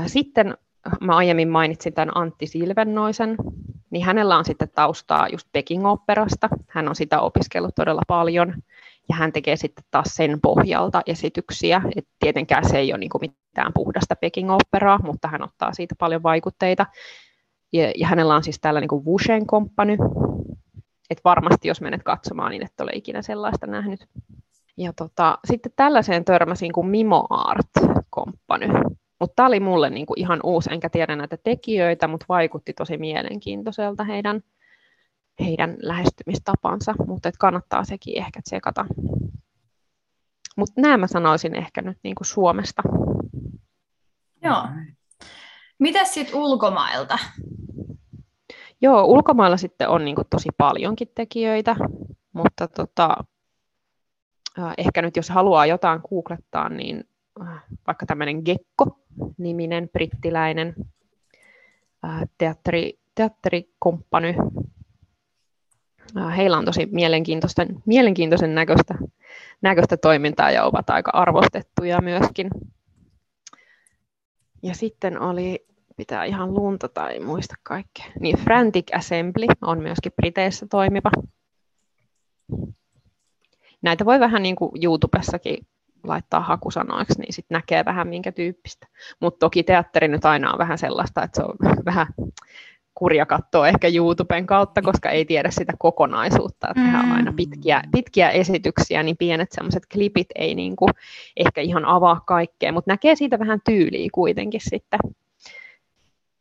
Sitten 0.08 0.58
mä 1.02 1.16
aiemmin 1.16 1.50
mainitsin 1.50 1.94
tämän 1.94 2.18
Antti 2.18 2.48
Silvennoisen, 2.48 3.36
niin 3.90 4.06
hänellä 4.06 4.38
on 4.38 4.46
sitten 4.46 4.70
taustaa 4.76 5.28
just 5.28 5.48
Peking 5.52 5.86
Operasta. 5.86 6.50
Hän 6.68 6.90
on 6.90 6.96
sitä 6.96 7.20
opiskellut 7.20 7.76
todella 7.76 8.02
paljon 8.08 8.54
ja 9.12 9.16
hän 9.16 9.32
tekee 9.34 9.56
sitten 9.56 9.84
taas 9.92 10.16
sen 10.16 10.40
pohjalta 10.42 11.02
esityksiä. 11.06 11.82
Et 11.96 12.08
tietenkään 12.20 12.70
se 12.70 12.78
ei 12.78 12.94
ole 12.94 13.00
niin 13.00 13.10
mitään 13.22 13.72
puhdasta 13.74 14.16
Peking 14.16 14.52
Operaa, 14.52 15.00
mutta 15.04 15.28
hän 15.28 15.44
ottaa 15.44 15.74
siitä 15.74 15.96
paljon 16.00 16.24
vaikutteita. 16.24 16.86
Ja, 17.74 17.92
ja 17.96 18.08
hänellä 18.08 18.36
on 18.36 18.44
siis 18.44 18.60
täällä 18.62 18.80
niin 18.80 18.88
kuin 18.88 19.06
Wushen 19.06 19.48
komppany. 19.48 19.98
Et 21.10 21.22
varmasti 21.26 21.68
jos 21.68 21.82
menet 21.82 22.04
katsomaan, 22.04 22.52
niin 22.52 22.64
et 22.64 22.82
ole 22.82 22.92
ikinä 22.94 23.22
sellaista 23.22 23.68
nähnyt. 23.68 24.08
Ja 24.78 24.94
tota, 24.94 25.38
sitten 25.46 25.72
tällaiseen 25.76 26.26
törmäsin 26.26 26.74
kuin 26.74 26.88
Mimo 26.88 27.28
Art 27.30 27.70
komppany. 28.10 28.68
Mutta 29.20 29.34
tämä 29.36 29.48
oli 29.48 29.60
mulle 29.60 29.90
niinku 29.90 30.14
ihan 30.18 30.40
uusi, 30.44 30.74
enkä 30.74 30.90
tiedä 30.90 31.16
näitä 31.16 31.38
tekijöitä, 31.38 32.08
mutta 32.08 32.26
vaikutti 32.30 32.74
tosi 32.74 32.98
mielenkiintoiselta 32.98 34.04
heidän, 34.04 34.44
heidän 35.40 35.76
lähestymistapansa, 35.82 36.94
mutta 37.08 37.32
kannattaa 37.40 37.84
sekin 37.84 38.18
ehkä 38.18 38.42
tsekata. 38.42 38.86
Mutta 40.58 40.82
nämä 40.82 40.98
mä 40.98 41.08
sanoisin 41.08 41.56
ehkä 41.56 41.82
nyt 41.82 41.98
niinku 42.04 42.24
Suomesta. 42.24 42.82
Joo. 44.44 44.68
Mitäs 45.80 46.14
sitten 46.14 46.36
ulkomailta? 46.36 47.18
Joo, 48.82 49.06
ulkomailla 49.06 49.58
sitten 49.58 49.90
on 49.90 50.06
niinku 50.06 50.22
tosi 50.30 50.50
paljonkin 50.58 51.08
tekijöitä, 51.16 51.76
mutta 52.34 52.68
tota, 52.68 53.16
ehkä 54.78 55.02
nyt 55.02 55.16
jos 55.16 55.30
haluaa 55.30 55.66
jotain 55.66 56.02
googlettaa, 56.10 56.70
niin 56.70 57.04
vaikka 57.88 58.06
tämmöinen 58.06 58.42
Gekko-niminen 58.46 59.90
brittiläinen 59.90 60.76
teatteri, 62.38 63.00
teatterikomppany. 63.16 64.34
Heillä 66.38 66.58
on 66.58 66.66
tosi 66.66 66.88
mielenkiintoista, 66.92 67.66
mielenkiintoisen 67.86 68.56
näköistä, 68.56 68.96
näköistä 69.62 69.98
toimintaa 69.98 70.52
ja 70.52 70.64
ovat 70.64 70.90
aika 70.90 71.12
arvostettuja 71.14 72.02
myöskin. 72.02 72.50
Ja 74.64 74.76
sitten 74.76 75.22
oli, 75.22 75.66
pitää 75.98 76.24
ihan 76.24 76.54
lunta 76.54 76.90
tai 76.90 77.20
muista 77.20 77.56
kaikkea, 77.64 78.06
niin 78.20 78.38
Frantic 78.38 78.96
Assembly 78.96 79.46
on 79.62 79.82
myöskin 79.82 80.12
Briteissä 80.16 80.66
toimiva. 80.70 81.12
Näitä 83.82 84.06
voi 84.06 84.20
vähän 84.20 84.44
niin 84.44 84.56
kuin 84.56 84.72
YouTubessakin 84.84 85.68
laittaa 86.04 86.40
hakusanoiksi, 86.40 87.20
niin 87.20 87.34
sitten 87.34 87.56
näkee 87.56 87.86
vähän 87.86 88.08
minkä 88.08 88.32
tyyppistä. 88.32 88.88
Mutta 89.20 89.40
toki 89.40 89.64
teatteri 89.64 90.08
nyt 90.08 90.26
aina 90.26 90.52
on 90.52 90.60
vähän 90.60 90.78
sellaista, 90.78 91.24
että 91.24 91.36
se 91.36 91.44
on 91.44 91.56
vähän 91.86 92.08
kurja 93.02 93.26
katsoa 93.26 93.68
ehkä 93.68 93.88
YouTuben 93.88 94.46
kautta, 94.46 94.82
koska 94.82 95.10
ei 95.10 95.26
tiedä 95.26 95.52
sitä 95.52 95.74
kokonaisuutta, 95.80 96.68
että 96.70 96.82
mm. 96.82 97.00
on 97.00 97.12
aina 97.12 97.34
pitkiä, 97.36 97.82
pitkiä 97.92 98.30
esityksiä, 98.30 99.04
niin 99.04 99.18
pienet 99.18 99.52
semmoiset 99.52 99.84
klipit 99.94 100.28
ei 100.36 100.56
niinku 100.56 100.86
ehkä 101.38 101.62
ihan 101.62 101.86
avaa 101.86 102.20
kaikkea, 102.20 102.72
mutta 102.72 102.92
näkee 102.92 103.16
siitä 103.16 103.40
vähän 103.40 103.62
tyyliä 103.66 104.10
kuitenkin 104.14 104.62
sitten. 104.64 105.00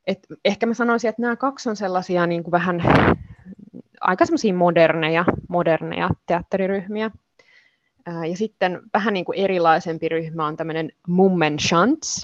Et 0.06 0.26
ehkä 0.44 0.66
mä 0.66 0.74
sanoisin, 0.74 1.08
että 1.08 1.22
nämä 1.22 1.36
kaksi 1.36 1.68
on 1.68 1.76
sellaisia 1.76 2.26
niin 2.26 2.42
kuin 2.42 2.52
vähän 2.52 2.82
aika 4.00 4.26
semmoisia 4.26 4.54
moderneja, 4.54 5.24
moderneja 5.48 6.10
teatteriryhmiä, 6.26 7.10
ja 8.06 8.36
sitten 8.36 8.80
vähän 8.94 9.14
niin 9.14 9.24
kuin 9.24 9.38
erilaisempi 9.38 10.08
ryhmä 10.08 10.46
on 10.46 10.56
tämmöinen 10.56 10.92
Mummenschanz. 11.08 12.20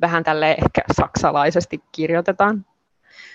Vähän 0.00 0.24
tälle 0.24 0.50
ehkä 0.50 0.82
saksalaisesti 0.96 1.80
kirjoitetaan. 1.92 2.64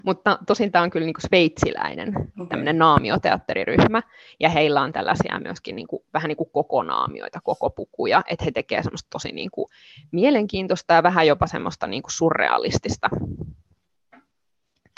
Mutta 0.06 0.40
tosin 0.48 0.72
tämä 0.72 0.84
on 0.84 0.90
kyllä 0.90 1.06
niin 1.06 1.14
kuin 1.14 1.28
sveitsiläinen 1.28 2.10
okay. 2.10 2.48
tämmöinen 2.50 2.78
naamioteatteriryhmä, 2.78 4.02
ja 4.40 4.50
heillä 4.50 4.82
on 4.82 4.94
tällaisia 4.94 5.40
myöskin 5.40 5.76
niin 5.76 5.88
kuin, 5.88 6.04
vähän 6.14 6.28
niin 6.28 6.38
kuin 6.38 6.50
koko 6.52 6.84
naamioita, 6.84 7.40
koko 7.44 7.70
pukuja, 7.70 8.24
että 8.30 8.46
he 8.46 8.52
tekevät 8.52 8.84
semmoista 8.84 9.10
tosi 9.10 9.32
niin 9.32 9.52
kuin 9.52 9.68
mielenkiintoista 10.12 10.94
ja 10.94 11.04
vähän 11.04 11.28
jopa 11.28 11.48
semmoista 11.48 11.88
niin 11.88 12.04
kuin 12.04 12.12
surrealistista 12.12 13.10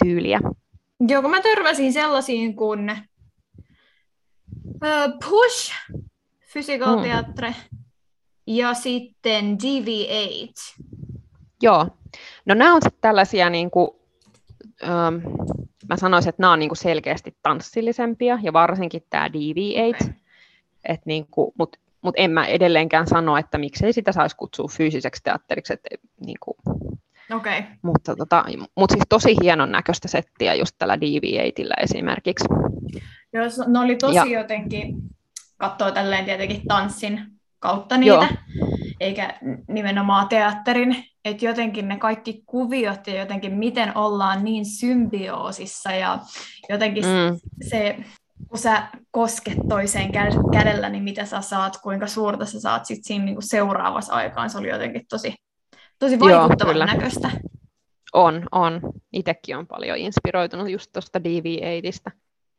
tyyliä. 0.03 0.39
Joo, 1.07 1.21
kun 1.21 1.31
mä 1.31 1.41
törmäsin 1.41 1.93
sellaisiin 1.93 2.55
kuin 2.55 2.91
uh, 4.65 5.19
Push 5.29 5.73
Physical 6.53 6.95
mm. 6.95 7.03
Theatre 7.03 7.55
ja 8.47 8.73
sitten 8.73 9.57
DV8. 9.63 10.85
Joo. 11.61 11.87
No 12.45 12.55
nämä 12.55 12.75
on 12.75 12.81
sitten 12.81 13.01
tällaisia, 13.01 13.49
niin 13.49 13.71
kuin, 13.71 13.89
ähm, 14.83 15.15
mä 15.89 15.97
sanoisin, 15.97 16.29
että 16.29 16.41
nämä 16.41 16.53
on 16.53 16.59
niin 16.59 16.69
kuin 16.69 16.77
selkeästi 16.77 17.37
tanssillisempia 17.43 18.39
ja 18.41 18.53
varsinkin 18.53 19.03
tämä 19.09 19.27
DV8. 19.27 19.95
Okay. 19.95 20.13
Et 20.83 21.05
niin 21.05 21.27
kuin, 21.31 21.51
mut, 21.57 21.77
mutta 22.01 22.21
en 22.21 22.31
mä 22.31 22.45
edelleenkään 22.45 23.07
sano, 23.07 23.37
että 23.37 23.57
miksei 23.57 23.93
sitä 23.93 24.11
saisi 24.11 24.35
kutsua 24.35 24.67
fyysiseksi 24.67 25.23
teatteriksi. 25.23 25.73
Et, 25.73 25.81
niin 26.25 26.37
kuin, 26.39 26.57
okay. 27.33 27.63
Mutta 27.81 28.15
tota, 28.15 28.45
mut 28.77 28.89
siis 28.89 29.03
tosi 29.09 29.35
hienon 29.43 29.71
näköistä 29.71 30.07
settiä 30.07 30.53
just 30.53 30.75
tällä 30.77 30.95
DV8 30.95 31.83
esimerkiksi. 31.83 32.45
Joo, 33.33 33.45
ne 33.67 33.79
oli 33.79 33.95
tosi 33.95 34.15
ja, 34.15 34.25
jotenkin 34.25 34.95
katsoo 35.57 35.91
tälleen 35.91 36.25
tietenkin 36.25 36.61
tanssin 36.67 37.21
kautta 37.59 37.97
niitä, 37.97 38.15
Joo. 38.15 38.27
eikä 38.99 39.39
nimenomaan 39.67 40.27
teatterin. 40.27 41.05
Että 41.25 41.45
jotenkin 41.45 41.87
ne 41.87 41.97
kaikki 41.97 42.43
kuviot 42.45 43.07
ja 43.07 43.19
jotenkin 43.19 43.53
miten 43.53 43.97
ollaan 43.97 44.43
niin 44.43 44.65
symbioosissa 44.65 45.91
ja 45.91 46.19
jotenkin 46.69 47.03
mm. 47.05 47.39
se, 47.69 47.97
kun 48.47 48.59
sä 48.59 48.87
kosket 49.11 49.57
toiseen 49.69 50.11
kädellä, 50.51 50.89
niin 50.89 51.03
mitä 51.03 51.25
sä 51.25 51.41
saat, 51.41 51.77
kuinka 51.77 52.07
suurta 52.07 52.45
sä 52.45 52.59
saat 52.59 52.85
sit 52.85 52.99
siinä 53.03 53.25
niinku 53.25 53.41
seuraavassa 53.41 54.13
aikaan. 54.13 54.49
Se 54.49 54.57
oli 54.57 54.69
jotenkin 54.69 55.05
tosi, 55.09 55.35
tosi 55.99 56.19
vaikuttavan 56.19 56.77
Joo, 56.77 56.85
näköistä. 56.85 57.31
On, 58.13 58.47
on. 58.51 58.81
Itsekin 59.13 59.57
on 59.57 59.67
paljon 59.67 59.97
inspiroitunut 59.97 60.69
just 60.69 60.91
tuosta 60.93 61.19
DV8. 61.19 62.11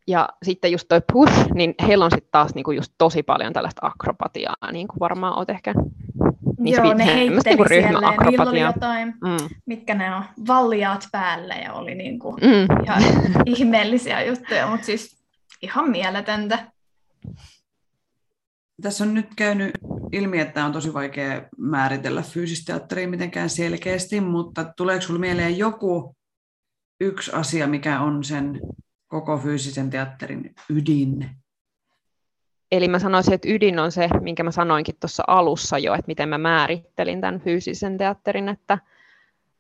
Ja 0.09 0.29
sitten 0.43 0.73
just 0.73 0.89
toi 0.89 1.01
push, 1.13 1.53
niin 1.55 1.75
heillä 1.87 2.05
on 2.05 2.11
sitten 2.11 2.31
taas 2.31 2.55
niinku 2.55 2.71
just 2.71 2.93
tosi 2.99 3.23
paljon 3.23 3.53
tällaista 3.53 3.87
akrobatiaa, 3.87 4.73
niin 4.73 4.89
kuin 4.89 5.01
varmaan 5.01 5.39
oot 5.39 5.51
ehkä 5.51 5.75
Joo, 6.69 6.95
ne 6.95 7.07
heitteli 7.15 7.41
niinku 7.45 7.65
siellä 7.69 8.01
ja 8.13 8.31
niillä 8.31 8.51
oli 8.51 8.61
jotain, 8.61 9.09
mm. 9.09 9.49
mitkä 9.67 9.95
ne 9.95 10.15
on, 10.15 10.25
valliaat 10.47 11.09
päälle 11.13 11.55
ja 11.55 11.73
oli 11.73 11.95
niinku 11.95 12.33
mm. 12.33 12.85
ihan 12.85 13.03
ihmeellisiä 13.57 14.23
juttuja, 14.25 14.67
mutta 14.67 14.87
siis 14.87 15.23
ihan 15.63 15.91
mieletöntä. 15.91 16.73
Tässä 18.83 19.05
on 19.05 19.15
nyt 19.15 19.29
käynyt 19.37 19.71
ilmi, 20.13 20.41
että 20.41 20.65
on 20.65 20.73
tosi 20.73 20.95
vaikea 20.95 21.43
määritellä 21.59 22.23
fyysistä 22.23 22.73
teatteria 22.73 23.09
mitenkään 23.09 23.51
selkeästi, 23.51 24.21
mutta 24.21 24.65
tuleeko 24.77 25.03
sinulle 25.03 25.21
mieleen 25.21 25.59
joku 25.59 26.17
yksi 27.01 27.33
asia, 27.33 27.67
mikä 27.67 28.01
on 28.01 28.25
sen 28.25 28.61
koko 29.07 29.39
fyysisen 29.39 29.91
teatterin 29.91 30.55
ydin? 30.71 31.31
Eli 32.73 32.89
mä 32.89 32.99
sanoisin, 32.99 33.35
että 33.35 33.49
ydin 33.51 33.79
on 33.79 33.93
se, 33.93 34.09
minkä 34.21 34.43
mä 34.43 34.51
sanoinkin 34.51 34.97
tuossa 35.01 35.25
alussa 35.27 35.79
jo, 35.79 35.95
että 35.95 36.07
miten 36.07 36.29
mä 36.29 36.39
määrittelin 36.39 37.21
tämän 37.21 37.41
fyysisen 37.41 37.99
teatterin, 37.99 38.49
että, 38.49 38.79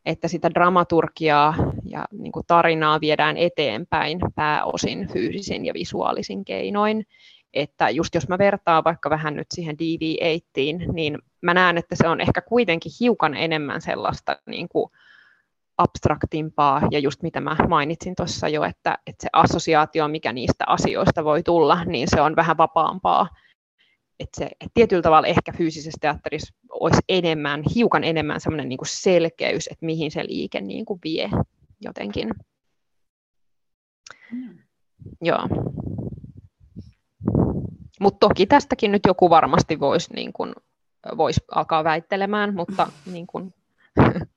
että 0.06 0.28
sitä 0.28 0.50
dramaturgiaa 0.54 1.54
ja 1.84 2.04
niin 2.12 2.32
kuin 2.32 2.46
tarinaa 2.46 3.00
viedään 3.00 3.36
eteenpäin 3.36 4.18
pääosin 4.34 5.08
fyysisin 5.12 5.66
ja 5.66 5.74
visuaalisin 5.74 6.44
keinoin. 6.44 7.06
Että 7.54 7.90
just 7.90 8.14
jos 8.14 8.28
mä 8.28 8.38
vertaan 8.38 8.84
vaikka 8.84 9.10
vähän 9.10 9.36
nyt 9.36 9.46
siihen 9.50 9.76
DV8, 9.76 10.92
niin 10.92 11.18
mä 11.40 11.54
näen, 11.54 11.78
että 11.78 11.96
se 11.96 12.08
on 12.08 12.20
ehkä 12.20 12.40
kuitenkin 12.40 12.92
hiukan 13.00 13.34
enemmän 13.34 13.80
sellaista 13.80 14.38
niin 14.46 14.68
kuin 14.68 14.90
abstraktimpaa 15.78 16.82
ja 16.90 16.98
just 16.98 17.22
mitä 17.22 17.40
mä 17.40 17.56
mainitsin 17.68 18.14
tuossa 18.16 18.48
jo, 18.48 18.64
että, 18.64 18.98
että 19.06 19.22
se 19.22 19.28
assosiaatio, 19.32 20.08
mikä 20.08 20.32
niistä 20.32 20.64
asioista 20.66 21.24
voi 21.24 21.42
tulla, 21.42 21.84
niin 21.84 22.08
se 22.10 22.20
on 22.20 22.36
vähän 22.36 22.56
vapaampaa. 22.56 23.28
Että 24.20 24.38
se 24.38 24.44
että 24.44 24.70
tietyllä 24.74 25.02
tavalla 25.02 25.26
ehkä 25.28 25.52
fyysisessä 25.52 25.98
teatterissa 26.00 26.54
olisi 26.70 27.00
enemmän, 27.08 27.62
hiukan 27.74 28.04
enemmän 28.04 28.40
semmoinen 28.40 28.68
niin 28.68 28.78
selkeys, 28.86 29.66
että 29.66 29.86
mihin 29.86 30.10
se 30.10 30.24
liike 30.26 30.60
niin 30.60 30.84
kuin 30.84 31.00
vie 31.04 31.30
jotenkin. 31.80 32.30
Mm. 34.32 34.58
Joo. 35.20 35.48
Mutta 38.00 38.28
toki 38.28 38.46
tästäkin 38.46 38.92
nyt 38.92 39.02
joku 39.06 39.30
varmasti 39.30 39.80
voisi 39.80 40.14
niin 40.14 40.32
kuin, 40.32 40.52
vois 41.16 41.36
alkaa 41.50 41.84
väittelemään, 41.84 42.54
mutta 42.54 42.92
niin 43.12 43.26
kuin, 43.26 43.54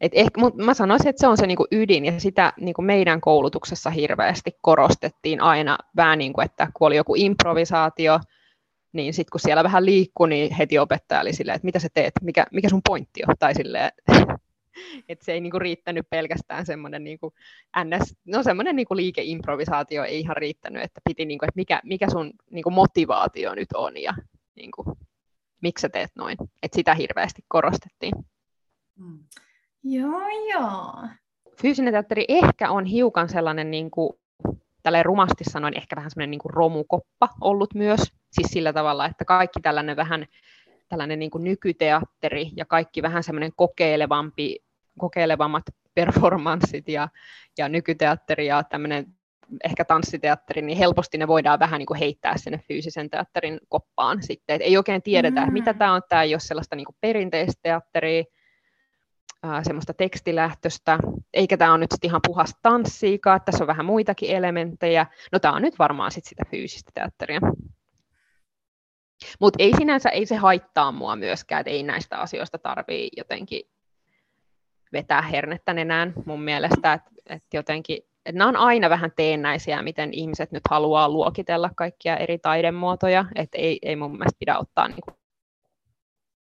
Et 0.00 0.12
ehkä, 0.14 0.40
mut 0.40 0.56
mä 0.56 0.74
sanoisin, 0.74 1.08
että 1.08 1.20
se 1.20 1.26
on 1.26 1.36
se 1.36 1.46
niinku 1.46 1.66
ydin, 1.72 2.04
ja 2.04 2.20
sitä 2.20 2.52
niinku 2.60 2.82
meidän 2.82 3.20
koulutuksessa 3.20 3.90
hirveästi 3.90 4.50
korostettiin 4.62 5.40
aina 5.40 5.78
vähän 5.96 6.18
niin 6.18 6.32
kuin, 6.32 6.44
että 6.44 6.68
kun 6.74 6.86
oli 6.86 6.96
joku 6.96 7.14
improvisaatio, 7.14 8.20
niin 8.92 9.14
sitten 9.14 9.30
kun 9.32 9.40
siellä 9.40 9.64
vähän 9.64 9.86
liikkui, 9.86 10.28
niin 10.28 10.54
heti 10.54 10.78
opettaja 10.78 11.20
oli 11.20 11.32
silleen, 11.32 11.56
että 11.56 11.66
mitä 11.66 11.78
sä 11.78 11.88
teet, 11.94 12.12
mikä, 12.22 12.46
mikä 12.52 12.68
sun 12.68 12.80
pointti 12.88 13.22
on, 13.28 13.34
tai 13.38 13.54
silleen, 13.54 13.92
että 15.08 15.24
se 15.24 15.32
ei 15.32 15.40
niinku 15.40 15.58
riittänyt 15.58 16.10
pelkästään 16.10 16.66
semmoinen 16.66 17.04
niinku 17.04 17.34
ns, 17.84 18.14
no 18.24 18.42
semmoinen 18.42 18.76
niinku 18.76 18.96
liikeimprovisaatio 18.96 20.04
ei 20.04 20.20
ihan 20.20 20.36
riittänyt, 20.36 20.82
että 20.82 21.00
piti 21.04 21.24
niinku, 21.24 21.44
että 21.44 21.56
mikä, 21.56 21.80
mikä 21.84 22.10
sun 22.10 22.32
niinku 22.50 22.70
motivaatio 22.70 23.54
nyt 23.54 23.68
on 23.74 23.96
ja 23.96 24.14
niinku, 24.54 24.98
miksi 25.60 25.82
sä 25.82 25.88
teet 25.88 26.10
noin, 26.16 26.36
että 26.62 26.76
sitä 26.76 26.94
hirveästi 26.94 27.44
korostettiin. 27.48 28.14
Mm. 28.96 29.18
Joo, 29.90 30.28
joo. 30.52 31.08
fyysinen 31.62 31.92
teatteri 31.92 32.24
ehkä 32.28 32.70
on 32.70 32.84
hiukan 32.84 33.28
sellainen, 33.28 33.70
niin 33.70 33.90
kuin, 33.90 34.12
tälleen 34.82 35.04
rumasti 35.04 35.44
sanoen, 35.44 35.76
ehkä 35.76 35.96
vähän 35.96 36.10
sellainen 36.10 36.30
niin 36.30 36.40
kuin 36.40 36.54
romukoppa 36.54 37.28
ollut 37.40 37.74
myös. 37.74 38.00
Siis 38.32 38.50
sillä 38.50 38.72
tavalla, 38.72 39.06
että 39.06 39.24
kaikki 39.24 39.60
tällainen 39.60 39.96
vähän 39.96 40.26
tällainen 40.88 41.18
niin 41.18 41.30
kuin 41.30 41.44
nykyteatteri 41.44 42.50
ja 42.56 42.64
kaikki 42.64 43.02
vähän 43.02 43.22
semmoinen 43.22 43.52
kokeilevampi, 43.56 44.58
kokeilevammat 44.98 45.64
performanssit 45.94 46.88
ja, 46.88 47.08
ja 47.58 47.68
nykyteatteri 47.68 48.46
ja 48.46 48.62
tämmöinen 48.62 49.06
ehkä 49.64 49.84
tanssiteatteri, 49.84 50.62
niin 50.62 50.78
helposti 50.78 51.18
ne 51.18 51.28
voidaan 51.28 51.58
vähän 51.58 51.78
niin 51.78 51.86
kuin 51.86 51.98
heittää 51.98 52.36
sinne 52.36 52.60
fyysisen 52.68 53.10
teatterin 53.10 53.60
koppaan 53.68 54.22
sitten. 54.22 54.56
Et 54.56 54.62
ei 54.62 54.76
oikein 54.76 55.02
tiedetä, 55.02 55.46
mm. 55.46 55.52
mitä 55.52 55.74
tämä 55.74 55.92
on. 55.92 56.02
Tämä 56.08 56.22
ei 56.22 56.34
ole 56.34 56.40
sellaista 56.40 56.76
niin 56.76 56.86
kuin 56.86 56.96
perinteistä 57.00 57.60
teatteria, 57.62 58.24
ää, 59.42 59.64
semmoista 59.64 59.94
tekstilähtöstä, 59.94 60.98
eikä 61.34 61.56
tämä 61.56 61.70
ole 61.70 61.78
nyt 61.78 61.90
sitten 61.92 62.08
ihan 62.08 62.20
puhas 62.26 62.54
tanssiikaan, 62.62 63.40
tässä 63.44 63.64
on 63.64 63.68
vähän 63.68 63.86
muitakin 63.86 64.30
elementtejä. 64.30 65.06
No 65.32 65.38
tämä 65.38 65.54
on 65.54 65.62
nyt 65.62 65.78
varmaan 65.78 66.10
sitten 66.10 66.28
sitä 66.28 66.42
fyysistä 66.50 66.90
teatteria. 66.94 67.40
Mutta 69.40 69.56
ei 69.62 69.72
sinänsä, 69.76 70.08
ei 70.08 70.26
se 70.26 70.36
haittaa 70.36 70.92
mua 70.92 71.16
myöskään, 71.16 71.60
että 71.60 71.70
ei 71.70 71.82
näistä 71.82 72.18
asioista 72.18 72.58
tarvii 72.58 73.08
jotenkin 73.16 73.62
vetää 74.92 75.22
hernettä 75.22 75.72
nenään 75.72 76.12
mun 76.26 76.42
mielestä, 76.42 76.92
että 76.92 77.10
et 77.26 77.44
jotenkin, 77.54 77.98
et 78.26 78.34
nämä 78.34 78.48
on 78.48 78.56
aina 78.56 78.90
vähän 78.90 79.12
teennäisiä, 79.16 79.82
miten 79.82 80.14
ihmiset 80.14 80.52
nyt 80.52 80.62
haluaa 80.70 81.08
luokitella 81.08 81.70
kaikkia 81.76 82.16
eri 82.16 82.38
taidemuotoja, 82.38 83.24
että 83.34 83.58
ei, 83.58 83.78
ei 83.82 83.96
mun 83.96 84.10
mielestä 84.10 84.38
pidä 84.38 84.58
ottaa 84.58 84.88
niinku 84.88 85.10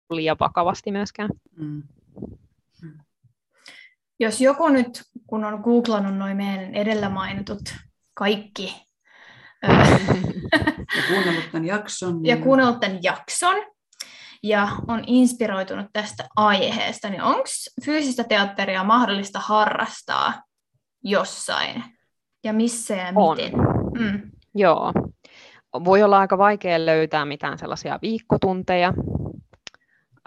liian 0.09 0.37
vakavasti 0.39 0.91
myöskään. 0.91 1.29
Mm. 1.57 1.83
Jos 4.19 4.41
joku 4.41 4.69
nyt, 4.69 5.01
kun 5.27 5.45
on 5.45 5.59
googlannut 5.59 6.17
noin 6.17 6.37
meidän 6.37 6.75
edellä 6.75 7.09
mainitut 7.09 7.61
kaikki 8.13 8.89
ja 10.97 11.03
kuunnellut 11.07 11.51
tämän 11.51 11.65
jakson. 11.65 12.21
Niin... 12.21 12.25
Ja 12.25 12.43
kuunnellut 12.43 12.79
tämän 12.79 12.99
jakson 13.03 13.55
ja 14.43 14.69
on 14.87 15.03
inspiroitunut 15.07 15.85
tästä 15.93 16.27
aiheesta, 16.35 17.09
niin 17.09 17.21
onko 17.21 17.43
fyysistä 17.85 18.23
teatteria 18.23 18.83
mahdollista 18.83 19.39
harrastaa 19.39 20.43
jossain? 21.03 21.83
Ja 22.43 22.53
missä 22.53 22.95
ja 22.95 23.11
on. 23.15 23.37
miten? 23.37 23.51
Mm. 23.99 24.31
Joo. 24.55 24.93
Voi 25.85 26.03
olla 26.03 26.19
aika 26.19 26.37
vaikea 26.37 26.85
löytää 26.85 27.25
mitään 27.25 27.57
sellaisia 27.57 27.99
viikkotunteja, 28.01 28.93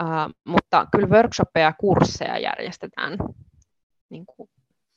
uh, 0.03 0.33
mutta 0.45 0.87
kyllä 0.91 1.07
workshoppeja 1.07 1.65
ja 1.65 1.73
kursseja 1.79 2.39
järjestetään 2.39 3.17
niin 4.13 4.25
kuin 4.25 4.49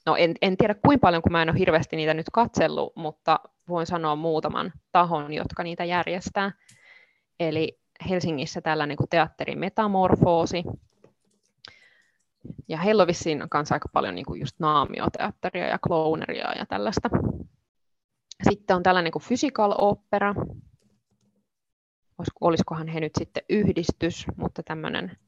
no 0.06 0.16
en, 0.16 0.34
en 0.42 0.56
tiedä 0.56 0.74
kuinka 0.74 1.06
paljon, 1.06 1.22
kun 1.22 1.32
mä 1.32 1.42
en 1.42 1.50
ole 1.50 1.58
hirveästi 1.58 1.96
niitä 1.96 2.14
nyt 2.14 2.26
katsellut, 2.32 2.96
mutta 2.96 3.40
voin 3.68 3.86
sanoa 3.86 4.16
muutaman 4.16 4.72
tahon, 4.92 5.32
jotka 5.32 5.62
niitä 5.62 5.84
järjestää. 5.84 6.52
Eli 7.40 7.80
Helsingissä 8.08 8.60
tällainen 8.60 8.96
kuin 8.96 9.08
teatteri 9.08 9.56
Metamorfoosi, 9.56 10.64
ja 12.68 12.78
heillä 12.78 13.02
on 13.02 13.06
vissiin 13.06 13.44
kanssa 13.50 13.74
aika 13.74 13.88
paljon 13.92 14.14
niin 14.14 14.24
kuin 14.26 14.40
just 14.40 14.56
naamioteatteria 14.58 15.66
ja 15.66 15.78
clowneria 15.78 16.52
ja 16.58 16.66
tällaista. 16.66 17.10
Sitten 18.50 18.76
on 18.76 18.82
tällainen 18.82 19.12
kuin 19.12 19.22
Physical 19.28 19.74
Opera. 19.78 20.34
Olisikohan 22.40 22.88
he 22.88 23.00
nyt 23.00 23.12
sitten 23.18 23.42
yhdistys, 23.48 24.26
mutta 24.36 24.62
tämmöinen, 24.62 25.18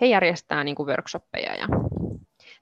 he 0.00 0.06
järjestää 0.06 0.64
niin 0.64 0.74
kuin 0.74 0.86
workshoppeja 0.86 1.54
ja 1.54 1.66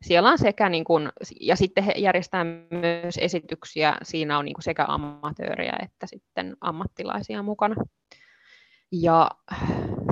siellä 0.03 0.31
on 0.31 0.39
sekä, 0.39 0.69
niin 0.69 0.85
kuin, 0.85 1.09
ja 1.41 1.57
sitten 1.57 1.85
he 1.85 1.93
järjestää 1.97 2.45
myös 2.71 3.19
esityksiä, 3.21 3.97
siinä 4.03 4.39
on 4.39 4.45
niin 4.45 4.55
kuin 4.55 4.65
sekä 4.65 4.85
amatööriä 4.89 5.77
että 5.83 6.07
sitten 6.07 6.57
ammattilaisia 6.61 7.43
mukana. 7.43 7.75
Ja 8.93 9.31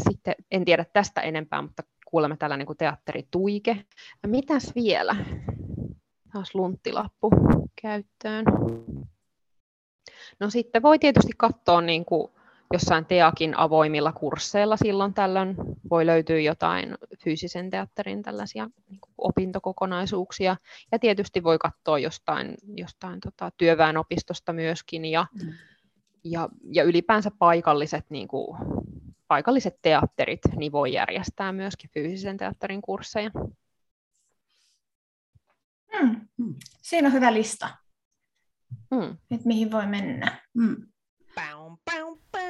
sitten 0.09 0.35
en 0.51 0.65
tiedä 0.65 0.85
tästä 0.93 1.21
enempää, 1.21 1.63
mutta 1.63 1.83
kuulemme 2.07 2.37
tällainen 2.37 2.67
kuin 2.67 2.77
teatterituike. 2.77 3.85
Mitäs 4.27 4.73
vielä? 4.75 5.17
Taas 6.33 6.55
lunttilappu 6.55 7.31
käyttöön. 7.83 8.45
No 10.41 10.51
sitten 10.51 10.83
voi 10.83 10.99
tietysti 10.99 11.33
katsoa 11.39 11.81
niin 11.81 12.05
kuin 12.05 12.33
jossain 12.73 13.07
TEAKin 13.07 13.59
avoimilla 13.59 14.13
kursseilla 14.13 14.77
silloin 14.77 15.15
tällöin 15.15 15.57
voi 15.91 16.07
löytyä 16.07 16.41
jotain 16.41 16.95
fyysisen 17.25 17.71
teatterin 17.71 18.23
tällaisia 18.23 18.71
niin 18.89 18.99
opintokokonaisuuksia. 19.19 20.57
Ja 20.93 20.99
tietysti 20.99 21.43
voi 21.43 21.59
katsoa 21.59 21.99
jostain, 21.99 22.55
jostain 22.77 23.21
tota, 23.21 23.51
työväenopistosta 23.57 24.53
myöskin 24.53 25.05
ja, 25.05 25.27
mm. 25.43 25.53
ja, 26.25 26.49
ja 26.73 26.85
ylipäänsä 26.85 27.31
paikalliset, 27.39 28.05
niin 28.11 28.29
kuin, 28.29 28.59
paikalliset 29.29 29.79
teatterit 29.83 30.41
niin 30.57 30.73
voi 30.73 30.93
järjestää 30.93 31.53
myöskin 31.53 31.91
fyysisen 31.91 32.37
teatterin 32.37 32.83
kursseja. 32.83 33.31
Mm. 36.03 36.29
Mm. 36.37 36.55
Siinä 36.83 37.09
on 37.09 37.15
hyvä 37.15 37.33
lista, 37.33 37.69
mm. 38.91 39.17
että 39.31 39.47
mihin 39.47 39.71
voi 39.71 39.87
mennä. 39.87 40.41
Mm. 40.55 40.77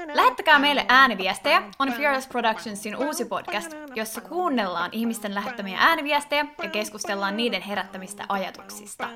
Lähettäkää 0.06 0.58
meille 0.58 0.86
ääniviestejä 0.88 1.62
on 1.78 1.92
Fearless 1.92 2.28
Productionsin 2.28 2.96
uusi 2.96 3.24
podcast, 3.24 3.72
jossa 3.94 4.20
kuunnellaan 4.20 4.90
ihmisten 4.92 5.34
lähettämiä 5.34 5.78
ääniviestejä 5.80 6.46
ja 6.62 6.70
keskustellaan 6.70 7.36
niiden 7.36 7.62
herättämistä 7.62 8.24
ajatuksista. 8.28 9.08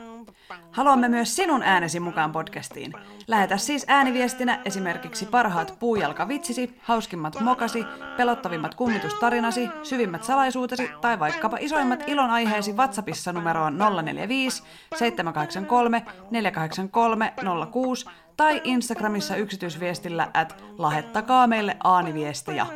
Haluamme 0.71 1.09
myös 1.09 1.37
sinun 1.37 1.63
äänesi 1.63 2.01
mukaan 2.01 2.33
podcastiin. 2.33 2.93
Lähetä 3.27 3.57
siis 3.57 3.85
ääniviestinä 3.89 4.61
esimerkiksi 4.65 5.27
parhaat 5.27 5.77
puujalkavitsisi, 5.79 6.81
hauskimmat 6.83 7.41
mokasi, 7.41 7.85
pelottavimmat 8.17 8.75
kummitustarinasi, 8.75 9.69
syvimmät 9.83 10.25
salaisuutesi 10.25 10.91
tai 11.01 11.19
vaikkapa 11.19 11.57
isoimmat 11.61 12.05
ilonaiheesi 12.07 12.73
WhatsAppissa 12.73 13.33
numeroon 13.33 13.79
045 13.79 14.63
783 14.97 16.03
483 16.31 17.33
06 17.73 18.07
tai 18.37 18.61
Instagramissa 18.65 19.37
yksityisviestillä, 19.37 20.29
että 20.43 20.55
lähettäkaa 20.79 21.47
meille 21.47 21.77
aaniviestejä. 21.85 22.67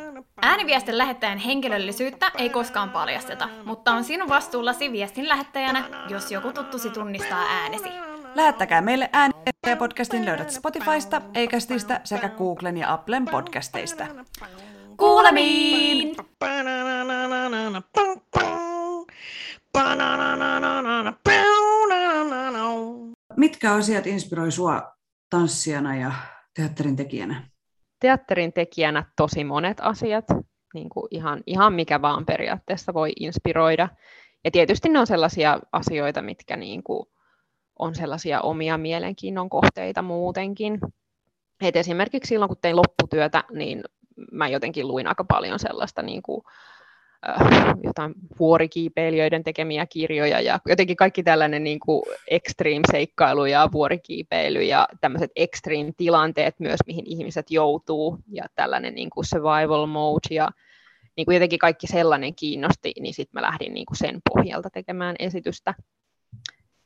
Ääniviestin 0.41 0.97
lähettäjän 0.97 1.37
henkilöllisyyttä 1.37 2.31
ei 2.37 2.49
koskaan 2.49 2.89
paljasteta, 2.89 3.49
mutta 3.65 3.91
on 3.91 4.03
sinun 4.03 4.29
vastuullasi 4.29 4.91
viestin 4.91 5.29
lähettäjänä, 5.29 5.83
jos 6.09 6.31
joku 6.31 6.53
tuttusi 6.53 6.89
tunnistaa 6.89 7.45
äänesi. 7.49 7.89
Lähettäkää 8.35 8.81
meille 8.81 9.09
ääniviestejä 9.13 9.75
podcastin 9.79 10.25
löydät 10.25 10.51
Spotifysta, 10.51 11.21
Acastista 11.43 11.99
sekä 12.03 12.29
Googlen 12.29 12.77
ja 12.77 12.93
Applen 12.93 13.25
podcasteista. 13.25 14.07
Kuulemiin! 14.97 16.15
Mitkä 23.37 23.73
asiat 23.73 24.07
inspiroi 24.07 24.51
sua 24.51 25.00
tanssijana 25.31 25.95
ja 25.95 26.11
teatterin 26.55 26.95
tekijänä? 26.95 27.49
Teatterin 27.99 28.53
tekijänä 28.53 29.05
tosi 29.15 29.43
monet 29.43 29.77
asiat, 29.81 30.25
niin 30.73 30.89
kuin 30.89 31.07
ihan, 31.11 31.43
ihan 31.45 31.73
mikä 31.73 32.01
vaan 32.01 32.25
periaatteessa 32.25 32.93
voi 32.93 33.11
inspiroida. 33.19 33.89
Ja 34.43 34.51
tietysti 34.51 34.89
ne 34.89 34.99
on 34.99 35.07
sellaisia 35.07 35.59
asioita, 35.71 36.21
mitkä 36.21 36.57
niin 36.57 36.83
kuin 36.83 37.05
on 37.79 37.95
sellaisia 37.95 38.41
omia 38.41 38.77
mielenkiinnon 38.77 39.49
kohteita 39.49 40.01
muutenkin. 40.01 40.79
Et 41.61 41.75
esimerkiksi 41.75 42.29
silloin, 42.29 42.49
kun 42.49 42.57
tein 42.61 42.75
lopputyötä, 42.75 43.43
niin 43.51 43.83
mä 44.31 44.47
jotenkin 44.47 44.87
luin 44.87 45.07
aika 45.07 45.23
paljon 45.23 45.59
sellaista 45.59 46.01
niin 46.01 46.21
kuin, 46.21 46.41
Äh, 47.29 47.75
jotain 47.83 48.13
vuorikiipeilijöiden 48.39 49.43
tekemiä 49.43 49.85
kirjoja 49.85 50.41
ja 50.41 50.59
jotenkin 50.67 50.95
kaikki 50.95 51.23
tällainen 51.23 51.63
niin 51.63 51.79
kuin 51.79 52.03
extreme-seikkailu 52.27 53.45
ja 53.45 53.69
vuorikiipeily 53.71 54.63
ja 54.63 54.87
tämmöiset 55.01 55.31
extreme-tilanteet 55.35 56.59
myös, 56.59 56.79
mihin 56.87 57.05
ihmiset 57.07 57.51
joutuu 57.51 58.17
ja 58.27 58.43
tällainen 58.55 58.95
niin 58.95 59.09
kuin 59.09 59.25
survival 59.25 59.85
mode 59.85 60.35
ja 60.35 60.49
niin 61.17 61.25
kuin 61.25 61.35
jotenkin 61.35 61.59
kaikki 61.59 61.87
sellainen 61.87 62.35
kiinnosti, 62.35 62.93
niin 62.99 63.13
sitten 63.13 63.41
mä 63.41 63.47
lähdin 63.47 63.73
niin 63.73 63.85
kuin 63.85 63.97
sen 63.97 64.21
pohjalta 64.33 64.69
tekemään 64.69 65.15
esitystä. 65.19 65.73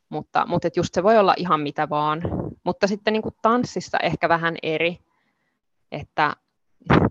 Mutta, 0.09 0.45
mutta 0.47 0.67
et 0.67 0.77
just 0.77 0.93
se 0.93 1.03
voi 1.03 1.17
olla 1.17 1.33
ihan 1.37 1.61
mitä 1.61 1.89
vaan. 1.89 2.21
Mutta 2.63 2.87
sitten 2.87 3.13
niin 3.13 3.23
kuin 3.23 3.35
tanssissa 3.41 3.97
ehkä 3.99 4.29
vähän 4.29 4.55
eri, 4.63 4.97
että 5.91 6.35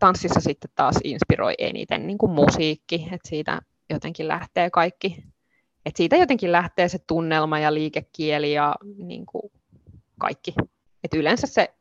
tanssissa 0.00 0.40
sitten 0.40 0.70
taas 0.74 0.96
inspiroi 1.04 1.54
eniten 1.58 2.06
niin 2.06 2.18
kuin 2.18 2.32
musiikki, 2.32 3.08
että 3.12 3.28
siitä 3.28 3.62
jotenkin 3.90 4.28
lähtee 4.28 4.70
kaikki, 4.70 5.24
että 5.86 5.96
siitä 5.96 6.16
jotenkin 6.16 6.52
lähtee 6.52 6.88
se 6.88 6.98
tunnelma 7.06 7.58
ja 7.58 7.74
liikekieli 7.74 8.52
ja 8.52 8.74
niin 8.98 9.26
kuin 9.26 9.52
kaikki. 10.18 10.54
Et 11.04 11.14
yleensä 11.14 11.46
se, 11.46 11.74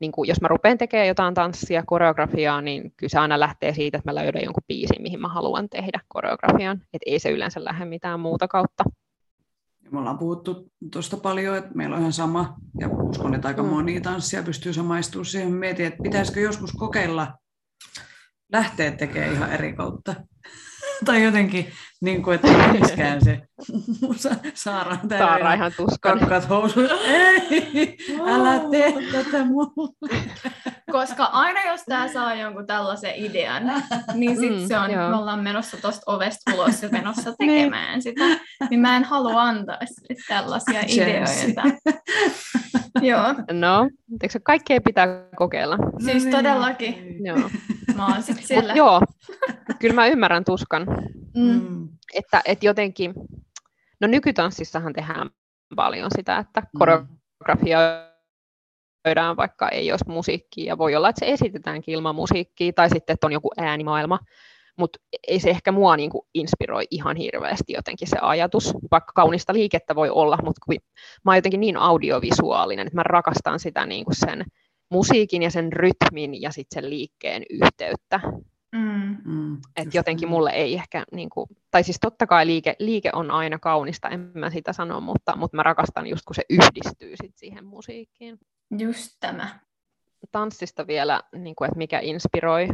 niin 0.00 0.12
kuin 0.12 0.28
jos 0.28 0.40
mä 0.40 0.48
rupean 0.48 0.78
tekemään 0.78 1.08
jotain 1.08 1.34
tanssia, 1.34 1.82
koreografiaa, 1.86 2.60
niin 2.60 2.92
kyllä 2.96 3.10
se 3.10 3.18
aina 3.18 3.40
lähtee 3.40 3.74
siitä, 3.74 3.98
että 3.98 4.10
mä 4.10 4.14
löydän 4.14 4.44
jonkun 4.44 4.64
biisin, 4.68 5.02
mihin 5.02 5.20
mä 5.20 5.28
haluan 5.28 5.68
tehdä 5.68 6.00
koreografian. 6.08 6.82
Et 6.92 7.02
ei 7.06 7.18
se 7.18 7.30
yleensä 7.30 7.64
lähde 7.64 7.84
mitään 7.84 8.20
muuta 8.20 8.48
kautta. 8.48 8.84
Me 9.92 9.98
ollaan 9.98 10.18
puhuttu 10.18 10.72
tuosta 10.92 11.16
paljon, 11.16 11.56
että 11.56 11.70
meillä 11.74 11.94
on 11.94 12.00
ihan 12.00 12.12
sama, 12.12 12.56
ja 12.80 12.88
uskon, 12.88 13.34
että 13.34 13.48
aika 13.48 13.62
mm. 13.62 13.68
moni 13.68 14.00
tanssia 14.00 14.42
pystyy 14.42 14.72
samaistumaan 14.72 15.26
siihen. 15.26 15.52
Mietin, 15.52 15.86
että 15.86 16.02
pitäisikö 16.02 16.40
joskus 16.40 16.72
kokeilla 16.72 17.34
lähteä 18.52 18.90
tekemään 18.92 19.32
ihan 19.32 19.52
eri 19.52 19.72
kautta. 19.72 20.14
tai 21.04 21.24
jotenkin, 21.24 21.66
niin 22.02 22.22
kuin, 22.22 22.34
että 22.34 22.48
miskään 22.72 23.24
se 23.24 23.40
Saara 24.54 24.98
on 25.02 25.08
Saara 25.18 25.54
ihan 25.54 25.72
tuskon. 25.76 26.18
Kakkat 26.18 26.48
housut. 26.48 26.90
Ei, 27.04 27.96
älä 28.26 28.60
tee 28.70 28.94
tätä 29.12 29.44
mulle. 29.44 30.18
Koska 30.92 31.24
aina 31.24 31.64
jos 31.70 31.82
tämä 31.88 32.08
saa 32.08 32.34
jonkun 32.34 32.66
tällaisen 32.66 33.14
idean, 33.16 33.62
niin 34.14 34.36
sit 34.36 34.52
mm, 34.52 34.68
se 34.68 34.78
on, 34.78 34.90
joo. 34.90 35.10
me 35.10 35.16
ollaan 35.16 35.42
menossa 35.42 35.76
tuosta 35.76 36.12
ovesta 36.12 36.54
ulos 36.54 36.82
ja 36.82 36.88
menossa 36.88 37.34
niin. 37.38 37.50
tekemään 37.50 37.92
niin. 37.92 38.02
sitä. 38.02 38.24
Niin 38.70 38.80
mä 38.80 38.96
en 38.96 39.04
halua 39.04 39.42
antaa 39.42 39.78
tällaisia 40.28 40.80
ideoita. 40.86 41.62
joo. 43.08 43.34
No, 43.52 43.90
eikö 44.22 44.40
kaikkea 44.42 44.80
pitää 44.80 45.06
kokeilla? 45.36 45.76
Siis 45.98 46.24
no 46.24 46.30
niin. 46.30 46.36
todellakin. 46.36 47.24
Joo. 47.24 47.50
Mä 47.96 48.06
oon 48.06 48.22
sit 48.22 48.44
siellä. 48.44 48.72
Mut 48.72 48.76
joo, 48.76 49.00
kyllä 49.78 49.94
mä 49.94 50.06
ymmärrän 50.06 50.44
tuskan. 50.44 50.86
Mm. 51.34 51.88
Että, 52.12 52.42
että 52.44 52.66
jotenkin, 52.66 53.14
no 54.00 54.08
nykytanssissahan 54.08 54.92
tehdään 54.92 55.30
paljon 55.76 56.10
sitä, 56.16 56.38
että 56.38 56.60
mm. 56.60 56.78
koreografia 56.78 57.78
lyödään, 59.04 59.36
vaikka 59.36 59.68
ei 59.68 59.90
olisi 59.90 60.08
musiikkia, 60.08 60.64
ja 60.64 60.78
voi 60.78 60.94
olla, 60.96 61.08
että 61.08 61.20
se 61.20 61.32
esitetäänkin 61.32 61.94
ilman 61.94 62.14
musiikkia, 62.14 62.72
tai 62.72 62.90
sitten, 62.90 63.14
että 63.14 63.26
on 63.26 63.32
joku 63.32 63.50
äänimaailma, 63.56 64.18
mutta 64.78 64.98
ei 65.28 65.40
se 65.40 65.50
ehkä 65.50 65.72
mua 65.72 65.96
niin 65.96 66.10
kuin 66.10 66.26
inspiroi 66.34 66.84
ihan 66.90 67.16
hirveästi 67.16 67.72
jotenkin 67.72 68.08
se 68.08 68.16
ajatus, 68.20 68.74
vaikka 68.90 69.12
kaunista 69.14 69.52
liikettä 69.52 69.94
voi 69.94 70.10
olla, 70.10 70.38
mutta 70.44 70.60
kun 70.66 70.74
mä 71.24 71.30
oon 71.30 71.36
jotenkin 71.36 71.60
niin 71.60 71.76
audiovisuaalinen, 71.76 72.86
että 72.86 72.96
mä 72.96 73.02
rakastan 73.02 73.60
sitä 73.60 73.86
niin 73.86 74.04
kuin 74.04 74.16
sen 74.16 74.44
musiikin 74.90 75.42
ja 75.42 75.50
sen 75.50 75.72
rytmin 75.72 76.42
ja 76.42 76.50
sitten 76.50 76.82
sen 76.82 76.90
liikkeen 76.90 77.42
yhteyttä. 77.50 78.20
Mm. 78.72 79.16
Mm, 79.24 79.58
Et 79.76 79.94
jotenkin 79.94 80.28
mulle 80.28 80.50
ei 80.50 80.74
ehkä, 80.74 81.04
niin 81.12 81.30
kuin, 81.30 81.46
tai 81.70 81.84
siis 81.84 81.98
totta 82.00 82.26
kai 82.26 82.46
liike, 82.46 82.76
liike 82.78 83.10
on 83.12 83.30
aina 83.30 83.58
kaunista, 83.58 84.08
en 84.08 84.30
mä 84.34 84.50
sitä 84.50 84.72
sano, 84.72 85.00
mutta, 85.00 85.36
mutta 85.36 85.56
mä 85.56 85.62
rakastan 85.62 86.06
just 86.06 86.24
kun 86.26 86.34
se 86.34 86.42
yhdistyy 86.50 87.14
sit 87.22 87.36
siihen 87.36 87.64
musiikkiin. 87.64 88.38
Just 88.78 89.16
tämä. 89.20 89.58
Tanssista 90.32 90.86
vielä, 90.86 91.20
niin 91.36 91.56
kuin, 91.56 91.66
että 91.66 91.78
mikä 91.78 92.00
inspiroi, 92.00 92.68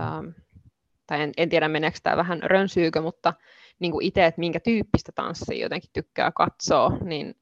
ähm, 0.00 0.26
tai 1.06 1.20
en, 1.22 1.32
en 1.36 1.48
tiedä 1.48 1.68
meneekö 1.68 1.98
tämä 2.02 2.16
vähän 2.16 2.42
rönsyykö, 2.42 3.00
mutta 3.00 3.34
niin 3.78 3.92
kuin 3.92 4.06
itse, 4.06 4.26
että 4.26 4.38
minkä 4.38 4.60
tyyppistä 4.60 5.12
tanssia 5.14 5.62
jotenkin 5.62 5.90
tykkää 5.92 6.32
katsoa, 6.32 6.98
niin 7.04 7.34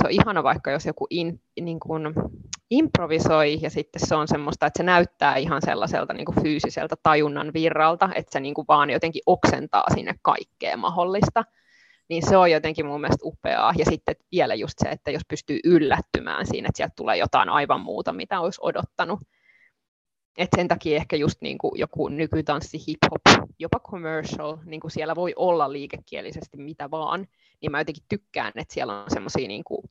se 0.00 0.06
on 0.06 0.10
ihana 0.10 0.42
vaikka, 0.42 0.70
jos 0.70 0.86
joku 0.86 1.06
in, 1.10 1.42
niin 1.60 1.80
kuin 1.80 2.02
improvisoi 2.70 3.58
ja 3.62 3.70
sitten 3.70 4.06
se 4.06 4.14
on 4.14 4.28
semmoista, 4.28 4.66
että 4.66 4.78
se 4.78 4.82
näyttää 4.82 5.36
ihan 5.36 5.62
sellaiselta 5.62 6.12
niin 6.12 6.26
kuin 6.26 6.42
fyysiseltä 6.42 6.96
tajunnan 7.02 7.52
virralta, 7.54 8.10
että 8.14 8.32
se 8.32 8.40
niin 8.40 8.54
kuin 8.54 8.64
vaan 8.68 8.90
jotenkin 8.90 9.22
oksentaa 9.26 9.84
sinne 9.94 10.14
kaikkea 10.22 10.76
mahdollista 10.76 11.44
niin 12.08 12.28
se 12.28 12.36
on 12.36 12.50
jotenkin 12.50 12.86
mun 12.86 13.00
mielestä 13.00 13.24
upeaa. 13.24 13.74
Ja 13.78 13.84
sitten 13.84 14.16
vielä 14.32 14.54
just 14.54 14.74
se, 14.78 14.88
että 14.88 15.10
jos 15.10 15.22
pystyy 15.28 15.60
yllättymään 15.64 16.46
siinä, 16.46 16.68
että 16.68 16.76
sieltä 16.76 16.92
tulee 16.96 17.16
jotain 17.16 17.48
aivan 17.48 17.80
muuta, 17.80 18.12
mitä 18.12 18.40
olisi 18.40 18.60
odottanut. 18.62 19.20
Et 20.38 20.48
sen 20.56 20.68
takia 20.68 20.96
ehkä 20.96 21.16
just 21.16 21.42
niin 21.42 21.58
kuin 21.58 21.78
joku 21.78 22.08
nykytanssi, 22.08 22.78
hip-hop, 22.78 23.46
jopa 23.58 23.80
commercial, 23.80 24.56
niin 24.64 24.80
kuin 24.80 24.90
siellä 24.90 25.14
voi 25.14 25.32
olla 25.36 25.72
liikekielisesti 25.72 26.56
mitä 26.56 26.90
vaan, 26.90 27.26
niin 27.60 27.72
mä 27.72 27.80
jotenkin 27.80 28.04
tykkään, 28.08 28.52
että 28.54 28.74
siellä 28.74 29.02
on 29.02 29.10
semmoisia 29.10 29.48
niin 29.48 29.64
kuin, 29.64 29.90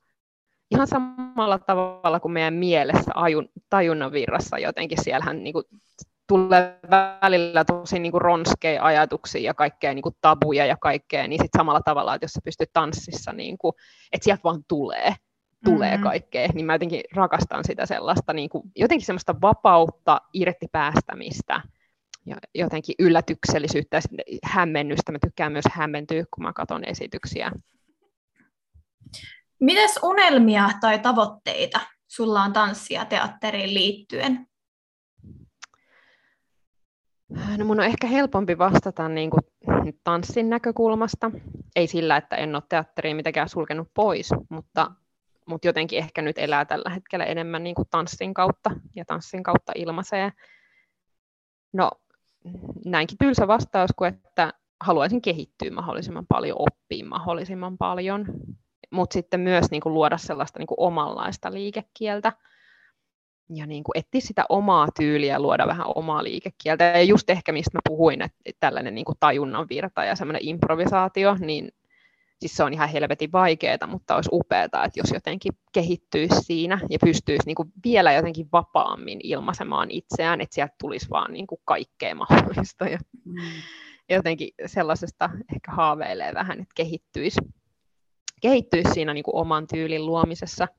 ihan 0.71 0.87
samalla 0.87 1.59
tavalla 1.59 2.19
kuin 2.19 2.31
meidän 2.31 2.53
mielessä 2.53 3.11
ajun, 3.15 3.49
tajunnan 3.69 4.11
virrassa 4.11 4.57
jotenkin, 4.57 5.03
siellähän 5.03 5.43
niin 5.43 5.53
kuin 5.53 5.65
tulee 6.27 6.79
välillä 6.89 7.65
tosi 7.65 7.99
niin 7.99 8.11
kuin 8.11 8.21
ronskeja 8.21 8.83
ajatuksia 8.83 9.41
ja 9.41 9.53
kaikkea 9.53 9.93
niin 9.93 10.03
kuin 10.03 10.15
tabuja 10.21 10.65
ja 10.65 10.77
kaikkea, 10.77 11.27
niin 11.27 11.43
sitten 11.43 11.59
samalla 11.59 11.81
tavalla, 11.85 12.15
että 12.15 12.23
jos 12.23 12.31
sä 12.31 12.41
pystyt 12.43 12.69
tanssissa, 12.73 13.33
niin 13.33 13.57
kuin, 13.57 13.73
että 14.11 14.25
sieltä 14.25 14.43
vaan 14.43 14.63
tulee, 14.67 15.15
tulee 15.63 15.91
mm-hmm. 15.91 16.03
kaikkea, 16.03 16.49
niin 16.53 16.65
mä 16.65 16.73
jotenkin 16.73 17.01
rakastan 17.15 17.63
sitä 17.63 17.85
sellaista, 17.85 18.33
niin 18.33 18.49
kuin, 18.49 18.63
jotenkin 18.75 19.05
semmoista 19.05 19.35
vapautta, 19.41 20.21
irti 20.33 20.67
päästämistä, 20.71 21.61
ja 22.25 22.35
jotenkin 22.55 22.95
yllätyksellisyyttä 22.99 23.97
ja 23.97 24.01
hämmennystä. 24.43 25.11
Mä 25.11 25.17
tykkään 25.21 25.51
myös 25.51 25.65
hämmentyä, 25.71 26.23
kun 26.33 26.43
mä 26.43 26.53
katson 26.53 26.85
esityksiä. 26.85 27.51
Mites 29.59 29.99
unelmia 30.03 30.69
tai 30.81 30.99
tavoitteita 30.99 31.79
sulla 32.07 32.41
on 32.41 32.53
tanssia 32.53 33.05
teatteriin 33.05 33.73
liittyen? 33.73 34.47
No 37.57 37.65
mun 37.65 37.79
on 37.79 37.85
ehkä 37.85 38.07
helpompi 38.07 38.57
vastata 38.57 39.09
niin 39.09 39.29
kuin 39.29 39.41
tanssin 40.03 40.49
näkökulmasta. 40.49 41.31
Ei 41.75 41.87
sillä, 41.87 42.17
että 42.17 42.35
en 42.35 42.55
ole 42.55 42.63
teatteriin 42.69 43.15
mitenkään 43.15 43.49
sulkenut 43.49 43.87
pois, 43.93 44.29
mutta, 44.49 44.91
mutta 45.47 45.67
jotenkin 45.67 45.99
ehkä 45.99 46.21
nyt 46.21 46.37
elää 46.37 46.65
tällä 46.65 46.89
hetkellä 46.89 47.25
enemmän 47.25 47.63
niin 47.63 47.75
kuin 47.75 47.87
tanssin 47.91 48.33
kautta 48.33 48.71
ja 48.95 49.05
tanssin 49.05 49.43
kautta 49.43 49.71
ilmaisee. 49.75 50.31
No 51.73 51.91
näinkin 52.85 53.17
tylsä 53.17 53.47
vastaus 53.47 53.91
kuin, 53.95 54.13
että 54.13 54.53
haluaisin 54.83 55.21
kehittyä 55.21 55.71
mahdollisimman 55.71 56.25
paljon, 56.29 56.57
oppia 56.59 57.05
mahdollisimman 57.05 57.77
paljon, 57.77 58.25
mutta 58.91 59.13
sitten 59.13 59.39
myös 59.39 59.71
niin 59.71 59.81
kuin 59.81 59.93
luoda 59.93 60.17
sellaista 60.17 60.59
niin 60.59 60.67
kuin 60.67 60.79
omanlaista 60.79 61.53
liikekieltä– 61.53 62.31
ja 63.49 63.65
niin 63.65 63.83
kuin 63.83 63.97
etsiä 63.97 64.21
sitä 64.21 64.45
omaa 64.49 64.87
tyyliä 64.99 65.33
ja 65.33 65.39
luoda 65.39 65.67
vähän 65.67 65.87
omaa 65.95 66.23
liikekieltä. 66.23 66.83
Ja 66.83 67.03
just 67.03 67.29
ehkä 67.29 67.51
mistä 67.51 67.77
mä 67.77 67.79
puhuin, 67.89 68.21
että 68.21 68.37
tällainen 68.59 68.95
niin 68.95 69.05
kuin 69.05 69.17
tajunnan 69.19 69.69
virta 69.69 70.03
ja 70.03 70.15
semmoinen 70.15 70.45
improvisaatio, 70.45 71.35
niin 71.39 71.71
siis 72.39 72.55
se 72.55 72.63
on 72.63 72.73
ihan 72.73 72.89
helvetin 72.89 73.31
vaikeaa, 73.31 73.87
mutta 73.87 74.15
olisi 74.15 74.29
upeaa, 74.33 74.63
että 74.63 74.89
jos 74.95 75.11
jotenkin 75.13 75.53
kehittyisi 75.71 76.35
siinä 76.41 76.79
ja 76.89 76.99
pystyisi 77.05 77.45
niin 77.45 77.55
kuin 77.55 77.71
vielä 77.83 78.13
jotenkin 78.13 78.47
vapaammin 78.51 79.19
ilmaisemaan 79.23 79.91
itseään, 79.91 80.41
että 80.41 80.55
sieltä 80.55 80.75
tulisi 80.79 81.09
vaan 81.09 81.33
niin 81.33 81.47
kuin 81.47 81.61
kaikkea 81.65 82.15
mahdollista. 82.29 82.85
Ja 82.85 82.99
mm. 83.25 83.35
jotenkin 84.09 84.49
sellaisesta 84.65 85.29
ehkä 85.55 85.71
haaveilee 85.71 86.33
vähän, 86.33 86.61
että 86.61 86.73
kehittyisi, 86.75 87.41
kehittyisi 88.49 88.93
siinä 88.93 89.13
niin 89.13 89.23
kuin 89.23 89.35
oman 89.35 89.67
tyylin 89.67 90.05
luomisessa– 90.05 90.67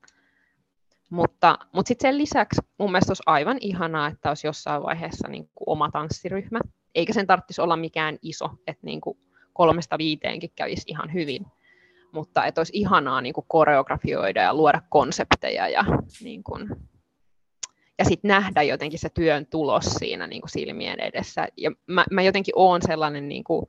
mutta, 1.10 1.58
mutta 1.72 1.88
sitten 1.88 2.08
sen 2.08 2.18
lisäksi 2.18 2.60
mun 2.78 2.92
mielestä 2.92 3.10
olisi 3.10 3.22
aivan 3.26 3.58
ihanaa, 3.60 4.08
että 4.08 4.28
olisi 4.28 4.46
jossain 4.46 4.82
vaiheessa 4.82 5.28
niin 5.28 5.50
kuin 5.54 5.68
oma 5.68 5.90
tanssiryhmä, 5.90 6.60
eikä 6.94 7.12
sen 7.12 7.26
tarvitsisi 7.26 7.60
olla 7.60 7.76
mikään 7.76 8.18
iso, 8.22 8.50
että 8.66 8.86
niin 8.86 9.00
kuin 9.00 9.18
kolmesta 9.52 9.98
viiteenkin 9.98 10.50
kävisi 10.56 10.82
ihan 10.86 11.12
hyvin, 11.12 11.46
mutta 12.12 12.44
että 12.44 12.60
olisi 12.60 12.72
ihanaa 12.74 13.20
niin 13.20 13.34
kuin 13.34 13.44
koreografioida 13.48 14.42
ja 14.42 14.54
luoda 14.54 14.82
konsepteja 14.88 15.68
ja, 15.68 15.84
niin 16.20 16.44
kuin, 16.44 16.68
ja 17.98 18.04
sitten 18.04 18.28
nähdä 18.28 18.62
jotenkin 18.62 18.98
se 18.98 19.08
työn 19.08 19.46
tulos 19.46 19.84
siinä 19.84 20.26
niin 20.26 20.42
kuin 20.42 20.50
silmien 20.50 21.00
edessä. 21.00 21.48
Ja 21.56 21.70
mä, 21.86 22.04
mä 22.10 22.22
jotenkin 22.22 22.54
oon 22.56 22.82
sellainen 22.82 23.28
niin 23.28 23.44
kuin, 23.44 23.66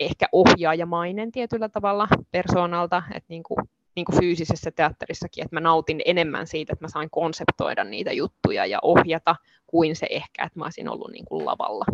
ehkä 0.00 0.26
ohjaajamainen 0.32 1.32
tietyllä 1.32 1.68
tavalla 1.68 2.08
persoonalta, 2.30 3.02
että 3.14 3.26
niin 3.28 3.42
kuin 3.42 3.58
niin 3.98 4.04
kuin 4.04 4.20
fyysisessä 4.20 4.70
teatterissakin, 4.70 5.44
että 5.44 5.56
mä 5.56 5.60
nautin 5.60 6.00
enemmän 6.04 6.46
siitä, 6.46 6.72
että 6.72 6.84
mä 6.84 6.88
sain 6.88 7.10
konseptoida 7.10 7.84
niitä 7.84 8.12
juttuja 8.12 8.66
ja 8.66 8.78
ohjata, 8.82 9.36
kuin 9.66 9.96
se 9.96 10.06
ehkä, 10.10 10.44
että 10.44 10.58
mä 10.58 10.64
olisin 10.64 10.88
ollut 10.88 11.10
niin 11.10 11.24
kuin 11.24 11.46
lavalla. 11.46 11.84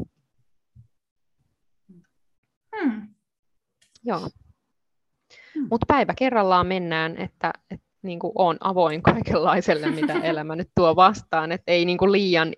Hmm. 2.82 3.09
Joo. 4.05 4.28
Hmm. 5.55 5.66
Mutta 5.70 5.86
päivä 5.88 6.14
kerrallaan 6.18 6.66
mennään, 6.66 7.16
että, 7.16 7.53
että 7.70 7.86
niin 8.03 8.18
kuin 8.18 8.32
on 8.34 8.57
avoin 8.61 9.03
kaikenlaiselle, 9.03 9.90
mitä 9.90 10.12
elämä 10.30 10.57
nyt 10.57 10.70
tuo 10.74 10.97
vastaan, 10.97 11.53
että 11.53 11.72
ei 11.72 11.84
niin 11.84 11.99
kuin 11.99 12.12
liian 12.12 12.53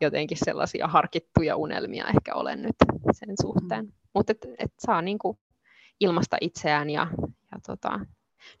jotenkin 0.00 0.38
sellaisia 0.44 0.88
harkittuja 0.88 1.56
unelmia 1.56 2.06
ehkä 2.06 2.34
ole 2.34 2.56
nyt 2.56 2.76
sen 3.12 3.34
suhteen. 3.42 3.92
Mutta 4.14 4.32
et, 4.32 4.46
et 4.58 4.72
saa 4.78 5.02
niin 5.02 5.18
kuin 5.18 5.38
ilmasta 6.00 6.36
itseään 6.40 6.90
ja, 6.90 7.06
ja 7.52 7.58
tota, 7.66 8.00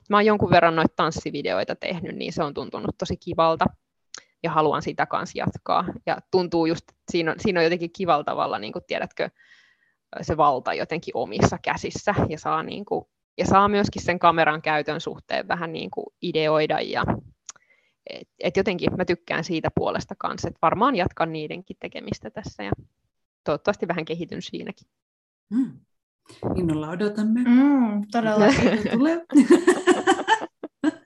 Mä 0.08 0.16
oon 0.16 0.26
jonkun 0.26 0.50
verran 0.50 0.76
noita 0.76 0.92
tanssivideoita 0.96 1.76
tehnyt, 1.76 2.16
niin 2.16 2.32
se 2.32 2.42
on 2.42 2.54
tuntunut 2.54 2.98
tosi 2.98 3.16
kivalta 3.16 3.66
ja 4.42 4.50
haluan 4.50 4.82
sitä 4.82 5.06
kanssa 5.06 5.38
jatkaa. 5.38 5.84
Ja 6.06 6.18
tuntuu 6.30 6.66
just, 6.66 6.84
siinä 7.10 7.30
on, 7.30 7.40
siinä 7.40 7.60
on 7.60 7.64
jotenkin 7.64 7.92
kivalla 7.92 8.24
tavalla, 8.24 8.58
niin 8.58 8.72
kuin 8.72 8.84
tiedätkö, 8.86 9.30
se 10.22 10.36
valta 10.36 10.74
jotenkin 10.74 11.16
omissa 11.16 11.58
käsissä 11.62 12.14
ja 12.28 12.38
saa, 12.38 12.62
niin 12.62 12.84
kuin, 12.84 13.04
ja 13.38 13.46
saa 13.46 13.68
myöskin 13.68 14.02
sen 14.02 14.18
kameran 14.18 14.62
käytön 14.62 15.00
suhteen 15.00 15.48
vähän 15.48 15.72
niin 15.72 15.90
kuin 15.90 16.06
ideoida 16.22 16.80
ja 16.80 17.04
et, 18.10 18.28
et 18.38 18.56
jotenkin 18.56 18.96
mä 18.96 19.04
tykkään 19.04 19.44
siitä 19.44 19.70
puolesta 19.74 20.14
kanssa, 20.18 20.48
että 20.48 20.58
varmaan 20.62 20.96
jatkan 20.96 21.32
niidenkin 21.32 21.76
tekemistä 21.80 22.30
tässä 22.30 22.62
ja 22.62 22.72
toivottavasti 23.44 23.88
vähän 23.88 24.04
kehityn 24.04 24.42
siinäkin. 24.42 24.88
Mm. 25.50 25.80
Innolla 26.56 26.90
odotamme. 26.90 27.40
Mm, 27.40 28.02
todella. 28.12 28.44
tulee. 28.92 29.24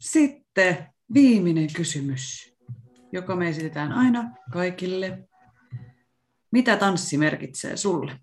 Sitten 0.00 0.86
viimeinen 1.14 1.68
kysymys, 1.76 2.54
joka 3.12 3.36
me 3.36 3.48
esitetään 3.48 3.92
aina 3.92 4.30
kaikille. 4.52 5.28
Mitä 6.50 6.76
tanssi 6.76 7.18
merkitsee 7.18 7.76
sulle? 7.76 8.20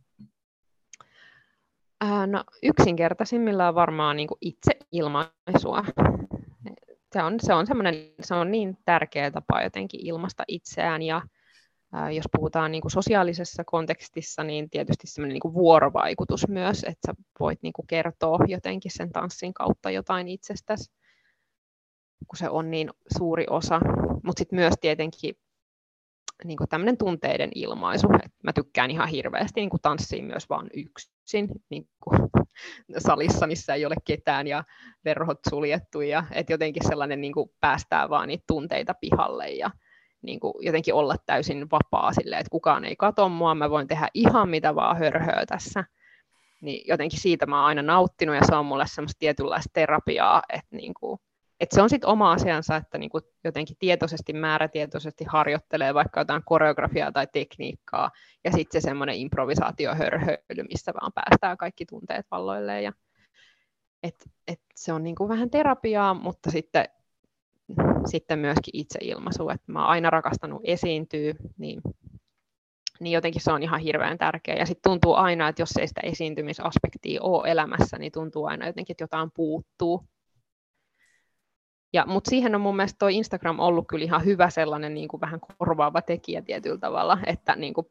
no, 2.28 2.44
yksinkertaisimmillaan 2.64 3.76
varmaan 3.76 4.16
niin 4.16 4.30
itse 4.42 4.72
ilmaisua. 4.92 5.86
Se 7.14 7.24
on, 7.24 7.40
se 7.40 7.54
on, 7.54 7.68
se 8.22 8.36
on 8.36 8.52
niin 8.52 8.78
tärkeä 8.86 9.32
tapa 9.32 9.62
jotenkin 9.62 10.08
ilmaista 10.08 10.44
itseään 10.48 11.02
ja 11.02 11.22
jos 12.16 12.26
puhutaan 12.32 12.72
niin 12.72 12.82
kuin 12.82 12.92
sosiaalisessa 12.92 13.64
kontekstissa, 13.64 14.44
niin 14.44 14.70
tietysti 14.70 15.08
semmoinen 15.08 15.40
niin 15.44 15.54
vuorovaikutus 15.54 16.48
myös, 16.48 16.78
että 16.84 17.08
sä 17.08 17.14
voit 17.40 17.60
niin 17.62 17.74
kuin 17.74 17.88
kertoa 17.88 18.40
jotenkin 18.48 18.92
sen 18.96 19.12
tanssin 19.12 19.54
kautta 19.54 19.92
jotain 19.92 20.28
itsestäsi, 20.28 20.92
kun 22.28 22.38
se 22.38 22.50
on 22.50 22.72
niin 22.72 22.90
suuri 23.18 23.46
osa. 23.50 23.82
Mutta 24.24 24.40
sitten 24.40 24.60
myös 24.60 24.74
tietenkin 24.82 25.36
niin 26.44 26.58
kuin 26.58 26.70
tämmöinen 26.70 26.98
tunteiden 26.98 27.50
ilmaisu. 27.56 28.08
Et 28.26 28.32
mä 28.44 28.54
tykkään 28.54 28.92
ihan 28.92 29.08
hirveästi 29.08 29.62
niin 29.62 29.70
tanssia 29.82 30.24
myös 30.24 30.50
vaan 30.50 30.70
yksin 30.74 31.50
niin 31.70 31.90
kuin 32.04 32.20
salissa, 33.08 33.48
missä 33.48 33.74
ei 33.74 33.86
ole 33.86 33.96
ketään 34.06 34.48
ja 34.48 34.64
verhot 35.06 35.40
suljettu. 35.50 36.02
Ja, 36.02 36.24
et 36.32 36.50
jotenkin 36.50 36.88
sellainen 36.88 37.22
niin 37.22 37.34
kuin 37.34 37.50
päästää 37.60 38.10
vaan 38.10 38.28
niitä 38.28 38.44
tunteita 38.48 38.94
pihalle 39.02 39.50
ja 39.52 39.72
niin 40.24 40.40
kuin 40.40 40.54
jotenkin 40.60 40.94
olla 40.94 41.16
täysin 41.26 41.68
vapaa 41.72 42.14
sille, 42.14 42.36
että 42.38 42.50
kukaan 42.50 42.86
ei 42.86 42.96
kato 42.96 43.30
mua, 43.30 43.56
mä 43.56 43.70
voin 43.70 43.88
tehdä 43.88 44.08
ihan 44.14 44.50
mitä 44.50 44.76
vaan 44.76 44.98
hörhöä 44.98 45.46
tässä. 45.48 45.84
Niin 46.62 46.88
jotenkin 46.88 47.20
siitä 47.20 47.46
mä 47.46 47.60
oon 47.60 47.66
aina 47.66 47.82
nauttinut 47.82 48.36
ja 48.36 48.42
se 48.46 48.56
on 48.56 48.66
mulle 48.66 48.86
semmoista 48.88 49.20
tietynlaista 49.20 49.70
terapiaa, 49.74 50.42
että 50.50 50.76
niin 50.76 50.94
kuin, 51.00 51.20
että 51.60 51.76
se 51.76 51.82
on 51.82 51.90
sitten 51.90 52.10
oma 52.10 52.32
asiansa, 52.32 52.76
että 52.76 52.98
niin 52.98 53.10
kuin 53.10 53.24
jotenkin 53.44 53.78
tietoisesti, 53.80 54.34
määrätietoisesti 54.34 55.26
harjoittelee 55.28 55.94
vaikka 55.94 56.22
jotain 56.22 56.42
koreografiaa 56.46 57.12
tai 57.12 57.28
tekniikkaa, 57.34 58.12
ja 58.44 58.52
sitten 58.52 58.82
se 58.82 58.86
semmoinen 58.86 59.16
improvisaatiohörhöily, 59.16 60.64
missä 60.70 60.94
vaan 61.02 61.12
päästään 61.16 61.58
kaikki 61.58 61.86
tunteet 61.86 62.26
valloilleen. 62.32 62.84
Ja, 62.84 62.92
et, 64.04 64.16
et 64.48 64.62
se 64.76 64.94
on 64.94 65.04
niin 65.04 65.16
kuin 65.16 65.30
vähän 65.30 65.50
terapiaa, 65.50 66.14
mutta 66.14 66.52
sitten 66.52 66.86
sitten 68.06 68.40
myöskin 68.40 68.80
itseilmaisu, 68.80 69.50
että 69.50 69.72
mä 69.72 69.80
oon 69.80 69.90
aina 69.90 70.10
rakastanut 70.10 70.62
esiintyä, 70.64 71.34
niin, 71.58 71.82
niin 73.00 73.14
jotenkin 73.14 73.42
se 73.42 73.52
on 73.52 73.64
ihan 73.64 73.80
hirveän 73.80 74.18
tärkeä. 74.18 74.56
Ja 74.56 74.66
sitten 74.66 74.92
tuntuu 74.92 75.14
aina, 75.14 75.48
että 75.48 75.62
jos 75.62 75.78
ei 75.78 75.88
sitä 75.88 76.02
esiintymisaspektia 76.04 77.22
ole 77.22 77.52
elämässä, 77.52 77.98
niin 78.00 78.12
tuntuu 78.12 78.46
aina 78.46 78.68
jotenkin, 78.68 78.94
että 78.94 79.04
jotain 79.04 79.32
puuttuu. 79.36 80.04
Ja, 81.94 82.06
mutta 82.08 82.30
siihen 82.30 82.56
on 82.56 82.62
mun 82.62 82.76
mielestä 82.76 82.98
toi 83.00 83.16
Instagram 83.16 83.60
ollut 83.60 83.88
kyllä 83.88 84.06
ihan 84.06 84.26
hyvä 84.26 84.50
sellainen 84.50 84.94
niin 84.94 85.08
kuin 85.08 85.22
vähän 85.22 85.40
korvaava 85.58 86.02
tekijä 86.02 86.42
tietyllä 86.42 86.78
tavalla, 86.78 87.18
että 87.26 87.56
niin 87.56 87.74
kuin, 87.74 87.88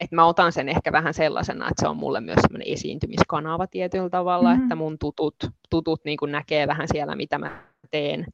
että 0.00 0.16
mä 0.16 0.26
otan 0.26 0.52
sen 0.52 0.68
ehkä 0.68 0.92
vähän 0.92 1.14
sellaisena, 1.14 1.68
että 1.68 1.80
se 1.80 1.88
on 1.88 1.96
mulle 1.96 2.20
myös 2.20 2.38
semmoinen 2.40 2.68
esiintymiskanava 2.68 3.66
tietyllä 3.66 4.10
tavalla, 4.10 4.50
mm-hmm. 4.50 4.62
että 4.62 4.74
mun 4.74 4.98
tutut, 4.98 5.36
tutut 5.70 6.00
niin 6.04 6.16
kuin 6.16 6.32
näkee 6.32 6.66
vähän 6.66 6.88
siellä, 6.92 7.16
mitä 7.16 7.38
mä 7.38 7.64
teen, 7.90 8.26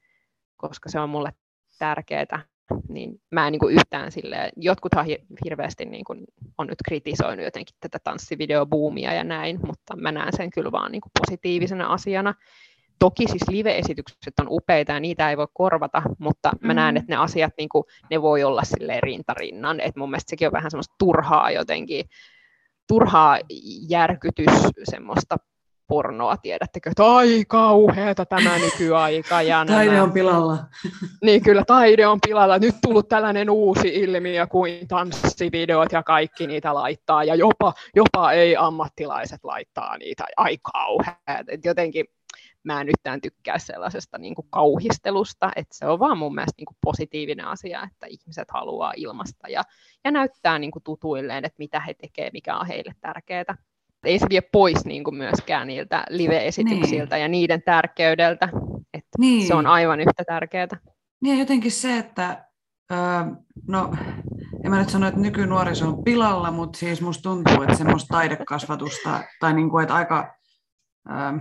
koska 0.68 0.88
se 0.88 1.00
on 1.00 1.10
mulle 1.10 1.32
tärkeää, 1.78 2.44
niin 2.88 3.20
mä 3.30 3.46
en 3.46 3.52
niin 3.52 3.60
kuin 3.60 3.74
yhtään 3.74 4.12
sille, 4.12 4.50
jotkuthan 4.56 5.06
hirveästi 5.44 5.84
niin 5.84 6.04
kuin 6.04 6.24
on 6.58 6.66
nyt 6.66 6.78
kritisoinut 6.84 7.44
jotenkin 7.44 7.76
tätä 7.80 7.98
tanssivideobuumia 8.04 9.12
ja 9.12 9.24
näin, 9.24 9.60
mutta 9.66 9.96
mä 9.96 10.12
näen 10.12 10.36
sen 10.36 10.50
kyllä 10.50 10.72
vaan 10.72 10.92
niin 10.92 11.00
kuin 11.00 11.12
positiivisena 11.20 11.86
asiana. 11.86 12.34
Toki 12.98 13.28
siis 13.28 13.48
live-esitykset 13.48 14.38
on 14.40 14.46
upeita 14.50 14.92
ja 14.92 15.00
niitä 15.00 15.30
ei 15.30 15.36
voi 15.36 15.46
korvata, 15.54 16.02
mutta 16.18 16.50
mä 16.60 16.72
mm. 16.72 16.76
näen, 16.76 16.96
että 16.96 17.12
ne 17.12 17.16
asiat 17.16 17.52
niin 17.58 17.68
kuin, 17.68 17.84
ne 18.10 18.22
voi 18.22 18.44
olla 18.44 18.62
sille 18.64 19.00
rintarinnan, 19.02 19.80
että 19.80 20.00
mun 20.00 20.10
mielestä 20.10 20.30
sekin 20.30 20.48
on 20.48 20.52
vähän 20.52 20.70
semmoista 20.70 20.94
turhaa 20.98 21.50
jotenkin, 21.50 22.04
turhaa 22.88 23.38
järkytys 23.88 24.52
semmoista 24.84 25.36
pornoa, 25.86 26.36
tiedättekö, 26.36 26.90
että 26.90 27.04
ai 27.04 27.44
kauheata 27.48 28.26
tämä 28.26 28.58
nykyaika. 28.58 29.42
Ja 29.42 29.64
taide 29.68 29.90
nämä... 29.90 30.02
on 30.02 30.12
pilalla. 30.12 30.58
Niin 31.22 31.42
kyllä, 31.42 31.64
taide 31.66 32.06
on 32.06 32.18
pilalla. 32.26 32.58
Nyt 32.58 32.74
tullut 32.82 33.08
tällainen 33.08 33.50
uusi 33.50 33.88
ilmiö 33.88 34.46
kuin 34.46 34.88
tanssivideot 34.88 35.92
ja 35.92 36.02
kaikki 36.02 36.46
niitä 36.46 36.74
laittaa 36.74 37.24
ja 37.24 37.34
jopa, 37.34 37.74
jopa 37.96 38.32
ei-ammattilaiset 38.32 39.44
laittaa 39.44 39.98
niitä. 39.98 40.24
Ai 40.36 40.58
kauheat. 40.58 41.48
Et 41.48 41.64
jotenkin 41.64 42.06
mä 42.64 42.80
en 42.80 42.88
yhtään 42.88 43.20
tykkää 43.20 43.58
sellaisesta 43.58 44.18
niin 44.18 44.34
kuin 44.34 44.46
kauhistelusta, 44.50 45.50
että 45.56 45.76
se 45.76 45.86
on 45.86 45.98
vaan 45.98 46.18
mun 46.18 46.34
mielestä 46.34 46.54
niin 46.58 46.66
kuin 46.66 46.76
positiivinen 46.84 47.46
asia, 47.46 47.88
että 47.92 48.06
ihmiset 48.06 48.50
haluaa 48.50 48.92
ilmasta 48.96 49.48
ja, 49.48 49.62
ja 50.04 50.10
näyttää 50.10 50.58
niin 50.58 50.70
kuin 50.70 50.82
tutuilleen, 50.82 51.44
että 51.44 51.58
mitä 51.58 51.80
he 51.80 51.94
tekevät, 51.94 52.32
mikä 52.32 52.56
on 52.56 52.66
heille 52.66 52.92
tärkeää 53.00 53.56
ei 54.04 54.18
se 54.18 54.26
vie 54.30 54.40
pois 54.40 54.84
niin 54.84 55.04
kuin 55.04 55.16
myöskään 55.16 55.66
niiltä 55.66 56.04
live-esityksiltä 56.08 57.16
niin. 57.16 57.22
ja 57.22 57.28
niiden 57.28 57.62
tärkeydeltä. 57.62 58.48
Että 58.94 59.18
niin. 59.18 59.46
Se 59.46 59.54
on 59.54 59.66
aivan 59.66 60.00
yhtä 60.00 60.24
tärkeää. 60.26 60.68
Niin 61.22 61.38
jotenkin 61.38 61.72
se, 61.72 61.98
että 61.98 62.44
öö, 62.92 62.98
no 63.68 63.94
en 64.64 64.70
mä 64.70 64.78
nyt 64.78 64.90
sano, 64.90 65.06
että 65.06 65.20
nykynuoriso 65.20 65.88
on 65.88 66.04
pilalla, 66.04 66.50
mutta 66.50 66.78
siis 66.78 67.00
musta 67.00 67.22
tuntuu, 67.22 67.62
että 67.62 67.76
semmoista 67.76 68.14
taidekasvatusta, 68.14 69.20
tai 69.40 69.54
niin 69.54 69.70
kuin, 69.70 69.82
että 69.82 69.94
aika 69.94 70.34
öö, 71.10 71.38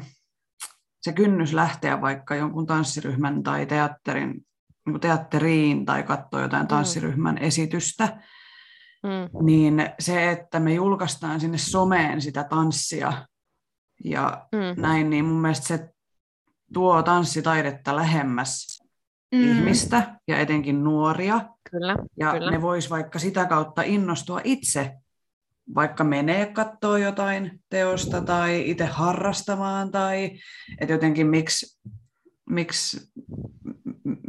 se 1.01 1.14
kynnys 1.14 1.53
lähteä 1.53 2.01
vaikka 2.01 2.36
jonkun 2.36 2.66
tanssiryhmän 2.66 3.43
tai 3.43 3.66
teatterin, 3.66 4.45
niin 4.86 4.99
teatteriin 4.99 5.86
tai 5.86 6.03
katsoa 6.03 6.41
jotain 6.41 6.64
mm. 6.64 6.68
tanssiryhmän 6.68 7.38
esitystä, 7.38 8.18
Mm. 9.04 9.45
Niin 9.45 9.89
se, 9.99 10.32
että 10.32 10.60
me 10.60 10.74
julkaistaan 10.74 11.39
sinne 11.39 11.58
someen 11.58 12.22
sitä 12.22 12.43
tanssia 12.43 13.28
ja 14.04 14.47
mm. 14.51 14.82
näin, 14.82 15.10
niin 15.10 15.26
mun 15.26 15.41
mielestä 15.41 15.68
se 15.68 15.89
tuo 16.74 17.04
tanssitaidetta 17.04 17.95
lähemmäs 17.95 18.84
mm. 19.32 19.43
ihmistä 19.43 20.20
ja 20.28 20.39
etenkin 20.39 20.84
nuoria. 20.84 21.41
Kyllä, 21.72 21.95
ja 22.18 22.32
kyllä. 22.32 22.51
ne 22.51 22.62
vois 22.62 22.89
vaikka 22.89 23.20
sitä 23.20 23.45
kautta 23.45 23.82
innostua 23.82 24.41
itse, 24.43 24.93
vaikka 25.76 26.04
menee 26.04 26.45
katsoa 26.45 26.99
jotain 26.99 27.62
teosta 27.70 28.22
tai 28.22 28.70
itse 28.70 28.86
harrastamaan 28.86 29.91
tai 29.91 30.32
että 30.80 30.93
jotenkin 30.93 31.28
miksi, 31.28 31.80
miksi 32.49 33.12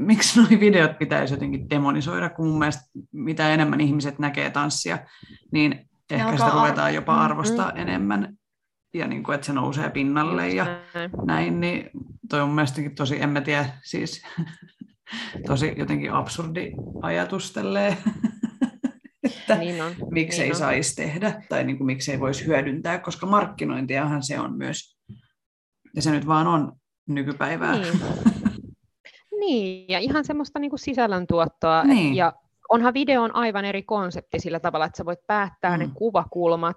miksi 0.07 0.41
nuo 0.41 0.49
videot 0.61 0.99
pitäisi 0.99 1.35
jotenkin 1.35 1.71
demonisoida, 1.71 2.31
kun 2.31 2.47
mun 2.47 2.59
mielestä 2.59 2.83
mitä 3.13 3.49
enemmän 3.49 3.81
ihmiset 3.81 4.19
näkee 4.19 4.51
tanssia, 4.51 4.99
niin 5.53 5.89
ehkä 6.11 6.37
sitä 6.37 6.51
ruvetaan 6.51 6.95
jopa 6.95 7.15
arvostaa 7.15 7.67
mm-hmm. 7.67 7.83
enemmän 7.83 8.37
ja 8.95 9.07
niin 9.07 9.23
kuin, 9.23 9.35
että 9.35 9.47
se 9.47 9.53
nousee 9.53 9.91
pinnalle 9.91 10.45
Just 10.45 10.57
ja 10.57 10.65
näin. 10.95 11.11
näin, 11.27 11.61
niin 11.61 11.91
toi 12.29 12.41
on 12.41 12.49
mun 12.49 12.55
mielestäkin 12.55 12.95
tosi, 12.95 13.23
en 13.23 13.31
mä 13.31 13.41
tiedä, 13.41 13.69
siis 13.83 14.23
tosi 15.47 15.75
jotenkin 15.77 16.13
absurdi 16.13 16.73
ajatus 17.03 17.53
tälleen, 17.53 17.97
että 19.25 19.55
niin 19.55 19.83
on, 19.83 19.93
miksei 20.11 20.49
niin 20.49 20.57
saisi 20.57 20.97
tehdä 20.97 21.43
tai 21.49 21.65
niin 21.65 21.79
kuin, 21.79 21.87
miksei 21.87 22.21
voisi 22.21 22.47
hyödyntää, 22.47 22.99
koska 22.99 23.27
markkinointiahan 23.27 24.23
se 24.23 24.41
on 24.41 24.57
myös, 24.57 24.97
ja 25.97 26.03
se 26.03 26.11
nyt 26.11 26.27
vaan 26.27 26.47
on 26.47 26.73
nykypäivää. 27.09 27.79
Niin. 27.79 28.01
Niin, 29.47 29.85
ja 29.89 29.99
ihan 29.99 30.25
semmoista 30.25 30.59
niin 30.59 30.71
kuin 30.71 30.81
sisällöntuottoa. 30.81 31.85
Niin. 31.85 32.15
Ja 32.15 32.33
onhan 32.69 32.95
video 32.95 33.23
on 33.23 33.35
aivan 33.35 33.65
eri 33.65 33.83
konsepti 33.83 34.41
sillä 34.41 34.61
tavalla, 34.61 34.87
että 34.87 34.97
sä 34.97 35.05
voit 35.05 35.27
päättää 35.27 35.77
mm. 35.77 35.83
ne 35.83 35.91
kuvakulmat, 35.95 36.77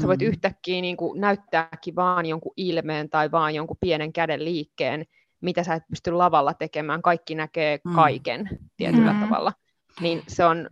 sä 0.00 0.08
voit 0.08 0.20
mm. 0.20 0.26
yhtäkkiä 0.26 0.80
niin 0.80 0.96
kuin 0.96 1.20
näyttääkin 1.20 1.96
vaan 1.96 2.26
jonkun 2.26 2.52
ilmeen 2.56 3.10
tai 3.10 3.30
vaan 3.30 3.54
jonkun 3.54 3.76
pienen 3.80 4.12
käden 4.12 4.44
liikkeen, 4.44 5.04
mitä 5.40 5.64
sä 5.64 5.74
et 5.74 5.82
pysty 5.90 6.10
lavalla 6.10 6.54
tekemään. 6.54 7.02
Kaikki 7.02 7.34
näkee 7.34 7.78
mm. 7.84 7.94
kaiken 7.94 8.48
tietyllä 8.76 9.12
mm. 9.12 9.20
tavalla. 9.20 9.52
Niin 10.00 10.22
se 10.28 10.44
on, 10.44 10.70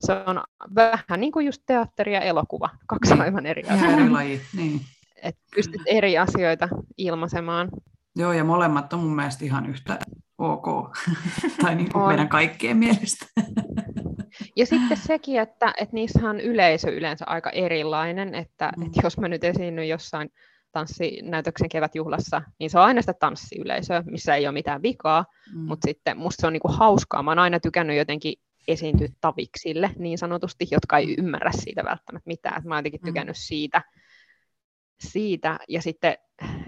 se 0.00 0.12
on 0.26 0.42
vähän 0.74 1.20
niin 1.20 1.32
kuin 1.32 1.46
just 1.46 1.62
teatteri 1.66 2.14
ja 2.14 2.20
elokuva, 2.20 2.68
kaksi 2.86 3.12
niin. 3.12 3.22
aivan 3.22 3.46
eri 3.46 3.62
asiaa. 3.62 3.92
Eri 3.92 4.10
laji, 4.10 4.40
niin. 4.56 4.80
Et 5.22 5.36
pystyt 5.54 5.82
eri 5.86 6.18
asioita 6.18 6.68
ilmaisemaan. 6.98 7.68
Joo, 8.16 8.32
ja 8.32 8.44
molemmat 8.44 8.92
on 8.92 9.00
mun 9.00 9.16
mielestä 9.16 9.44
ihan 9.44 9.66
yhtä 9.66 9.98
ok, 10.38 10.66
tai 11.62 11.74
niin 11.74 11.92
kuin 11.92 12.06
meidän 12.06 12.28
kaikkien 12.28 12.76
mielestä. 12.76 13.26
ja 14.56 14.66
sitten 14.66 14.96
sekin, 14.96 15.40
että, 15.40 15.72
että 15.80 15.94
niissä 15.94 16.30
on 16.30 16.40
yleisö 16.40 16.90
yleensä 16.90 17.24
aika 17.28 17.50
erilainen, 17.50 18.34
että, 18.34 18.72
mm. 18.76 18.86
että 18.86 19.00
jos 19.04 19.18
mä 19.18 19.28
nyt 19.28 19.44
esiinnyn 19.44 19.88
jossain 19.88 20.30
tanssinäytöksen 20.72 21.68
kevätjuhlassa, 21.68 22.42
niin 22.58 22.70
se 22.70 22.78
on 22.78 22.84
aina 22.84 23.02
sitä 23.02 23.14
tanssiyleisöä, 23.14 24.02
missä 24.06 24.34
ei 24.34 24.46
ole 24.46 24.52
mitään 24.52 24.82
vikaa, 24.82 25.24
mm. 25.54 25.60
mutta 25.60 25.88
sitten 25.88 26.18
musta 26.18 26.40
se 26.40 26.46
on 26.46 26.52
niinku 26.52 26.72
hauskaa. 26.72 27.22
Mä 27.22 27.30
oon 27.30 27.38
aina 27.38 27.60
tykännyt 27.60 27.96
jotenkin 27.96 28.34
esiintyä 28.68 29.08
taviksille 29.20 29.90
niin 29.98 30.18
sanotusti, 30.18 30.68
jotka 30.70 30.98
ei 30.98 31.14
ymmärrä 31.18 31.50
siitä 31.54 31.84
välttämättä 31.84 32.28
mitään. 32.28 32.58
Et 32.58 32.64
mä 32.64 32.74
oon 32.74 32.78
jotenkin 32.78 33.00
mm. 33.00 33.06
tykännyt 33.06 33.36
siitä, 33.38 33.82
siitä. 35.00 35.58
Ja 35.68 35.82
sitten 35.82 36.16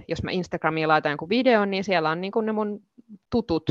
jos 0.08 0.22
mä 0.22 0.30
Instagramiin 0.30 0.88
laitan 0.88 1.10
jonkun 1.10 1.28
videon, 1.28 1.70
niin 1.70 1.84
siellä 1.84 2.10
on 2.10 2.20
niin 2.20 2.32
ne 2.42 2.52
mun 2.52 2.82
tutut, 3.30 3.64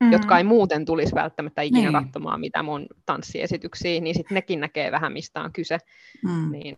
mm. 0.00 0.12
jotka 0.12 0.38
ei 0.38 0.44
muuten 0.44 0.84
tulisi 0.84 1.14
välttämättä 1.14 1.62
ikinä 1.62 1.90
niin. 1.90 2.04
katsomaan 2.04 2.40
mitä 2.40 2.62
mun 2.62 2.86
tanssiesityksiä, 3.06 4.00
niin 4.00 4.14
sitten 4.14 4.34
nekin 4.34 4.60
näkee 4.60 4.92
vähän 4.92 5.12
mistä 5.12 5.40
on 5.40 5.52
kyse. 5.52 5.78
Mm. 6.24 6.52
Niin, 6.52 6.76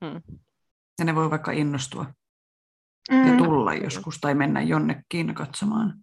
mm. 0.00 0.22
Ja 0.98 1.04
ne 1.04 1.14
voi 1.14 1.30
vaikka 1.30 1.52
innostua 1.52 2.06
mm. 3.10 3.26
ja 3.26 3.36
tulla 3.36 3.74
joskus 3.74 4.18
tai 4.20 4.34
mennä 4.34 4.62
jonnekin 4.62 5.34
katsomaan. 5.34 5.94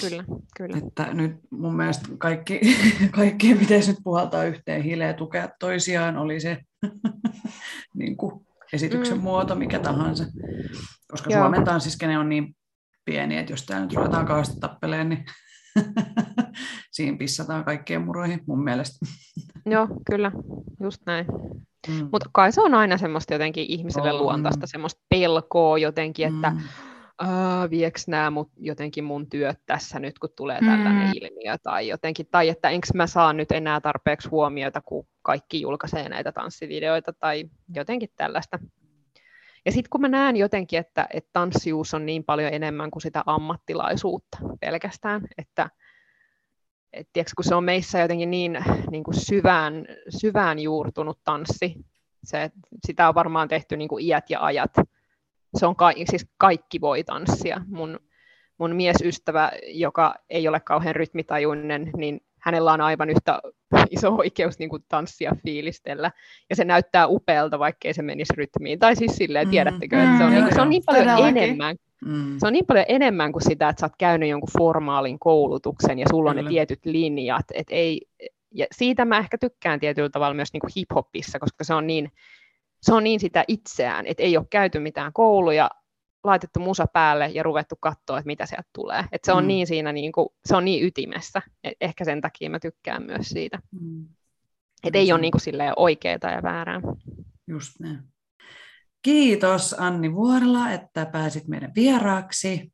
Kyllä, 0.00 0.24
kyllä. 0.56 0.78
Että 0.78 1.14
nyt 1.14 1.36
mun 1.50 1.76
mielestä 1.76 2.08
kaikki, 2.18 2.60
kaikkien 3.10 3.58
pitäisi 3.58 3.90
nyt 3.90 4.00
puhaltaa 4.04 4.44
yhteen 4.44 4.82
hiileen 4.82 5.08
ja 5.08 5.14
tukea 5.14 5.48
toisiaan, 5.58 6.16
oli 6.16 6.40
se 6.40 6.58
niin 7.94 8.16
kuin 8.16 8.46
esityksen 8.74 9.16
mm. 9.16 9.22
muoto 9.22 9.54
mikä 9.54 9.78
tahansa. 9.78 10.24
Koska 11.10 11.30
Joo. 11.30 11.40
Suomen 11.40 11.64
tanssiskene 11.64 12.18
on 12.18 12.28
niin 12.28 12.56
pieni, 13.04 13.38
että 13.38 13.52
jos 13.52 13.66
täällä 13.66 13.86
nyt 13.86 13.94
ruvetaan 13.94 14.26
kauheasti 14.26 14.60
tappeleen, 14.60 15.08
niin 15.08 15.24
siinä 16.96 17.16
pissataan 17.16 17.64
kaikkien 17.64 18.04
muroihin 18.04 18.40
mun 18.46 18.64
mielestä. 18.64 19.06
Joo, 19.66 19.88
kyllä, 20.10 20.32
just 20.82 21.02
näin. 21.06 21.26
Mm. 21.88 22.08
Mutta 22.12 22.30
kai 22.32 22.52
se 22.52 22.60
on 22.60 22.74
aina 22.74 22.98
semmoista 22.98 23.34
jotenkin 23.34 23.66
ihmiselle 23.68 24.12
on. 24.12 24.18
luontaista, 24.18 24.66
semmoista 24.66 25.00
pelkoa 25.10 25.78
jotenkin, 25.78 26.26
että 26.26 26.50
mm 26.50 26.60
vieks 27.70 28.08
nämä 28.08 28.30
mut, 28.30 28.50
jotenkin 28.56 29.04
mun 29.04 29.28
työt 29.28 29.60
tässä 29.66 29.98
nyt, 29.98 30.18
kun 30.18 30.30
tulee 30.36 30.60
tällainen 30.60 31.06
mm. 31.06 31.12
ilmiö, 31.14 31.58
tai 31.62 31.88
jotenkin, 31.88 32.26
tai 32.30 32.48
että 32.48 32.68
enkö 32.70 32.86
mä 32.94 33.06
saa 33.06 33.32
nyt 33.32 33.52
enää 33.52 33.80
tarpeeksi 33.80 34.28
huomiota, 34.28 34.80
kun 34.80 35.06
kaikki 35.22 35.60
julkaisee 35.60 36.08
näitä 36.08 36.32
tanssivideoita, 36.32 37.12
tai 37.12 37.50
jotenkin 37.74 38.08
tällaista. 38.16 38.58
Ja 39.66 39.72
sitten 39.72 39.90
kun 39.90 40.00
mä 40.00 40.08
näen 40.08 40.36
jotenkin, 40.36 40.78
että, 40.78 41.06
että 41.12 41.30
tanssius 41.32 41.94
on 41.94 42.06
niin 42.06 42.24
paljon 42.24 42.52
enemmän 42.52 42.90
kuin 42.90 43.02
sitä 43.02 43.22
ammattilaisuutta 43.26 44.38
pelkästään, 44.60 45.26
että 45.38 45.70
et, 46.92 47.08
tiiäks, 47.12 47.34
kun 47.34 47.44
se 47.44 47.54
on 47.54 47.64
meissä 47.64 47.98
jotenkin 47.98 48.30
niin, 48.30 48.58
niin 48.90 49.04
kuin 49.04 49.14
syvään, 49.14 49.86
syvään 50.08 50.58
juurtunut 50.58 51.18
tanssi, 51.24 51.74
se, 52.24 52.50
sitä 52.86 53.08
on 53.08 53.14
varmaan 53.14 53.48
tehty 53.48 53.76
niin 53.76 53.88
kuin 53.88 54.04
iät 54.04 54.30
ja 54.30 54.44
ajat, 54.44 54.72
se 55.54 55.66
on 55.66 55.76
ka- 55.76 55.92
siis 56.10 56.26
kaikki 56.36 56.80
voi 56.80 57.04
tanssia. 57.04 57.60
Mun, 57.66 58.00
mun 58.58 58.76
miesystävä, 58.76 59.52
joka 59.66 60.14
ei 60.30 60.48
ole 60.48 60.60
kauhean 60.60 60.96
rytmitajuinen, 60.96 61.90
niin 61.96 62.20
hänellä 62.40 62.72
on 62.72 62.80
aivan 62.80 63.10
yhtä 63.10 63.40
iso 63.96 64.14
oikeus 64.14 64.58
niin 64.58 64.70
kuin 64.70 64.84
tanssia 64.88 65.36
fiilistellä. 65.46 66.10
Ja 66.50 66.56
se 66.56 66.64
näyttää 66.64 67.06
upealta, 67.06 67.58
vaikkei 67.58 67.94
se 67.94 68.02
menisi 68.02 68.32
rytmiin. 68.36 68.78
Tai 68.78 68.96
siis 68.96 69.16
silleen, 69.16 69.46
mm. 69.46 69.50
tiedättekö, 69.50 70.02
että 70.02 70.18
se 70.18 70.24
on, 70.24 70.32
mm, 70.32 70.36
niin, 70.36 70.54
se 70.54 70.60
on 70.60 70.70
niin 70.70 70.82
paljon 70.86 71.04
todellakin. 71.04 71.36
enemmän. 71.36 71.76
Mm. 72.04 72.36
Se 72.38 72.46
on 72.46 72.52
niin 72.52 72.66
paljon 72.66 72.84
enemmän 72.88 73.32
kuin 73.32 73.42
sitä, 73.42 73.68
että 73.68 73.80
sä 73.80 73.86
oot 73.86 73.96
käynyt 73.98 74.28
jonkun 74.28 74.50
formaalin 74.58 75.18
koulutuksen 75.18 75.98
ja 75.98 76.06
sulla 76.10 76.30
on 76.30 76.36
Kyllä. 76.36 76.48
ne 76.48 76.52
tietyt 76.52 76.80
linjat. 76.84 77.44
Et 77.54 77.66
ei, 77.70 78.00
ja 78.54 78.66
siitä 78.72 79.04
mä 79.04 79.18
ehkä 79.18 79.38
tykkään 79.38 79.80
tietyllä 79.80 80.08
tavalla 80.08 80.34
myös 80.34 80.52
niin 80.52 80.60
kuin 80.60 80.72
hip-hopissa, 80.76 81.38
koska 81.38 81.64
se 81.64 81.74
on 81.74 81.86
niin 81.86 82.12
se 82.84 82.94
on 82.94 83.04
niin 83.04 83.20
sitä 83.20 83.44
itseään, 83.48 84.06
että 84.06 84.22
ei 84.22 84.36
ole 84.36 84.46
käyty 84.50 84.78
mitään 84.78 85.12
kouluja, 85.12 85.70
laitettu 86.24 86.60
musa 86.60 86.86
päälle 86.86 87.28
ja 87.28 87.42
ruvettu 87.42 87.76
katsoa, 87.80 88.18
että 88.18 88.26
mitä 88.26 88.46
sieltä 88.46 88.68
tulee. 88.72 89.04
Et 89.12 89.24
se 89.24 89.32
on 89.32 89.44
mm. 89.44 89.48
niin 89.48 89.66
siinä, 89.66 89.92
niin 89.92 90.12
kuin, 90.12 90.28
se 90.46 90.56
on 90.56 90.64
niin 90.64 90.86
ytimessä. 90.86 91.42
Et 91.64 91.76
ehkä 91.80 92.04
sen 92.04 92.20
takia 92.20 92.50
mä 92.50 92.58
tykkään 92.58 93.02
myös 93.02 93.28
siitä. 93.28 93.58
Mm. 93.80 94.06
Että 94.84 94.98
ei 94.98 95.12
ole 95.12 95.20
niin 95.20 95.32
kuin 95.32 95.72
oikeaa 95.76 96.30
ja 96.34 96.42
väärää. 96.42 96.80
Just 97.46 97.80
näin. 97.80 97.98
Kiitos 99.02 99.74
Anni 99.78 100.14
Vuorla, 100.14 100.70
että 100.70 101.06
pääsit 101.06 101.48
meidän 101.48 101.72
vieraaksi. 101.74 102.72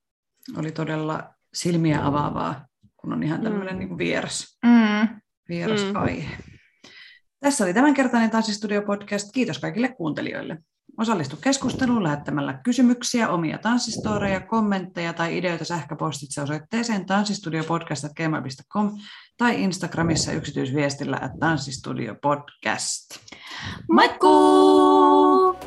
Oli 0.56 0.72
todella 0.72 1.34
silmiä 1.54 2.06
avaavaa, 2.06 2.66
kun 2.96 3.12
on 3.12 3.22
ihan 3.22 3.42
tämmöinen 3.42 3.74
mm. 3.74 3.78
niin 3.78 3.98
vieras, 3.98 4.58
mm. 4.64 5.20
vieras 5.48 5.84
mm. 5.84 5.96
aihe. 5.96 6.36
Tässä 7.40 7.64
oli 7.64 7.74
tämänkertainen 7.74 8.30
Tanssistudio-podcast. 8.30 9.30
Kiitos 9.32 9.58
kaikille 9.58 9.88
kuuntelijoille. 9.88 10.58
Osallistu 10.98 11.36
keskusteluun 11.36 12.02
lähettämällä 12.02 12.60
kysymyksiä, 12.64 13.28
omia 13.28 13.58
tanssistoreja, 13.58 14.40
kommentteja 14.40 15.12
tai 15.12 15.38
ideoita 15.38 15.64
sähköpostitse 15.64 16.42
osoitteeseen 16.42 17.06
tanssistudiopodcast.gmail.com 17.06 18.90
tai 19.38 19.62
Instagramissa 19.62 20.32
yksityisviestillä 20.32 21.18
at 21.22 21.32
tanssistudiopodcast. 21.40 23.04
Moikkuu! 23.92 25.59